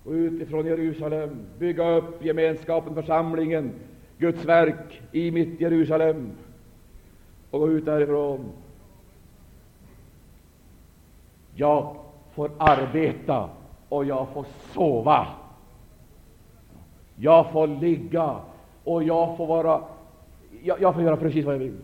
och 0.04 0.12
utifrån 0.12 0.66
Jerusalem 0.66 1.46
bygga 1.60 1.90
upp 1.90 2.26
gemenskapen, 2.26 2.96
församlingen, 2.96 3.72
Guds 4.18 4.46
verk 4.46 5.02
i 5.12 5.32
mitt 5.32 5.62
Jerusalem 5.62 6.32
och 7.52 7.60
gå 7.60 7.70
ut 7.70 7.86
därifrån. 7.86 8.40
Jag 11.56 11.96
får 12.34 12.52
arbeta 12.58 13.50
och 13.90 14.06
jag 14.06 14.28
får 14.34 14.46
sova. 14.74 15.28
Jag 17.16 17.52
får 17.52 17.68
ligga 17.68 18.36
och 18.84 19.04
jag 19.04 19.38
får 19.38 19.48
vara 19.48 19.82
jag, 20.64 20.82
jag 20.82 20.94
får 20.94 21.04
göra 21.04 21.18
precis 21.18 21.46
vad 21.46 21.56
jag 21.56 21.60
vill. 21.60 21.78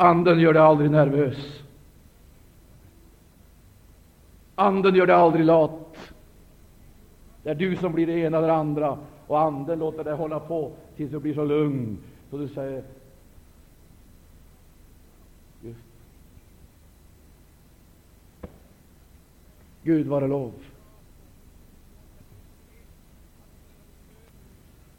Anden 0.00 0.40
gör 0.40 0.52
dig 0.52 0.62
aldrig 0.62 0.90
nervös. 0.90 1.62
Anden 4.54 4.94
gör 4.94 5.06
dig 5.06 5.16
aldrig 5.16 5.44
lat. 5.44 6.12
Det 7.42 7.50
är 7.50 7.54
du 7.54 7.76
som 7.76 7.92
blir 7.92 8.06
det 8.06 8.12
ena 8.12 8.38
eller 8.38 8.48
andra, 8.48 8.98
och 9.26 9.40
Anden 9.40 9.78
låter 9.78 10.04
dig 10.04 10.14
hålla 10.14 10.40
på 10.40 10.72
tills 10.96 11.10
du 11.10 11.18
blir 11.18 11.34
så 11.34 11.44
lugn 11.44 11.98
så 12.30 12.38
du 12.38 12.48
säger 12.48 12.82
Just. 15.62 15.80
Gud 19.82 20.06
vare 20.06 20.26
lov. 20.26 20.52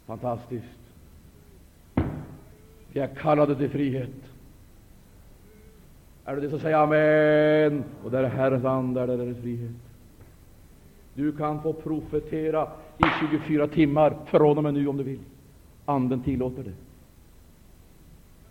Fantastiskt. 0.06 0.64
Vi 2.92 3.00
är 3.00 3.14
kallade 3.14 3.56
till 3.56 3.70
frihet. 3.70 4.29
Är 6.30 6.36
du 6.36 6.40
det, 6.40 6.50
så 6.50 6.58
säg 6.58 6.74
amen. 6.74 7.84
Och 8.04 8.10
där 8.10 8.24
är 8.24 8.28
Herrens 8.28 8.64
ande, 8.64 9.06
där 9.06 9.18
är 9.18 9.26
det 9.26 9.34
frihet. 9.34 9.70
Du 11.14 11.32
kan 11.32 11.62
få 11.62 11.72
profetera 11.72 12.68
i 12.98 13.04
24 13.38 13.68
timmar 13.68 14.16
från 14.26 14.58
och 14.58 14.64
med 14.64 14.74
nu 14.74 14.88
om 14.88 14.96
du 14.96 15.02
vill. 15.02 15.18
Anden 15.84 16.22
tillåter 16.22 16.62
det. 16.62 16.72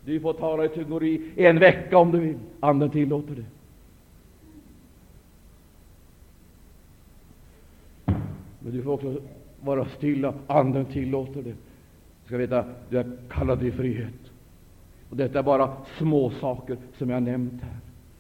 Du 0.06 0.20
får 0.20 0.34
tala 0.34 0.66
i 0.66 0.70
tungor 0.70 1.04
i 1.04 1.32
en 1.36 1.60
vecka 1.60 1.98
om 1.98 2.12
du 2.12 2.20
vill. 2.20 2.38
Anden 2.60 2.90
tillåter 2.90 3.36
det. 3.36 3.46
Men 8.60 8.72
du 8.72 8.82
får 8.82 8.92
också 8.92 9.22
vara 9.62 9.86
stilla. 9.86 10.34
Anden 10.48 10.86
tillåter 10.86 11.42
det. 11.42 11.54
Du 12.24 12.26
ska 12.26 12.38
veta, 12.38 12.66
du 12.90 13.00
är 13.00 13.18
kallad 13.30 13.64
i 13.64 13.72
frihet. 13.72 14.29
Och 15.10 15.18
detta 15.18 15.40
är 15.40 15.44
bara 15.44 15.78
små 15.98 16.30
saker 16.30 16.78
som 16.98 17.10
jag 17.10 17.24
nämnt 17.24 17.62
här. 17.62 17.78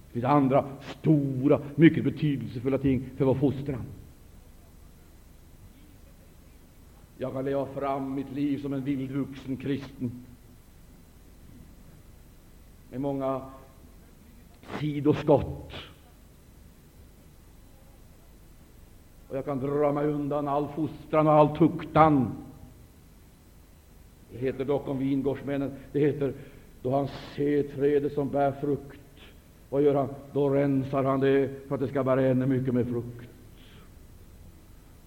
Det 0.08 0.14
finns 0.14 0.26
andra 0.26 0.66
stora, 0.82 1.62
mycket 1.76 2.04
betydelsefulla 2.04 2.78
ting 2.78 3.10
för 3.18 3.26
vår 3.26 3.36
fostran. 3.36 3.84
Jag 7.18 7.34
kan 7.34 7.46
leva 7.46 7.66
fram 7.66 8.16
mitt 8.16 8.32
liv 8.32 8.62
som 8.62 8.74
en 8.74 8.84
vildvuxen 8.84 9.58
kristen 9.58 10.12
med 12.92 13.02
många 13.02 13.42
sidoskott. 14.80 15.74
Och 19.30 19.38
jag 19.38 19.46
kan 19.46 19.60
dra 19.60 19.92
mig 19.92 20.08
undan 20.08 20.48
all 20.48 20.68
fostran 20.68 21.28
och 21.28 21.34
all 21.34 21.58
tuktan. 21.58 22.32
Det 24.32 24.38
heter 24.38 24.66
dock 24.66 24.88
om 24.88 24.98
vingårdsmännen, 24.98 25.72
det 25.92 26.00
heter 26.00 26.34
då 26.82 26.92
han 26.96 27.08
ser 27.36 27.64
trädet 27.64 28.14
som 28.14 28.30
bär 28.30 28.52
frukt, 28.52 29.00
vad 29.70 29.82
gör 29.82 29.96
han? 29.96 30.10
Då 30.34 30.50
rensar 30.50 31.04
han 31.04 31.20
det 31.20 31.50
för 31.68 31.76
att 31.76 31.82
det 31.82 31.88
ska 31.88 32.04
bära 32.04 32.22
ännu 32.22 32.46
mycket 32.46 32.74
mer 32.74 32.84
frukt. 32.84 33.30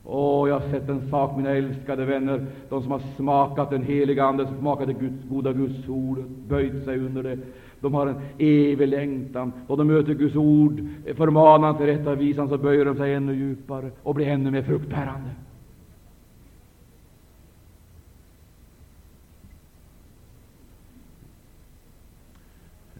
Åh, 0.04 0.48
jag 0.48 0.60
har 0.60 0.68
sett 0.68 0.88
en 0.88 1.10
sak, 1.10 1.36
mina 1.36 1.50
älskade 1.50 2.04
vänner, 2.04 2.46
de 2.68 2.82
som 2.82 2.92
har 2.92 3.02
smakat 3.16 3.70
den 3.70 3.82
heliga 3.82 4.24
Ande, 4.24 4.46
som 4.46 4.58
smakat 4.58 4.86
det 4.86 4.92
Guds, 4.92 5.28
goda 5.28 5.52
Guds 5.52 5.88
ord, 5.88 6.24
böjt 6.48 6.84
sig 6.84 6.98
under 6.98 7.22
det, 7.22 7.38
de 7.80 7.94
har 7.94 8.06
en 8.06 8.20
evig 8.38 8.88
längtan. 8.88 9.52
Då 9.68 9.76
de 9.76 9.86
möter 9.86 10.14
Guds 10.14 10.36
ord, 10.36 10.86
förmanan 11.16 11.76
till 11.76 11.86
rättavisan, 11.86 12.48
så 12.48 12.58
böjer 12.58 12.84
de 12.84 12.96
sig 12.96 13.14
ännu 13.14 13.34
djupare 13.34 13.90
och 14.02 14.14
blir 14.14 14.26
ännu 14.26 14.50
mer 14.50 14.62
fruktbärande. 14.62 15.30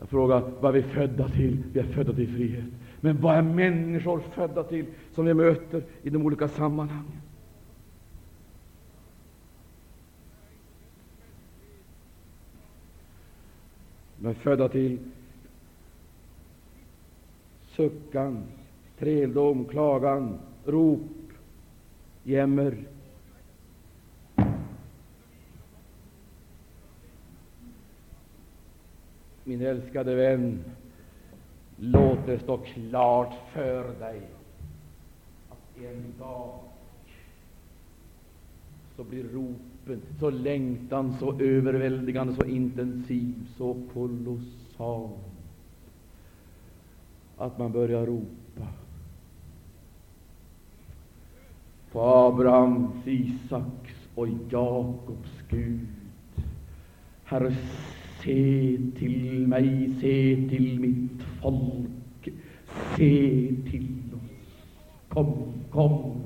Jag 0.02 0.08
frågar, 0.08 0.42
vad 0.60 0.74
vi 0.74 0.78
är 0.80 0.88
födda 0.88 1.28
till? 1.28 1.62
Vi 1.72 1.80
är 1.80 1.84
födda 1.84 2.12
till 2.12 2.34
frihet. 2.34 2.64
Men 3.00 3.20
vad 3.20 3.36
är 3.36 3.42
människor 3.42 4.20
födda 4.34 4.62
till, 4.62 4.86
som 5.14 5.24
vi 5.24 5.34
möter 5.34 5.82
i 6.02 6.10
de 6.10 6.26
olika 6.26 6.48
sammanhangen? 6.48 7.20
De 14.18 14.28
är 14.28 14.34
födda 14.34 14.68
till 14.68 14.98
suckan, 17.66 18.42
träldom, 18.98 19.64
klagan, 19.64 20.38
rop, 20.64 21.00
Jämmer. 22.22 22.76
Min 29.44 29.60
älskade 29.60 30.14
vän, 30.14 30.64
låt 31.76 32.26
det 32.26 32.38
stå 32.38 32.56
klart 32.56 33.34
för 33.52 33.98
dig 33.98 34.20
att 35.50 35.82
en 35.84 36.14
dag 36.18 36.58
så 38.96 39.04
blir 39.04 39.24
ropen, 39.24 40.02
så 40.20 40.30
längtan 40.30 41.16
så 41.18 41.40
överväldigande, 41.40 42.34
så 42.34 42.44
intensiv, 42.44 43.34
så 43.56 43.76
kolossal 43.94 45.08
att 47.36 47.58
man 47.58 47.72
börjar 47.72 48.06
ropa 48.06 48.68
på 51.92 52.00
Abrahams, 52.00 53.06
Isaks 53.06 53.94
och 54.14 54.28
Jakobs 54.50 55.30
Gud. 55.48 55.86
Herre, 57.24 57.56
se 58.24 58.78
till 58.98 59.46
mig, 59.48 59.90
se 60.00 60.48
till 60.50 60.80
mitt 60.80 61.22
folk, 61.42 62.34
se 62.96 63.48
till 63.70 63.88
oss. 64.14 64.64
Kom, 65.08 65.34
kom, 65.70 66.22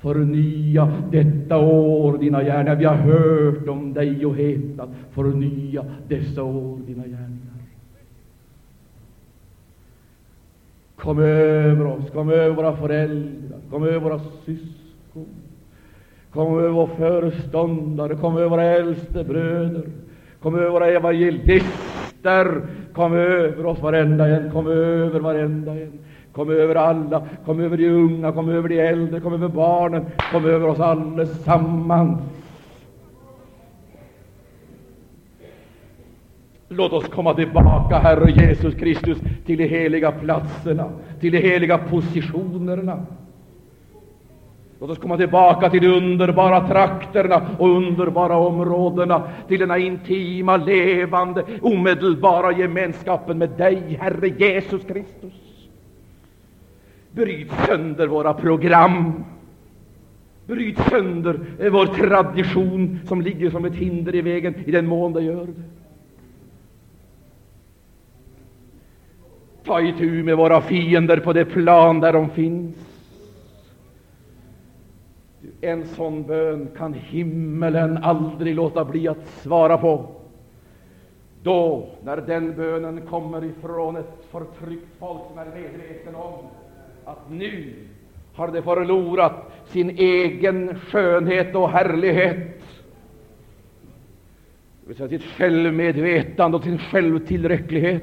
förnya 0.00 0.92
detta 1.10 1.58
år 1.58 2.18
dina 2.18 2.42
gärningar. 2.42 2.76
Vi 2.76 2.84
har 2.84 2.94
hört 2.94 3.68
om 3.68 3.92
dig 3.92 4.26
och 4.26 4.36
hetat, 4.36 4.88
förnya 5.10 5.84
dessa 6.08 6.42
år 6.42 6.78
dina 6.86 7.02
gärningar. 7.02 7.38
Kom 10.96 11.18
över 11.18 11.86
oss, 11.86 12.10
kom 12.10 12.30
över 12.30 12.56
våra 12.56 12.76
föräldrar, 12.76 13.58
kom 13.70 13.82
över 13.82 14.00
våra 14.00 14.20
syskon, 14.44 15.26
kom 16.30 16.58
över 16.58 16.68
vår 16.68 16.86
föreståndare, 16.86 18.16
kom 18.16 18.36
över 18.36 18.48
våra 18.48 18.64
äldste 18.64 19.24
bröder, 19.24 19.82
kom 20.42 20.54
över 20.54 20.70
våra 20.70 20.86
evangelister, 20.86 22.62
kom 22.94 23.12
över 23.12 23.66
oss 23.66 23.80
varenda 23.80 24.28
en, 24.28 24.50
kom 24.50 24.66
över 24.66 25.20
varenda 25.20 25.72
en. 25.72 25.98
Kom 26.32 26.50
över 26.50 26.74
alla, 26.74 27.26
kom 27.44 27.60
över 27.60 27.76
de 27.76 27.88
unga, 27.88 28.32
kom 28.32 28.48
över 28.48 28.68
de 28.68 28.80
äldre, 28.80 29.20
kom 29.20 29.32
över 29.32 29.48
barnen, 29.48 30.04
kom 30.32 30.44
över 30.44 30.68
oss 30.68 30.80
allesammans. 30.80 32.20
Låt 36.68 36.92
oss 36.92 37.08
komma 37.08 37.34
tillbaka, 37.34 37.98
Herre 37.98 38.30
Jesus 38.30 38.74
Kristus, 38.74 39.18
till 39.46 39.58
de 39.58 39.66
heliga 39.66 40.12
platserna, 40.12 40.90
till 41.20 41.32
de 41.32 41.38
heliga 41.38 41.78
positionerna. 41.78 43.06
Låt 44.82 44.90
oss 44.90 44.98
komma 44.98 45.16
tillbaka 45.16 45.70
till 45.70 45.80
de 45.80 45.88
underbara 45.88 46.68
trakterna 46.68 47.50
och 47.58 47.76
underbara 47.76 48.36
områdena, 48.36 49.28
till 49.48 49.60
denna 49.60 49.78
intima, 49.78 50.56
levande, 50.56 51.44
omedelbara 51.60 52.52
gemenskapen 52.52 53.38
med 53.38 53.50
dig, 53.50 53.98
Herre 54.00 54.28
Jesus 54.28 54.82
Kristus. 54.84 55.68
Bryt 57.12 57.52
sönder 57.66 58.06
våra 58.06 58.34
program. 58.34 59.24
Bryt 60.46 60.78
sönder 60.90 61.40
eh, 61.60 61.72
vår 61.72 61.86
tradition 61.86 62.98
som 63.06 63.20
ligger 63.20 63.50
som 63.50 63.64
ett 63.64 63.74
hinder 63.74 64.14
i 64.14 64.20
vägen, 64.20 64.54
i 64.66 64.70
den 64.70 64.86
mån 64.86 65.12
det 65.12 65.22
gör 65.22 65.46
det. 65.46 65.62
Ta 69.64 69.80
itu 69.80 70.22
med 70.22 70.36
våra 70.36 70.60
fiender 70.60 71.16
på 71.16 71.32
det 71.32 71.44
plan 71.44 72.00
där 72.00 72.12
de 72.12 72.30
finns. 72.30 72.91
En 75.64 75.86
sån 75.86 76.22
bön 76.22 76.68
kan 76.76 76.94
himmelen 76.94 77.96
aldrig 77.96 78.54
låta 78.54 78.84
bli 78.84 79.08
att 79.08 79.26
svara 79.26 79.78
på. 79.78 80.06
Då, 81.42 81.88
när 82.04 82.16
den 82.16 82.56
bönen 82.56 83.06
kommer 83.06 83.44
ifrån 83.44 83.96
ett 83.96 84.26
förtryckt 84.30 84.86
folk 84.98 85.20
som 85.28 85.38
är 85.38 85.44
medveten 85.44 86.14
om 86.14 86.34
att 87.04 87.30
nu 87.30 87.74
har 88.34 88.48
det 88.48 88.62
förlorat 88.62 89.52
sin 89.66 89.90
egen 89.90 90.80
skönhet 90.80 91.54
och 91.54 91.70
härlighet, 91.70 92.62
det 94.86 95.08
sitt 95.08 95.24
självmedvetande 95.24 96.56
och 96.56 96.62
sin 96.62 96.78
självtillräcklighet. 96.78 98.02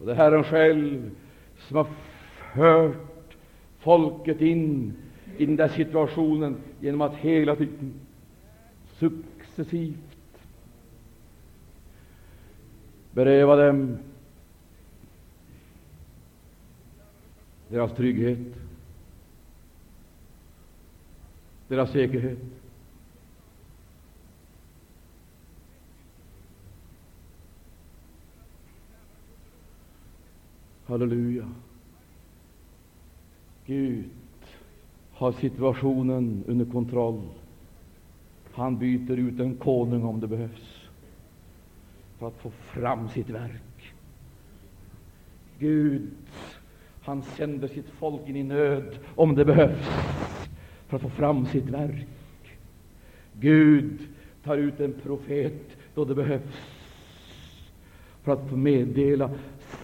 Och 0.00 0.06
det 0.06 0.12
är 0.12 0.16
Herren 0.16 0.44
själv 0.44 1.10
som 1.68 1.76
har 1.76 1.86
fört 2.54 3.36
folket 3.78 4.40
in 4.40 4.94
i 5.38 5.46
den 5.46 5.56
där 5.56 5.68
situationen 5.68 6.56
genom 6.80 7.00
att 7.00 7.14
hela 7.14 7.56
tiden 7.56 7.94
successivt 8.98 9.96
beröva 13.12 13.56
dem 13.56 13.98
deras 17.68 17.92
trygghet, 17.96 18.38
deras 21.68 21.90
säkerhet. 21.90 22.55
Halleluja. 30.86 31.48
Gud 33.66 34.04
har 35.12 35.32
situationen 35.32 36.44
under 36.46 36.64
kontroll. 36.64 37.22
Han 38.52 38.78
byter 38.78 39.16
ut 39.16 39.40
en 39.40 39.56
konung 39.56 40.04
om 40.04 40.20
det 40.20 40.26
behövs 40.26 40.88
för 42.18 42.28
att 42.28 42.38
få 42.38 42.50
fram 42.50 43.08
sitt 43.08 43.30
verk. 43.30 43.94
Gud, 45.58 46.10
han 47.02 47.22
sänder 47.22 47.68
sitt 47.68 47.88
folk 47.88 48.28
in 48.28 48.36
i 48.36 48.42
nöd 48.42 48.98
om 49.14 49.34
det 49.34 49.44
behövs 49.44 49.88
för 50.86 50.96
att 50.96 51.02
få 51.02 51.10
fram 51.10 51.46
sitt 51.46 51.68
verk. 51.68 52.08
Gud 53.32 53.98
tar 54.44 54.56
ut 54.56 54.80
en 54.80 54.92
profet 54.92 55.76
då 55.94 56.04
det 56.04 56.14
behövs 56.14 56.60
för 58.22 58.32
att 58.32 58.48
få 58.48 58.56
meddela 58.56 59.30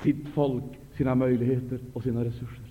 sitt 0.03 0.29
folk 0.29 0.65
sina 0.97 1.15
möjligheter 1.15 1.79
och 1.93 2.03
sina 2.03 2.25
resurser. 2.25 2.65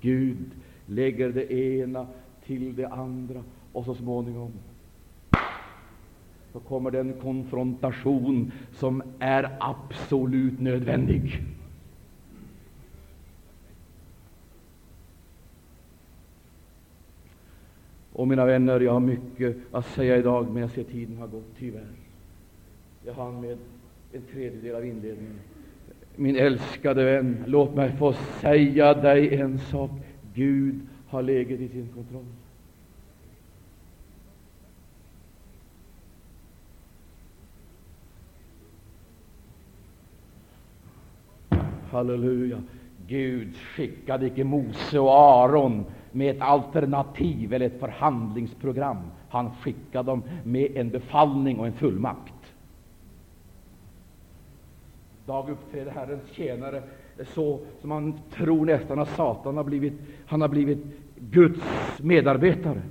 Gud 0.00 0.50
lägger 0.86 1.32
det 1.32 1.52
ena 1.52 2.06
till 2.46 2.76
det 2.76 2.88
andra, 2.88 3.42
och 3.72 3.84
så 3.84 3.94
småningom 3.94 4.52
så 6.52 6.60
kommer 6.60 6.90
den 6.90 7.12
konfrontation 7.12 8.52
som 8.72 9.02
är 9.18 9.56
absolut 9.60 10.60
nödvändig. 10.60 11.42
Och 18.12 18.28
mina 18.28 18.44
vänner, 18.44 18.80
jag 18.80 18.92
har 18.92 19.00
mycket 19.00 19.56
att 19.72 19.86
säga 19.86 20.16
idag, 20.16 20.50
men 20.50 20.62
jag 20.62 20.70
ser 20.70 20.84
tiden 20.84 21.18
har 21.18 21.26
gått, 21.26 21.56
tyvärr. 21.58 21.92
Jag 23.04 23.14
hann 23.14 23.40
med 23.40 23.58
en 24.12 24.22
tredjedel 24.32 24.76
av 24.76 24.86
inledningen. 24.86 25.38
Min 26.16 26.36
älskade 26.36 27.04
vän, 27.04 27.44
låt 27.46 27.74
mig 27.74 27.92
få 27.92 28.12
säga 28.12 28.94
dig 28.94 29.34
en 29.34 29.58
sak. 29.58 29.90
Gud 30.34 30.80
har 31.08 31.22
läget 31.22 31.60
i 31.60 31.68
sin 31.68 31.88
kontroll. 31.94 32.24
Halleluja! 41.90 42.62
Gud 43.06 43.56
skickade 43.56 44.26
icke 44.26 44.44
Mose 44.44 44.98
och 44.98 45.18
Aron 45.18 45.84
med 46.12 46.36
ett 46.36 46.42
alternativ 46.42 47.52
eller 47.54 47.66
ett 47.66 47.80
förhandlingsprogram. 47.80 48.96
Han 49.28 49.50
skickade 49.50 50.10
dem 50.10 50.22
med 50.44 50.76
en 50.76 50.90
befallning 50.90 51.58
och 51.58 51.66
en 51.66 51.72
fullmakt 51.72 52.33
dag 55.26 55.50
uppträder 55.50 55.90
Herrens 55.90 56.30
tjänare 56.32 56.82
eh, 57.18 57.26
så 57.26 57.60
som 57.80 57.88
man 57.88 58.20
tror 58.30 58.66
nästan 58.66 58.98
att 58.98 59.16
Satan 59.16 59.56
har 59.56 59.64
blivit, 59.64 59.92
han 60.26 60.40
har 60.40 60.48
blivit 60.48 60.78
Guds 61.16 61.62
medarbetare. 61.98 62.82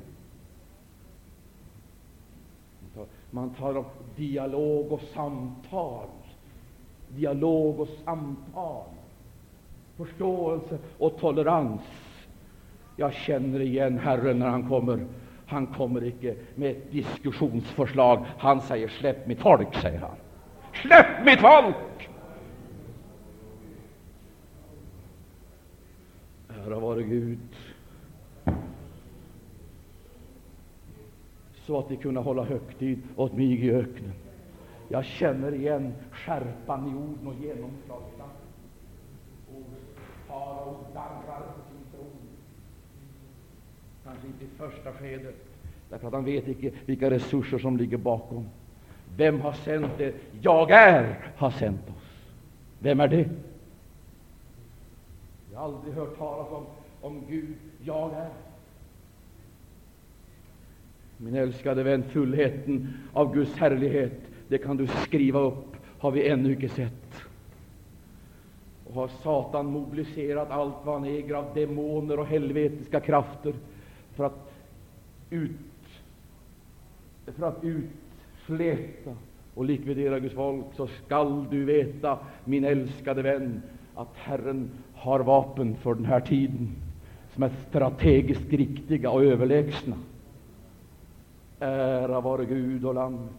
Man 3.34 3.50
talar 3.50 3.80
om 3.80 3.86
dialog 4.16 4.92
och 4.92 5.02
samtal. 5.02 6.08
Dialog 7.08 7.80
och 7.80 7.90
samtal. 8.06 8.86
Förståelse 9.98 10.78
och 10.98 11.18
tolerans. 11.20 11.82
Jag 12.96 13.14
känner 13.14 13.60
igen 13.60 14.00
Herren 14.00 14.40
när 14.40 14.48
han 14.48 14.70
kommer. 14.70 15.06
Han 15.46 15.68
kommer 15.68 16.04
icke 16.04 16.36
med 16.56 16.72
ett 16.72 16.92
diskussionsförslag. 16.92 18.26
Han 18.38 18.62
säger 18.62 18.88
”släpp 18.88 19.28
mitt 19.28 19.40
folk”, 19.40 19.76
säger 19.76 20.00
han. 20.00 20.16
Släpp 20.74 21.26
mitt 21.26 21.40
folk! 21.40 21.76
''Ära 26.64 26.80
vare 26.80 27.04
Gud 27.04 27.40
så 31.66 31.80
att 31.80 31.92
vi 31.92 31.98
kunde 31.98 32.20
hålla 32.20 32.44
högtid 32.44 33.02
åt 33.16 33.34
mig 33.34 33.66
i 33.66 33.72
öknen. 33.72 34.14
Jag 34.90 35.06
känner 35.06 35.54
igen 35.54 35.94
skärpan 36.12 36.88
i 36.88 36.96
orden 36.96 37.28
och 37.28 37.34
genomslagskraften. 37.44 38.48
Farao 40.28 40.78
darrar 40.94 41.40
på 41.40 41.62
sin 41.70 41.86
tron. 41.92 42.06
Kanske 44.04 44.28
inte 44.28 44.46
i 44.46 44.48
första 44.58 44.92
skedet, 44.92 45.36
därför 45.90 46.08
att 46.08 46.14
han 46.14 46.26
vet 46.26 46.48
inte 46.48 46.72
vilka 46.86 47.10
resurser 47.10 47.60
som 47.60 47.78
ligger 47.78 47.98
bakom. 47.98 48.50
Vem 49.18 49.42
har 49.42 49.54
sänt 49.54 50.00
er? 50.00 50.14
Jag 50.42 50.72
är 50.72 51.32
har 51.38 51.52
sänt 51.52 51.90
oss. 51.90 52.32
Vem 52.80 53.00
är 53.00 53.08
det? 53.08 53.30
Jag 55.54 55.60
har 55.60 55.66
aldrig 55.66 55.94
hört 55.94 56.18
talas 56.18 56.52
om, 56.52 56.66
om 57.02 57.22
Gud. 57.30 57.56
Jag 57.84 58.14
är. 58.14 58.30
Min 61.18 61.36
älskade 61.36 61.84
vän, 61.84 62.04
fullheten 62.04 62.94
av 63.14 63.34
Guds 63.34 63.54
härlighet, 63.56 64.22
det 64.48 64.58
kan 64.58 64.78
du 64.78 64.88
skriva 64.88 65.40
upp, 65.40 65.76
har 66.00 66.12
vi 66.12 66.30
ännu 66.30 66.54
icke 66.54 66.70
sett. 66.70 67.24
Och 68.88 68.94
har 68.94 69.08
Satan 69.08 69.66
mobiliserat 69.66 70.52
allt 70.52 70.76
vad 70.84 71.00
han 71.00 71.10
äger 71.10 71.34
av 71.36 71.54
demoner 71.54 72.20
och 72.20 72.28
helvetiska 72.28 73.00
krafter 73.00 73.54
för 74.16 74.24
att 74.24 74.54
ut 75.30 75.52
för 77.26 77.48
att 77.48 77.64
utsläta 77.64 79.16
och 79.54 79.66
likvidera 79.66 80.20
Guds 80.20 80.36
folk, 80.36 80.66
så 80.76 80.88
skall 80.88 81.46
du 81.50 81.66
veta, 81.66 82.20
min 82.46 82.64
älskade 82.64 83.22
vän, 83.22 83.62
att 83.96 84.16
Herren 84.16 84.70
har 85.04 85.20
vapen 85.20 85.76
för 85.76 85.96
den 85.96 86.06
här 86.06 86.20
tiden 86.20 86.76
som 87.34 87.44
är 87.44 87.52
strategiskt 87.70 88.54
riktiga 88.54 89.10
och 89.10 89.24
överlägsna. 89.24 89.96
Ära 91.60 92.22
vare 92.22 92.46
Gud 92.46 92.86
och 92.86 92.94
Lammet. 92.94 93.30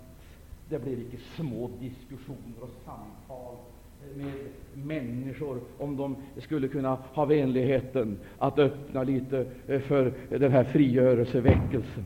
Det 0.68 0.78
blir 0.78 0.92
icke 0.92 1.16
små 1.36 1.70
diskussioner 1.80 2.60
och 2.60 2.70
samtal 2.84 3.54
med 4.14 4.32
människor 4.86 5.60
om 5.78 5.96
de 5.96 6.16
skulle 6.38 6.68
kunna 6.68 6.98
ha 7.12 7.24
vänligheten 7.24 8.18
att 8.38 8.58
öppna 8.58 9.02
lite 9.02 9.46
eh, 9.68 9.80
för 9.80 10.12
den 10.30 10.52
här 10.52 10.64
frigörelseväckelsen 10.64 12.04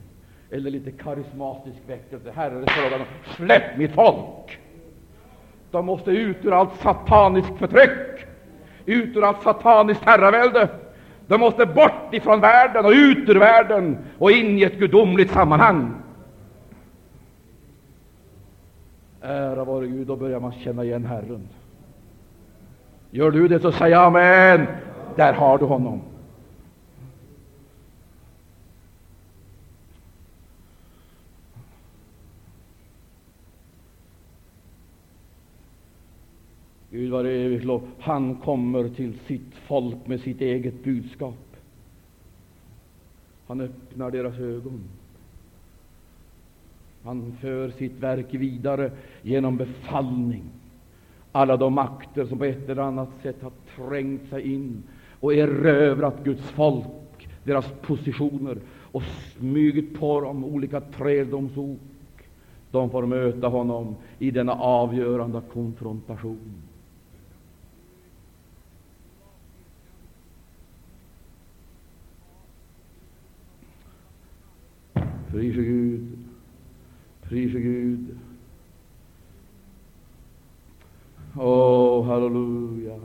eller 0.51 0.71
lite 0.71 0.91
karismatisk 0.91 1.79
väckelse. 1.87 2.31
Herren 2.35 2.67
frågar 2.67 2.99
dem, 2.99 3.07
släpp 3.37 3.79
mitt 3.79 3.93
folk! 3.93 4.59
De 5.71 5.87
måste 5.87 6.11
ut 6.11 6.45
ur 6.45 6.53
allt 6.53 6.81
sataniskt 6.81 7.59
förtryck, 7.59 8.28
ut 8.89 9.17
ur 9.17 9.25
allt 9.25 9.43
sataniskt 9.43 10.05
herravälde. 10.05 10.69
De 11.27 11.41
måste 11.41 11.67
bort 11.67 12.09
ifrån 12.15 12.41
världen 12.41 12.85
och 12.85 12.91
ut 12.91 13.29
ur 13.29 13.39
världen 13.39 13.99
och 14.19 14.31
in 14.31 14.59
i 14.59 14.63
ett 14.63 14.79
gudomligt 14.79 15.31
sammanhang. 15.31 15.95
Ära 19.23 19.65
vare 19.65 19.87
Gud, 19.87 20.07
då 20.07 20.17
börjar 20.17 20.41
man 20.41 20.53
känna 20.53 20.85
igen 20.85 21.05
Herren. 21.05 21.49
Gör 23.11 23.31
du 23.31 23.49
det, 23.49 23.61
så 23.61 23.73
säg 23.73 23.95
amen. 23.95 24.67
Där 25.17 25.33
har 25.33 25.59
du 25.59 25.65
honom. 25.65 26.01
Gud 36.99 37.11
var 37.11 37.25
evigt 37.25 37.65
lov. 37.65 37.83
Han 37.99 38.35
kommer 38.35 38.89
till 38.89 39.19
sitt 39.27 39.55
folk 39.67 40.07
med 40.07 40.21
sitt 40.21 40.41
eget 40.41 40.85
budskap. 40.85 41.57
Han 43.47 43.61
öppnar 43.61 44.11
deras 44.11 44.39
ögon. 44.39 44.81
Han 47.03 47.37
för 47.41 47.71
sitt 47.71 47.93
verk 47.93 48.27
vidare 48.31 48.91
genom 49.23 49.57
befallning. 49.57 50.43
Alla 51.33 51.57
de 51.57 51.75
makter 51.75 52.27
som 52.27 52.39
på 52.39 52.45
ett 52.45 52.69
eller 52.69 52.83
annat 52.83 53.11
sätt 53.23 53.43
har 53.43 53.53
trängt 53.77 54.29
sig 54.29 54.53
in 54.55 54.83
och 55.21 55.35
erövrat 55.35 56.25
Guds 56.25 56.51
folk, 56.51 57.29
deras 57.45 57.73
positioner 57.83 58.59
och 58.93 59.03
smugit 59.39 60.01
på 60.01 60.21
dem 60.21 60.45
olika 60.45 60.81
träldomsok, 60.81 61.81
de 62.71 62.91
får 62.91 63.07
möta 63.07 63.49
honom 63.49 63.97
i 64.19 64.31
denna 64.31 64.53
avgörande 64.53 65.43
konfrontation. 65.53 66.63
Prise 75.31 75.63
Gud. 75.63 76.19
Prise 77.23 77.61
Gud. 77.61 78.19
Åh, 81.37 82.01
oh, 82.01 82.05
halleluja. 82.07 83.01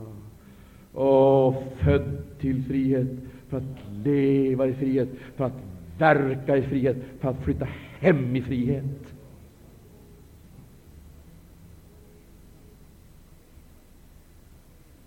Åh, 0.94 1.48
oh, 1.48 1.62
född 1.84 2.38
till 2.40 2.64
frihet, 2.64 3.08
för 3.48 3.56
att 3.56 4.04
leva 4.04 4.66
i 4.66 4.74
frihet, 4.74 5.08
för 5.36 5.44
att 5.44 5.62
verka 5.98 6.56
i 6.56 6.62
frihet, 6.62 6.96
för 7.20 7.28
att 7.28 7.44
flytta 7.44 7.68
hem 7.98 8.36
i 8.36 8.42
frihet. 8.42 9.14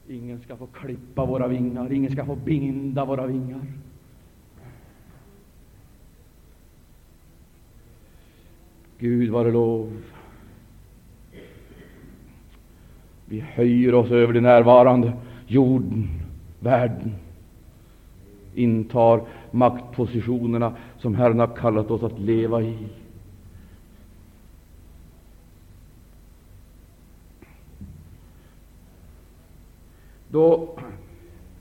Ingen 0.08 0.40
ska 0.40 0.58
få 0.58 0.68
klippa 0.68 1.26
våra 1.26 1.48
vingar, 1.48 1.92
ingen 1.92 2.12
ska 2.12 2.26
få 2.26 2.36
binda 2.36 3.06
våra 3.06 3.28
vingar. 3.28 3.62
Gud 9.00 9.30
vare 9.30 9.52
lov. 9.52 10.02
Vi 13.26 13.40
höjer 13.40 13.96
oss 13.96 14.12
över 14.12 14.34
det 14.34 14.42
närvarande. 14.42 15.14
Jorden, 15.48 16.10
världen 16.60 17.16
intar 18.56 19.22
maktpositionerna 19.52 20.76
som 20.98 21.16
Herren 21.16 21.40
har 21.40 21.56
kallat 21.56 21.92
oss 21.92 22.04
att 22.04 22.20
leva 22.20 22.62
i. 22.62 22.78
Då 30.30 30.70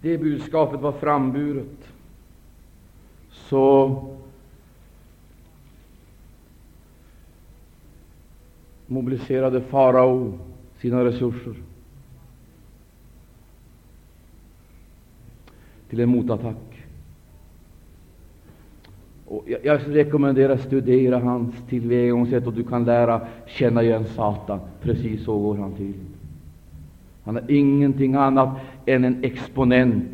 det 0.01 0.19
budskapet 0.19 0.81
var 0.81 0.93
framburet, 0.93 1.89
så 3.31 4.03
mobiliserade 8.87 9.61
farao 9.61 10.39
sina 10.79 11.05
resurser 11.05 11.55
till 15.89 16.01
en 16.01 16.09
motattack. 16.09 16.57
Och 19.27 19.45
jag, 19.47 19.65
jag 19.65 19.81
rekommenderar 19.97 20.55
att 20.55 20.61
studera 20.61 21.19
hans 21.19 21.55
tillvägagångssätt 21.69 22.47
och 22.47 22.53
du 22.53 22.65
kan 22.65 22.85
lära 22.85 23.27
känna 23.47 23.83
igen 23.83 24.05
Satan. 24.05 24.61
Precis 24.83 25.25
så 25.25 25.39
går 25.39 25.57
han 25.57 25.73
till. 25.73 25.95
Han 27.25 27.37
är 27.37 27.51
ingenting 27.51 28.15
annat 28.15 28.59
än 28.87 29.05
en 29.05 29.25
exponent 29.25 30.05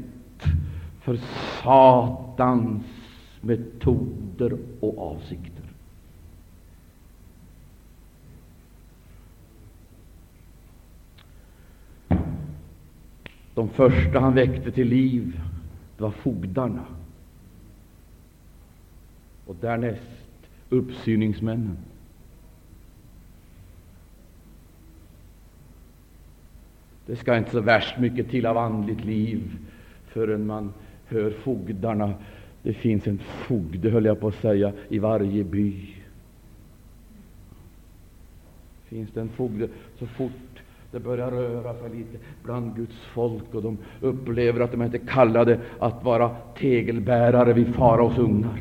för 1.01 1.17
Satans 1.63 2.83
metoder 3.41 4.57
och 4.81 4.99
avsikter. 4.99 5.52
De 13.55 13.69
första 13.69 14.21
han 14.21 14.35
väckte 14.35 14.73
till 14.73 14.89
liv, 14.89 15.41
det 15.97 16.03
var 16.03 16.11
fogdarna. 16.11 16.85
Och 19.47 19.57
därnäst 19.61 20.03
uppsyningsmännen. 20.69 21.77
Det 27.07 27.17
ska 27.17 27.37
inte 27.37 27.51
så 27.51 27.61
värst 27.61 27.99
mycket 27.99 28.31
till 28.31 28.47
av 28.47 28.59
andligt 28.59 29.05
liv 29.05 29.51
förrän 30.07 30.47
man 30.47 30.73
hör 31.07 31.31
fogdarna. 31.31 32.15
Det 32.63 32.75
finns 32.75 33.07
en 33.07 33.19
fogde, 33.19 33.91
höll 33.91 34.05
jag 34.05 34.21
på 34.21 34.29
att 34.29 34.41
säga, 34.41 34.73
i 34.89 34.99
varje 34.99 35.45
by. 35.45 35.95
Finns 38.85 39.11
det 39.11 39.21
en 39.21 39.29
fogde 39.29 39.69
så 39.99 40.07
fort 40.07 40.52
det 40.93 41.01
börjar 41.01 41.31
röra 41.31 41.75
sig 41.75 41.91
lite 41.91 42.19
bland 42.45 42.77
Guds 42.77 43.01
folk 43.15 43.55
och 43.55 43.63
de 43.63 43.79
upplever 44.01 44.61
att 44.61 44.73
de 44.73 44.83
inte 44.83 44.97
är 44.97 45.07
kallade 45.07 45.59
att 45.79 46.05
vara 46.05 46.31
tegelbärare 46.59 47.53
vid 47.53 47.75
faraos 47.75 48.19
ugnar. 48.19 48.61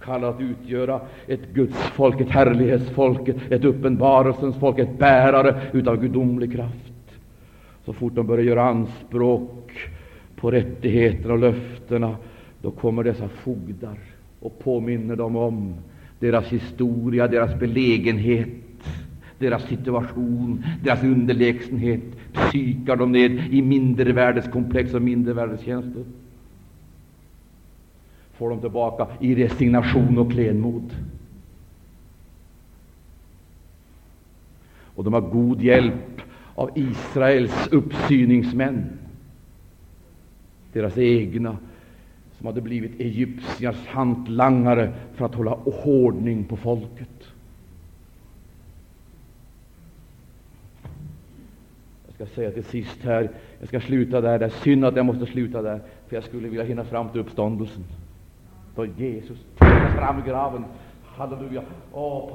Kallade 0.00 0.34
att 0.34 0.40
utgöra 0.40 1.00
ett 1.26 1.54
Guds 1.54 1.76
folk, 1.76 2.20
ett 2.20 2.30
härlighetsfolk, 2.30 3.28
ett 3.28 3.64
uppenbarelsens 3.64 4.56
folk, 4.56 4.78
ett 4.78 4.98
bärare 4.98 5.60
utav 5.72 6.00
gudomlig 6.00 6.52
kraft. 6.52 6.92
Så 7.84 7.92
fort 7.92 8.14
de 8.14 8.26
börjar 8.26 8.44
göra 8.44 8.62
anspråk 8.62 9.72
på 10.36 10.50
rättigheterna 10.50 11.32
och 11.32 11.38
löftena, 11.38 12.16
då 12.62 12.70
kommer 12.70 13.04
dessa 13.04 13.28
fogdar 13.28 13.98
och 14.40 14.58
påminner 14.58 15.16
dem 15.16 15.36
om 15.36 15.74
deras 16.18 16.46
historia, 16.46 17.28
deras 17.28 17.58
belägenhet, 17.58 18.48
deras 19.42 19.62
situation, 19.62 20.64
deras 20.82 21.02
underlägsenhet, 21.02 22.00
psykar 22.32 22.96
dem 22.96 23.12
ned 23.12 23.54
i 23.54 23.62
mindervärdeskomplex 23.62 24.94
och 24.94 25.02
mindervärdeskänslor. 25.02 26.04
Får 28.32 28.50
dem 28.50 28.60
tillbaka 28.60 29.06
i 29.20 29.34
resignation 29.34 30.18
och 30.18 30.32
klenmod. 30.32 30.96
Och 34.94 35.04
de 35.04 35.12
har 35.12 35.20
god 35.20 35.62
hjälp 35.62 36.22
av 36.54 36.70
Israels 36.74 37.68
uppsyningsmän, 37.68 38.84
deras 40.72 40.98
egna, 40.98 41.56
som 42.38 42.46
hade 42.46 42.60
blivit 42.60 43.00
egyptiernas 43.00 43.86
hantlangare 43.86 44.92
för 45.14 45.24
att 45.24 45.34
hålla 45.34 45.54
ordning 45.74 46.44
på 46.44 46.56
folket. 46.56 47.31
Ska 52.26 52.34
säga 52.34 52.50
till 52.50 52.64
sist 52.64 52.98
här, 53.04 53.30
jag 53.58 53.68
ska 53.68 53.80
sluta 53.80 54.20
där, 54.20 54.38
det 54.38 54.44
är 54.44 54.48
synd 54.48 54.84
att 54.84 54.96
jag 54.96 55.06
måste 55.06 55.26
sluta 55.26 55.62
där, 55.62 55.80
för 56.08 56.16
jag 56.16 56.24
skulle 56.24 56.48
vilja 56.48 56.64
hinna 56.64 56.84
fram 56.84 57.08
till 57.08 57.20
uppståndelsen. 57.20 57.84
Då 58.76 58.86
Jesus 58.86 59.38
trädde 59.58 59.92
fram 59.96 60.18
i 60.18 60.22
graven 60.28 60.64
Halleluja. 61.16 61.62
Oh, 61.92 62.32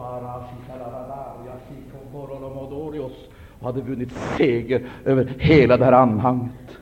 och 3.60 3.66
hade 3.66 3.82
vunnit 3.82 4.12
seger 4.12 4.82
över 5.06 5.34
hela 5.38 5.78
det 5.78 5.86
här 5.86 5.92
anhanget. 5.92 6.78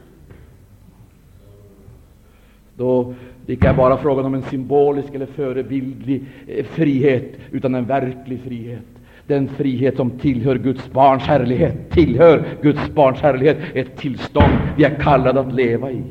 Då 2.77 3.13
det 3.45 3.53
icke 3.53 3.69
är 3.69 3.73
bara 3.73 3.97
frågan 3.97 4.25
om 4.25 4.33
en 4.33 4.43
symbolisk 4.43 5.13
eller 5.13 5.25
förebildlig 5.25 6.23
eh, 6.47 6.65
frihet, 6.65 7.33
utan 7.51 7.75
en 7.75 7.85
verklig 7.85 8.41
frihet. 8.41 8.94
Den 9.27 9.47
frihet 9.49 9.95
som 9.95 10.11
tillhör 10.19 10.57
Guds 10.57 10.91
barns 10.91 11.23
härlighet, 11.23 11.89
tillhör 11.89 12.43
Guds 12.61 12.89
barns 12.89 13.19
härlighet, 13.19 13.57
ett 13.73 13.97
tillstånd 13.97 14.53
vi 14.77 14.83
är 14.83 14.95
kallade 14.95 15.39
att 15.39 15.53
leva 15.53 15.91
i. 15.91 16.03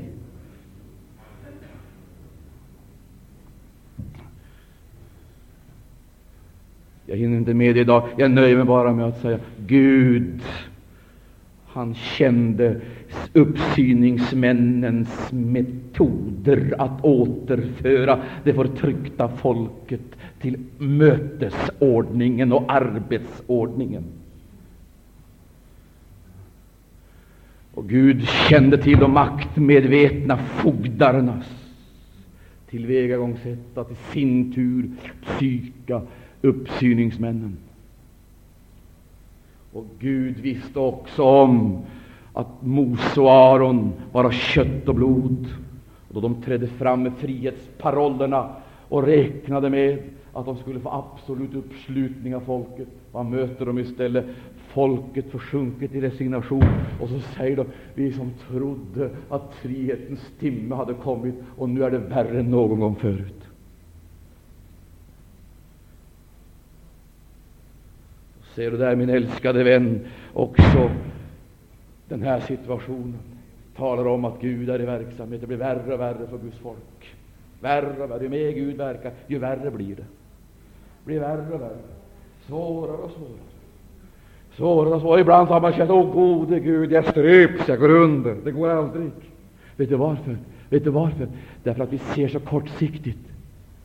Jag 7.07 7.17
hinner 7.17 7.37
inte 7.37 7.55
med 7.55 7.75
det 7.75 7.81
idag. 7.81 8.09
Jag 8.17 8.31
nöjer 8.31 8.57
mig 8.57 8.65
bara 8.65 8.93
med 8.93 9.07
att 9.07 9.21
säga 9.21 9.39
Gud, 9.67 10.41
han 11.75 11.95
kände 11.95 12.81
uppsyningsmännens 13.33 15.33
metoder 15.33 16.75
att 16.79 17.05
återföra 17.05 18.23
det 18.45 18.55
förtryckta 18.55 19.29
folket 19.29 20.01
till 20.41 20.59
mötesordningen 20.79 22.53
och 22.53 22.73
arbetsordningen. 22.73 24.05
Och 27.75 27.89
Gud 27.89 28.29
kände 28.29 28.79
till 28.79 28.99
de 28.99 29.13
maktmedvetna 29.13 30.37
fogdarnas 30.37 31.47
tillvägagångssätt 32.71 33.79
att 33.79 33.91
i 33.91 33.97
sin 34.13 34.53
tur 34.53 34.91
psyka 35.25 36.03
uppsyningsmännen. 36.43 37.57
Och 39.75 39.87
Gud 39.99 40.39
visste 40.41 40.79
också 40.79 41.23
om 41.23 41.79
att 42.33 42.63
Mose 42.63 43.21
och 43.21 43.33
Aron 43.33 43.93
var 44.13 44.25
av 44.25 44.31
kött 44.31 44.89
och 44.89 44.95
blod. 44.95 45.47
Och 46.09 46.15
då 46.15 46.21
de 46.21 46.43
trädde 46.43 46.67
fram 46.67 47.03
med 47.03 47.13
frihetsparollerna 47.19 48.51
och 48.89 49.03
räknade 49.03 49.71
med 49.71 49.99
att 50.33 50.47
de 50.47 50.57
skulle 50.57 50.81
få 50.81 50.91
absolut 50.91 51.55
uppslutning 51.55 52.37
av 52.37 52.41
folket, 52.41 52.89
vad 53.13 53.27
möter 53.27 53.67
de 53.67 53.79
istället? 53.79 54.25
Folket 54.69 55.31
försjunket 55.31 55.95
i 55.95 56.01
resignation. 56.01 56.65
Och 57.01 57.09
så 57.09 57.21
säger 57.21 57.57
de, 57.57 57.67
vi 57.95 58.13
som 58.13 58.31
trodde 58.51 59.11
att 59.29 59.55
frihetens 59.55 60.31
timme 60.39 60.75
hade 60.75 60.95
kommit, 60.95 61.35
och 61.59 61.69
nu 61.69 61.85
är 61.85 61.91
det 61.91 61.99
värre 61.99 62.41
än 62.41 62.51
någon 62.51 62.81
gång 62.81 62.95
förut. 62.95 63.44
Ser 68.55 68.71
du 68.71 68.77
där, 68.77 68.97
min 68.97 69.11
älskade 69.11 69.65
vän, 69.65 70.07
också 70.33 70.91
den 72.09 72.23
här 72.23 72.41
situationen 72.41 73.15
talar 73.77 74.07
om 74.07 74.25
att 74.25 74.41
Gud 74.41 74.71
är 74.71 74.81
i 74.81 74.85
verksamhet. 74.85 75.41
Det 75.41 75.47
blir 75.47 75.57
värre 75.57 75.95
och 75.95 76.01
värre 76.01 76.27
för 76.31 76.39
Guds 76.39 76.59
folk. 76.59 77.15
Värre 77.61 78.03
och 78.03 78.11
värre. 78.11 78.23
Ju 78.23 78.29
mer 78.29 78.51
Gud 78.51 78.77
verkar, 78.77 79.13
ju 79.27 79.39
värre 79.39 79.71
blir 79.71 79.97
det. 79.97 80.03
Det 80.03 81.05
blir 81.05 81.21
värre 81.21 81.55
och 81.55 81.61
värre. 81.61 81.77
Svårare 82.47 82.97
och 82.97 83.11
svårare. 83.11 83.45
Svårare 84.57 84.95
och 84.95 85.01
svårare. 85.01 85.21
Ibland 85.21 85.49
har 85.49 85.61
man 85.61 85.73
känt, 85.73 85.91
åh 85.91 86.13
gode 86.13 86.61
Gud, 86.61 86.93
jag 86.93 87.05
stryps, 87.05 87.69
jag 87.69 87.79
går 87.79 87.91
under. 87.91 88.37
Det 88.45 88.51
går 88.51 88.69
aldrig. 88.69 89.11
Vet 89.77 89.89
du 89.89 89.97
varför? 89.97 90.39
Vet 90.69 90.85
du 90.85 90.91
varför? 90.91 91.29
Därför 91.63 91.85
att 91.85 91.93
vi 91.93 91.99
ser 91.99 92.29
så 92.29 92.41
kortsiktigt. 92.41 93.19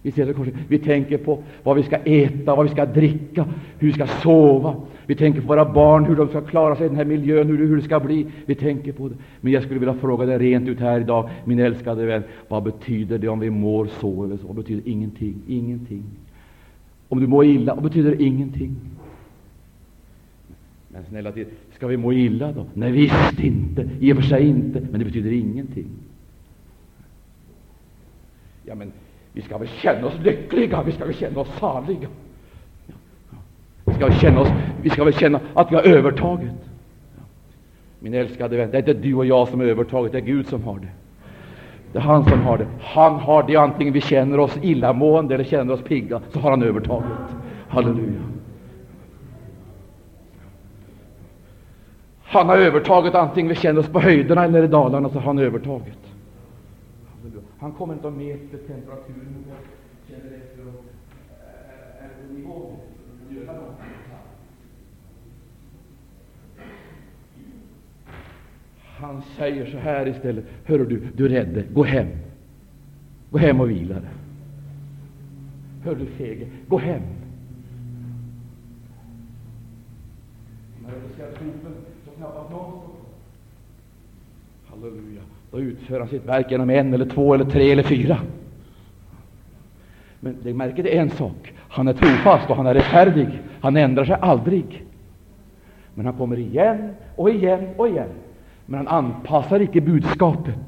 Vi, 0.02 0.12
ser 0.12 0.26
det 0.26 0.52
vi 0.68 0.80
tänker 0.80 1.18
på 1.18 1.44
vad 1.64 1.76
vi 1.76 1.84
ska 1.84 1.96
äta, 1.96 2.56
vad 2.56 2.66
vi 2.66 2.72
ska 2.72 2.86
dricka, 2.86 3.46
hur 3.78 3.88
vi 3.88 3.94
ska 3.94 4.08
sova. 4.08 4.76
Vi 5.06 5.16
tänker 5.16 5.42
på 5.42 5.48
våra 5.48 5.74
barn, 5.74 6.06
hur 6.06 6.16
de 6.16 6.28
ska 6.28 6.42
klara 6.42 6.76
sig 6.76 6.86
i 6.86 6.90
den 6.90 6.98
här 6.98 7.06
miljön, 7.06 7.48
hur, 7.48 7.58
hur 7.58 7.76
det 7.76 7.82
ska 7.82 8.00
bli. 8.00 8.26
Vi 8.46 8.56
tänker 8.56 8.92
på 8.92 9.10
det. 9.10 9.16
Men 9.42 9.54
jag 9.54 9.64
skulle 9.64 9.80
vilja 9.80 9.94
fråga 9.94 10.26
dig 10.26 10.38
rent 10.38 10.68
ut 10.68 10.80
här 10.80 11.00
idag, 11.00 11.30
min 11.46 11.60
älskade 11.60 12.06
vän, 12.06 12.24
vad 12.48 12.64
betyder 12.64 13.18
det 13.18 13.28
om 13.28 13.40
vi 13.40 13.50
mår 13.50 13.86
så 14.00 14.24
eller 14.24 14.38
så? 14.38 14.48
Det 14.48 14.54
betyder 14.54 14.92
ingenting. 14.92 15.36
Ingenting. 15.48 16.04
Om 17.08 17.20
du 17.20 17.28
mår 17.28 17.46
illa, 17.46 17.76
vad 17.76 17.84
betyder 17.84 18.12
det 18.12 18.24
ingenting. 18.24 18.76
Men 20.88 21.04
snälla 21.10 21.32
till, 21.32 21.46
ska 21.76 21.88
vi 21.88 21.98
må 21.98 22.14
illa 22.14 22.52
då? 22.52 22.66
Nej, 22.74 22.92
visst 22.92 23.40
inte. 23.40 23.90
I 24.00 24.14
och 24.14 24.18
för 24.18 24.24
sig 24.24 24.48
inte. 24.48 24.82
Men 24.92 25.00
det 25.00 25.06
betyder 25.06 25.32
ingenting. 25.32 25.88
Ja, 28.66 28.76
men 28.76 28.92
vi 29.40 29.46
ska 29.46 29.58
väl 29.58 29.68
känna 29.68 30.08
oss 30.08 30.20
lyckliga, 30.24 30.84
vi 30.84 30.92
ska 30.92 31.06
väl 31.06 31.14
känna 31.14 31.40
oss 31.40 31.50
saliga. 31.60 32.08
Vi 33.86 33.94
ska 33.94 34.06
väl 34.06 34.20
känna, 34.20 34.42
oss, 34.42 34.48
vi 34.82 34.90
ska 34.90 35.04
väl 35.04 35.14
känna 35.14 35.40
att 35.54 35.72
vi 35.72 35.76
har 35.76 35.84
övertaget. 35.84 36.54
Min 38.00 38.14
älskade 38.14 38.58
vän, 38.58 38.72
det 38.72 38.78
är 38.78 38.80
inte 38.80 38.94
du 38.94 39.16
och 39.16 39.26
jag 39.26 39.48
som 39.48 39.60
har 39.60 39.68
övertaget, 39.68 40.12
det 40.12 40.18
är 40.18 40.22
Gud 40.22 40.48
som 40.48 40.64
har 40.64 40.80
det. 40.80 40.88
Det 41.92 41.98
är 41.98 42.02
han 42.02 42.26
som 42.26 42.42
har 42.42 42.58
det. 42.58 42.68
Han 42.82 43.16
har 43.16 43.44
det 43.44 43.56
antingen 43.56 43.94
vi 43.94 44.02
känner 44.02 44.40
oss 44.40 44.58
illamående 44.62 45.36
eller 45.36 45.44
känner 45.44 45.74
oss 45.74 45.82
pigga, 45.82 46.22
så 46.34 46.40
har 46.40 46.50
han 46.50 46.64
övertaget. 46.64 47.10
Halleluja. 47.68 48.22
Han 52.24 52.50
har 52.50 52.58
övertaget 52.58 53.16
antingen 53.16 53.50
vi 53.50 53.56
känner 53.56 53.80
oss 53.80 53.90
på 53.90 54.00
höjderna 54.00 54.46
eller 54.46 54.64
i 54.64 54.68
dalarna, 54.68 55.10
så 55.10 55.16
har 55.16 55.26
han 55.26 55.40
övertaget. 55.40 56.09
Han 57.60 57.72
kommer 57.72 57.94
inte 57.94 58.08
att 58.08 58.14
mäta 58.14 58.58
temperaturen 58.68 59.46
och 59.50 60.10
känner 60.10 60.38
efter 60.38 60.68
och 60.68 60.84
eh, 61.30 62.06
är 62.06 62.10
på 62.10 62.34
nivå 62.34 62.76
göra 63.30 63.76
Han 69.00 69.22
säger 69.38 69.72
så 69.72 69.78
här 69.78 70.08
istället. 70.08 70.46
Hör 70.66 70.80
du, 70.80 71.08
du 71.16 71.26
är 71.26 71.30
gå 71.74 71.84
hem. 71.84 72.08
Gå 73.32 73.38
hem 73.38 73.62
och 73.62 73.70
vila 73.70 73.96
dig. 73.96 74.10
Hör 75.84 75.96
du 75.96 76.06
fege, 76.06 76.48
gå 76.68 76.78
hem. 76.78 77.02
När 80.84 80.92
ska 81.14 81.38
så 81.38 82.20
någon 82.50 82.82
Halleluja. 84.68 85.22
Då 85.52 85.60
utför 85.60 86.00
han 86.00 86.10
sitt 86.10 86.26
verk 86.26 86.52
genom 86.52 86.70
en, 86.70 86.94
eller 86.94 87.06
två, 87.06 87.34
eller 87.34 87.46
tre, 87.46 87.72
eller 87.72 87.84
fyra. 87.84 88.18
Men 90.20 90.38
det 90.44 90.54
märker 90.54 90.84
det 90.84 90.98
en 90.98 91.10
sak. 91.10 91.54
Han 91.58 91.88
är 91.88 91.94
trofast 91.94 92.50
och 92.50 92.56
han 92.56 92.68
är 92.68 92.74
rättfärdig. 92.74 93.42
Han 93.62 93.78
ändrar 93.78 94.06
sig 94.06 94.16
aldrig. 94.22 94.86
Men 95.94 96.06
han 96.06 96.18
kommer 96.18 96.40
igen 96.40 96.96
och 97.16 97.30
igen 97.30 97.68
och 97.78 97.88
igen. 97.88 98.10
Men 98.66 98.78
han 98.78 98.88
anpassar 98.88 99.62
icke 99.62 99.82
budskapet. 99.82 100.60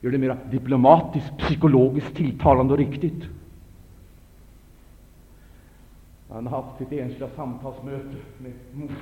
Gör 0.00 0.10
det 0.10 0.18
mera 0.18 0.36
diplomatiskt, 0.50 1.38
psykologiskt 1.38 2.16
tilltalande 2.16 2.72
och 2.72 2.78
riktigt. 2.78 3.24
Han 6.30 6.46
har 6.46 6.62
haft 6.62 6.78
sitt 6.78 6.92
enskilda 6.92 7.28
samtalsmöte 7.36 8.16
med 8.38 8.52
Mose 8.72 8.94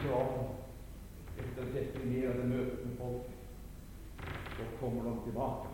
efter 1.39 1.63
det 1.63 1.81
deprimerande 1.81 2.45
mötet 2.45 2.85
med 2.85 2.99
folket 2.99 3.38
så 4.59 4.87
kommer 4.87 5.05
de 5.05 5.19
tillbaka. 5.25 5.69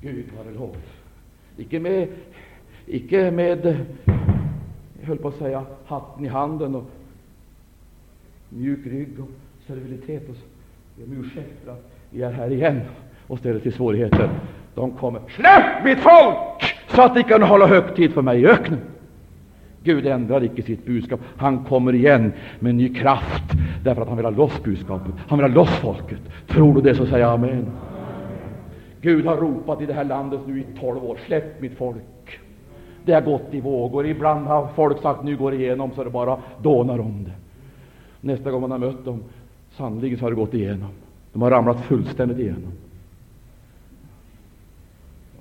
Gud 0.00 0.24
vare 0.36 0.54
lov. 0.54 0.76
Icke 1.56 1.80
med, 1.80 2.08
icke 2.86 3.30
med, 3.30 3.84
jag 5.00 5.06
höll 5.06 5.18
på 5.18 5.28
att 5.28 5.38
säga, 5.38 5.64
hatten 5.86 6.24
i 6.24 6.28
handen 6.28 6.74
och 6.74 6.84
mjuk 8.48 8.86
rygg 8.86 9.20
och 9.20 9.28
servilitet. 9.66 10.28
Och, 10.28 10.36
jag 10.98 11.08
ber 11.08 11.16
om 11.16 11.24
ursäkt 11.24 11.64
för 11.64 11.72
att 11.72 11.90
vi 12.10 12.22
är 12.22 12.32
här 12.32 12.52
igen 12.52 12.80
och 13.26 13.38
ställer 13.38 13.60
till 13.60 13.72
svårigheter. 13.72 14.30
De 14.74 14.90
kommer. 14.90 15.20
Släpp 15.28 15.84
mitt 15.84 15.98
folk, 15.98 16.74
så 16.88 17.02
att 17.02 17.14
ni 17.14 17.22
kan 17.22 17.42
hålla 17.42 17.66
högtid 17.66 18.12
för 18.12 18.22
mig 18.22 18.40
i 18.40 18.46
öknen. 18.46 18.80
Gud 19.84 20.06
ändrar 20.06 20.44
icke 20.44 20.62
sitt 20.62 20.86
budskap. 20.86 21.20
Han 21.36 21.64
kommer 21.64 21.94
igen 21.94 22.32
med 22.60 22.74
ny 22.74 22.94
kraft, 22.94 23.44
därför 23.84 24.02
att 24.02 24.08
han 24.08 24.16
vill 24.16 24.26
ha 24.26 24.30
loss 24.30 24.62
budskapet. 24.62 25.12
Han 25.28 25.38
vill 25.38 25.48
ha 25.48 25.54
loss 25.54 25.70
folket. 25.70 26.20
Tror 26.46 26.74
du 26.74 26.80
det, 26.80 26.94
så 26.94 27.06
säg 27.06 27.22
amen. 27.22 27.66
Gud 29.00 29.26
har 29.26 29.36
ropat 29.36 29.80
i 29.80 29.86
det 29.86 29.92
här 29.92 30.04
landet 30.04 30.40
nu 30.46 30.60
i 30.60 30.66
tolv 30.80 31.04
år. 31.04 31.18
Släpp 31.26 31.60
mitt 31.60 31.76
folk. 31.76 32.40
Det 33.04 33.12
har 33.12 33.20
gått 33.20 33.54
i 33.54 33.60
vågor. 33.60 34.06
Ibland 34.06 34.46
har 34.46 34.68
folk 34.74 35.02
sagt 35.02 35.24
nu 35.24 35.36
går 35.36 35.50
det 35.50 35.56
igenom, 35.56 35.90
så 35.94 36.04
det 36.04 36.10
bara 36.10 36.38
dånar 36.62 36.98
om 36.98 37.24
det. 37.24 37.32
Nästa 38.20 38.50
gång 38.50 38.60
man 38.60 38.70
har 38.70 38.78
mött 38.78 39.04
dem, 39.04 39.22
sannolikt 39.70 40.22
har 40.22 40.30
det 40.30 40.36
gått 40.36 40.54
igenom. 40.54 40.90
De 41.32 41.42
har 41.42 41.50
ramlat 41.50 41.84
fullständigt 41.84 42.38
igenom. 42.38 42.72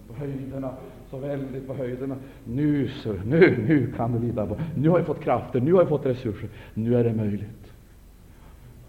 På 0.07 0.13
höjderna, 0.19 0.69
så 1.13 1.19
väldigt 1.19 1.67
på 1.67 1.73
höjderna. 1.73 2.17
Nu, 2.45 2.87
så, 2.87 3.13
nu, 3.13 3.65
nu 3.67 3.93
kan 3.95 4.11
du 4.11 4.27
lita 4.27 4.45
på. 4.45 4.57
Nu 4.75 4.89
har 4.89 4.97
jag 4.97 5.07
fått 5.07 5.21
krafter, 5.21 5.61
nu 5.61 5.73
har 5.73 5.81
jag 5.81 5.89
fått 5.89 6.05
resurser. 6.05 6.49
Nu 6.73 6.95
är 6.95 7.03
det 7.03 7.13
möjligt. 7.13 7.73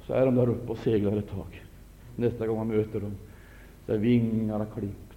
Så 0.06 0.12
är 0.12 0.26
de 0.26 0.34
där 0.34 0.48
uppe 0.48 0.72
och 0.72 0.78
seglar 0.78 1.16
ett 1.16 1.30
tag. 1.30 1.62
Nästa 2.16 2.46
gång 2.46 2.56
man 2.56 2.68
möter 2.68 3.00
dem, 3.00 3.14
så 3.86 3.92
är 3.92 3.98
vingarna 3.98 4.66
klippt. 4.66 5.14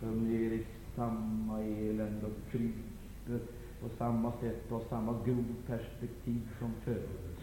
Så 0.00 0.06
ner 0.06 0.52
i 0.52 0.62
samma 0.96 1.60
elände 1.60 2.26
och 2.26 2.52
kryper 2.52 3.38
på 3.82 3.88
samma 3.98 4.32
sätt 4.32 4.72
och 4.72 4.86
samma 4.88 5.14
grodperspektiv 5.24 6.40
som 6.58 6.70
förut. 6.84 7.38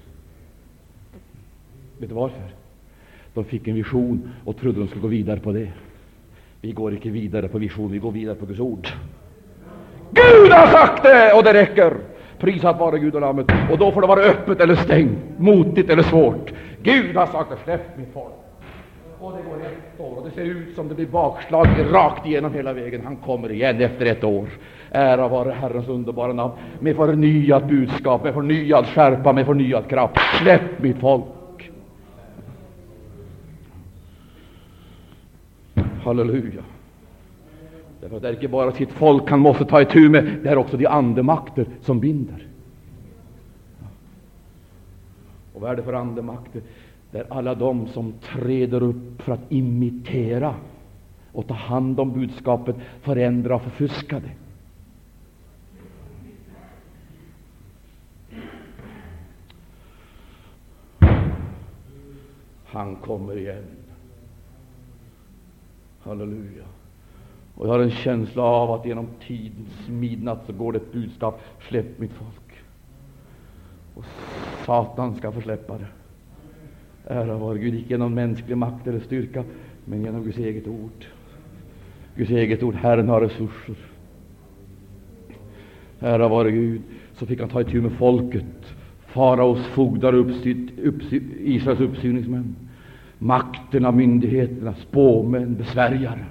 Vet 2.00 2.10
du 2.10 2.16
varför? 2.16 2.54
De 3.34 3.46
fick 3.46 3.68
en 3.68 3.76
vision 3.76 4.30
och 4.46 4.58
trodde 4.58 4.80
de 4.80 4.88
skulle 4.88 5.02
gå 5.02 5.08
vidare 5.08 5.40
på 5.40 5.52
det. 5.52 5.74
Vi 6.66 6.72
går 6.72 6.94
icke 6.94 7.10
vidare 7.10 7.48
på 7.48 7.58
vision, 7.58 7.92
vi 7.92 7.98
går 7.98 8.12
vidare 8.12 8.36
på 8.36 8.46
Guds 8.46 8.60
ord. 8.60 8.88
Gud 10.12 10.52
har 10.52 10.68
sagt 10.68 11.04
det, 11.04 11.34
och 11.34 11.44
det 11.44 11.54
räcker! 11.54 11.98
Prisat 12.40 12.80
vare 12.80 13.00
Gud 13.00 13.16
och 13.16 13.22
Lammet. 13.22 13.46
Och 13.72 13.78
då 13.78 13.92
får 13.92 14.02
det 14.02 14.08
vara 14.08 14.20
öppet 14.20 14.62
eller 14.62 14.76
stängt, 14.76 15.18
motigt 15.38 15.90
eller 15.90 16.04
svårt. 16.04 16.54
Gud 16.84 17.16
har 17.16 17.26
sagt 17.26 17.50
det, 17.50 17.58
släpp 17.64 17.98
mitt 17.98 18.14
folk. 18.14 18.34
Och 19.20 19.32
det 19.32 19.50
går 19.50 19.56
ett 19.56 20.00
år, 20.00 20.18
och 20.18 20.30
det 20.30 20.32
ser 20.36 20.46
ut 20.46 20.76
som 20.76 20.88
det 20.88 20.96
blir 20.96 21.06
bakslag 21.06 21.68
rakt 21.92 22.26
igenom 22.26 22.54
hela 22.54 22.74
vägen. 22.74 23.02
Han 23.04 23.16
kommer 23.16 23.52
igen 23.52 23.82
efter 23.82 24.06
ett 24.06 24.24
år. 24.24 24.48
Ära 24.92 25.28
vare 25.28 25.52
Herrens 25.52 25.88
underbara 25.88 26.34
namn, 26.34 26.54
med 26.80 26.96
förnyat 26.96 27.70
budskap, 27.70 28.24
med 28.24 28.34
förnyad 28.34 28.86
skärpa, 28.86 29.34
med 29.34 29.46
förnyad 29.46 29.90
kraft. 29.90 30.16
Släpp 30.42 30.82
mitt 30.82 31.00
folk! 31.00 31.24
Halleluja. 36.04 36.64
Därför 38.02 38.16
att 38.16 38.22
det 38.22 38.30
är 38.30 38.34
inte 38.34 38.48
bara 38.48 38.72
sitt 38.72 38.92
folk 38.92 39.30
han 39.30 39.40
måste 39.40 39.66
ta 39.66 39.82
itu 39.82 40.10
med, 40.10 40.40
det 40.44 40.50
är 40.50 40.58
också 40.58 40.78
de 40.78 40.86
andemakter 40.86 41.66
som 41.82 42.00
binder. 42.00 42.48
Och 45.54 45.62
vad 45.62 45.72
är 45.72 45.76
det 45.76 45.84
för 45.84 45.94
andemakter? 45.94 46.62
Det 47.12 47.20
är 47.20 47.26
alla 47.30 47.56
de 47.56 47.88
som 47.88 48.14
träder 48.14 48.84
upp 48.84 49.22
för 49.22 49.34
att 49.34 49.52
imitera 49.52 50.56
och 51.32 51.48
ta 51.48 51.54
hand 51.54 52.00
om 52.00 52.14
budskapet, 52.14 52.76
förändra 53.02 53.56
och 53.56 53.62
förfuska 53.62 54.20
det. 54.20 54.32
Han 62.66 62.96
kommer 62.96 63.38
igen. 63.38 63.83
Halleluja. 66.04 66.64
Och 67.56 67.68
jag 67.68 67.72
har 67.72 67.80
en 67.80 67.92
känsla 67.92 68.44
av 68.44 68.72
att 68.72 68.86
genom 68.86 69.08
tidens 69.28 69.88
midnatt 69.90 70.44
så 70.46 70.54
går 70.54 70.72
det 70.72 70.78
ett 70.78 70.94
budskap 70.94 71.42
släpp 71.68 72.00
mitt 72.00 72.12
folk. 72.12 72.64
Och 73.96 74.06
Satan 74.66 75.16
ska 75.16 75.32
få 75.32 75.42
släppa 75.42 75.78
det. 75.78 75.88
Ära 77.08 77.38
vare 77.38 77.60
Gud, 77.60 77.76
icke 77.76 77.90
genom 77.90 78.14
mänsklig 78.14 78.58
makt 78.58 78.88
eller 78.88 79.00
styrka, 79.00 79.44
men 79.86 80.02
genom 80.02 80.24
Guds 80.24 80.38
eget 80.38 80.68
ord. 80.68 81.06
Guds 82.16 82.32
eget 82.32 82.64
ord, 82.64 82.76
Herren 82.76 83.10
har 83.10 83.22
resurser. 83.22 83.76
Ära 86.00 86.28
vare 86.28 86.52
Gud, 86.52 86.82
så 87.14 87.26
fick 87.26 87.40
han 87.40 87.50
ta 87.50 87.62
itu 87.62 87.82
med 87.82 87.92
folket, 87.92 88.76
faraos 89.06 89.66
fogdar 89.66 90.14
och 90.14 90.30
Israels 91.40 91.80
uppsyningsmän 91.80 92.56
makten 93.24 93.86
av 93.86 93.96
myndigheterna, 93.96 94.76
spåmän, 94.76 95.56
besvärjare. 95.56 96.26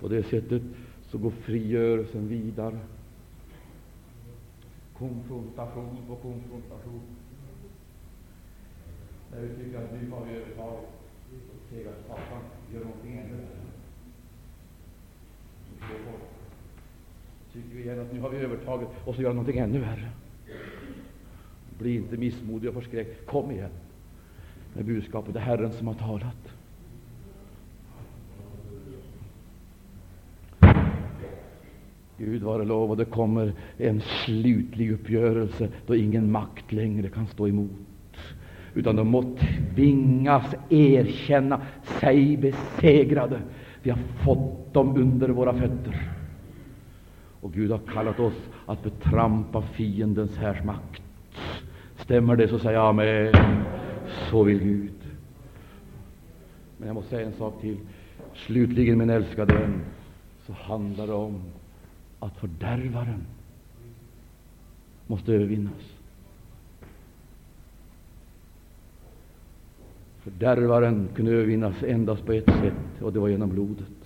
På 0.00 0.08
det 0.08 0.22
sättet 0.22 0.62
så 1.10 1.18
går 1.18 1.30
frigörelsen 1.30 2.28
vidare. 2.28 2.78
Konfrontation 4.98 5.98
på 6.08 6.16
konfrontation. 6.16 7.00
När 9.32 9.40
vi 9.40 9.64
tycker 9.64 9.78
att 9.78 9.92
nu 9.92 10.10
har 10.10 10.24
vi 10.24 10.32
övertaget, 10.32 10.88
så 11.30 11.74
ser 11.74 11.88
att 11.88 12.08
pappan 12.08 12.42
gör 12.74 12.84
någonting 12.84 13.12
ännu 13.12 13.36
värre. 13.36 13.64
Tycker 17.52 17.76
vi 17.76 17.82
igen 17.82 18.00
att 18.00 18.12
nu 18.12 18.20
har 18.20 18.30
vi 18.30 18.36
övertaget, 18.36 18.88
och 19.04 19.14
så 19.14 19.22
gör 19.22 19.28
han 19.28 19.36
någonting 19.36 19.58
ännu 19.58 19.78
värre. 19.78 20.10
Bli 21.78 21.96
inte 21.96 22.16
missmodig 22.16 22.68
och 22.68 22.74
förskräckt. 22.74 23.26
Kom 23.26 23.50
igen 23.50 23.70
med 24.74 24.84
budskapet. 24.84 25.34
Det 25.34 25.40
är 25.40 25.44
Herren 25.44 25.72
som 25.72 25.86
har 25.86 25.94
talat. 25.94 26.54
Gud 32.18 32.42
vare 32.42 32.64
lov, 32.64 32.90
och 32.90 32.96
det 32.96 33.04
kommer 33.04 33.52
en 33.76 34.00
slutlig 34.00 34.92
uppgörelse 34.92 35.68
då 35.86 35.94
ingen 35.94 36.32
makt 36.32 36.72
längre 36.72 37.08
kan 37.08 37.26
stå 37.26 37.48
emot. 37.48 37.70
Utan 38.74 38.96
de 38.96 39.08
må 39.08 39.36
tvingas 39.74 40.54
erkänna 40.68 41.60
sig 42.00 42.36
besegrade. 42.36 43.40
Vi 43.82 43.90
har 43.90 43.98
fått 44.24 44.74
dem 44.74 44.96
under 44.96 45.28
våra 45.28 45.54
fötter. 45.54 46.12
Och 47.40 47.52
Gud 47.52 47.70
har 47.70 47.78
kallat 47.78 48.20
oss 48.20 48.48
att 48.66 48.82
betrampa 48.82 49.62
fiendens 49.62 50.36
härsmakt. 50.36 51.03
Stämmer 52.04 52.36
det, 52.36 52.48
så 52.48 52.58
säger 52.58 52.78
jag 52.78 52.94
med 52.94 53.36
Så 54.30 54.42
vill 54.42 54.58
Gud. 54.58 54.92
Men 56.78 56.86
jag 56.86 56.94
måste 56.94 57.10
säga 57.10 57.26
en 57.26 57.32
sak 57.32 57.60
till. 57.60 57.76
Slutligen, 58.34 58.98
min 58.98 59.10
älskade 59.10 59.54
vän, 59.54 59.80
så 60.46 60.52
handlar 60.52 61.06
det 61.06 61.12
om 61.12 61.42
att 62.18 62.36
fördärvaren 62.36 63.26
måste 65.06 65.32
övervinnas. 65.32 65.92
Fördärvaren 70.22 71.08
kunde 71.14 71.32
övervinnas 71.32 71.82
endast 71.82 72.26
på 72.26 72.32
ett 72.32 72.46
sätt, 72.46 73.02
och 73.02 73.12
det 73.12 73.18
var 73.18 73.28
genom 73.28 73.50
blodet 73.50 74.03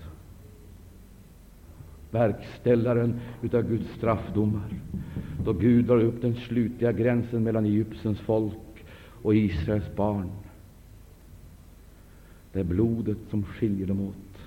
verkställaren 2.10 3.20
utav 3.42 3.62
Guds 3.62 3.90
straffdomar, 3.96 4.74
då 5.44 5.52
Gud 5.52 5.84
drar 5.84 6.00
upp 6.00 6.22
den 6.22 6.34
slutliga 6.34 6.92
gränsen 6.92 7.42
mellan 7.42 7.64
Egyptens 7.64 8.20
folk 8.20 8.84
och 9.22 9.34
Israels 9.34 9.96
barn. 9.96 10.30
Det 12.52 12.60
är 12.60 12.64
blodet 12.64 13.18
som 13.30 13.44
skiljer 13.44 13.86
dem 13.86 14.00
åt. 14.00 14.38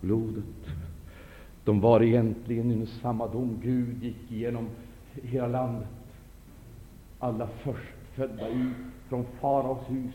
Blodet. 0.00 0.44
De 1.64 1.80
var 1.80 2.02
egentligen 2.02 2.70
under 2.72 2.86
samma 2.86 3.26
dom. 3.28 3.58
Gud 3.62 4.02
gick 4.02 4.32
igenom 4.32 4.66
hela 5.22 5.48
landet. 5.48 5.88
Alla 7.18 7.46
förstfödda 7.46 8.48
ut 8.48 8.76
från 9.08 9.24
faraos 9.40 9.90
hus 9.90 10.14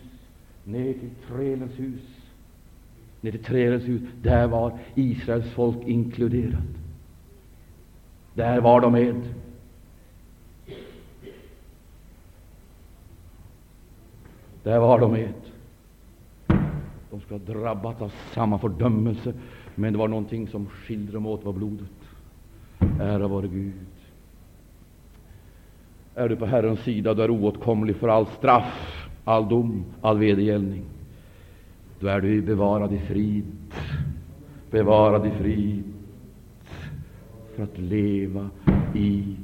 ner 0.64 0.94
till 0.94 1.10
trälens 1.28 1.80
hus 1.80 2.15
Nere 3.26 3.36
i 3.36 3.38
trädens 3.38 3.84
hus. 3.84 4.02
Där 4.22 4.48
var 4.48 4.80
Israels 4.96 5.52
folk 5.52 5.78
inkluderat. 5.88 6.64
Där 8.34 8.62
var 8.62 8.82
de 8.82 8.92
med. 8.92 9.22
Där 14.64 14.80
var 14.80 15.00
de 15.00 15.12
med. 15.12 15.34
De 17.12 17.22
skulle 17.22 17.40
ha 17.40 17.54
drabbats 17.54 18.02
av 18.02 18.14
samma 18.34 18.60
fördömelse, 18.60 19.34
men 19.76 19.94
det 19.94 20.00
var 20.00 20.08
någonting 20.08 20.48
som 20.48 20.68
skilde 20.68 21.12
dem 21.12 21.26
åt, 21.26 21.46
var 21.46 21.54
blodet. 21.54 21.90
Ära 23.00 23.28
vare 23.28 23.48
Gud. 23.48 23.74
Är 26.16 26.30
du 26.30 26.36
på 26.36 26.46
Herrens 26.46 26.80
sida, 26.80 27.14
du 27.14 27.24
är 27.24 27.30
oåtkomlig 27.30 27.96
för 27.96 28.08
all 28.08 28.28
straff, 28.28 29.08
all 29.24 29.50
dom, 29.50 29.86
all 30.02 30.18
vedergällning 30.18 30.95
då 32.06 32.12
är 32.12 32.22
du 32.22 32.42
bevarad 32.42 32.94
i 32.94 33.00
frid, 33.00 33.46
bevarad 34.72 35.26
i 35.26 35.32
frid 35.32 35.84
för 37.56 37.64
att 37.64 37.78
leva 37.78 38.50
i 38.94 39.36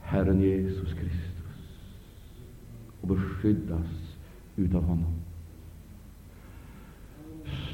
Herren 0.00 0.40
Jesus 0.40 0.92
Kristus 0.92 1.78
och 3.00 3.08
beskyddas 3.08 4.16
utav 4.56 4.82
honom. 4.82 5.14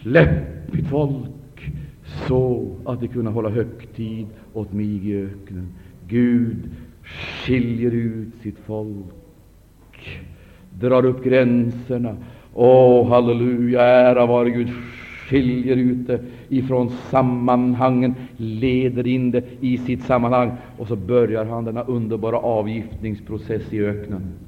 Släpp 0.03 0.73
mitt 0.73 0.87
folk 0.87 1.73
så 2.29 2.77
att 2.85 3.01
de 3.01 3.09
kunna 3.09 3.31
hålla 3.31 3.49
högtid 3.49 4.27
åt 4.53 4.73
mig 4.73 5.09
i 5.09 5.17
öknen. 5.17 5.69
Gud 6.09 6.71
skiljer 7.45 7.91
ut 7.91 8.35
sitt 8.43 8.59
folk, 8.59 10.23
drar 10.81 11.05
upp 11.05 11.25
gränserna. 11.25 12.17
Åh, 12.61 13.09
halleluja, 13.09 13.83
ära 13.83 14.27
vare 14.27 14.51
Gud, 14.51 14.69
skiljer 15.29 15.77
ut 15.77 16.07
det 16.07 16.21
ifrån 16.49 16.91
sammanhangen, 17.11 18.15
leder 18.37 19.07
in 19.07 19.31
det 19.31 19.45
i 19.61 19.79
sitt 19.79 20.03
sammanhang, 20.03 20.53
och 20.79 20.89
så 20.89 20.97
börjar 20.97 21.45
han 21.45 21.65
denna 21.65 21.83
underbara 21.83 22.39
avgiftningsprocess 22.39 23.73
i 23.73 23.81
öknen. 23.85 24.48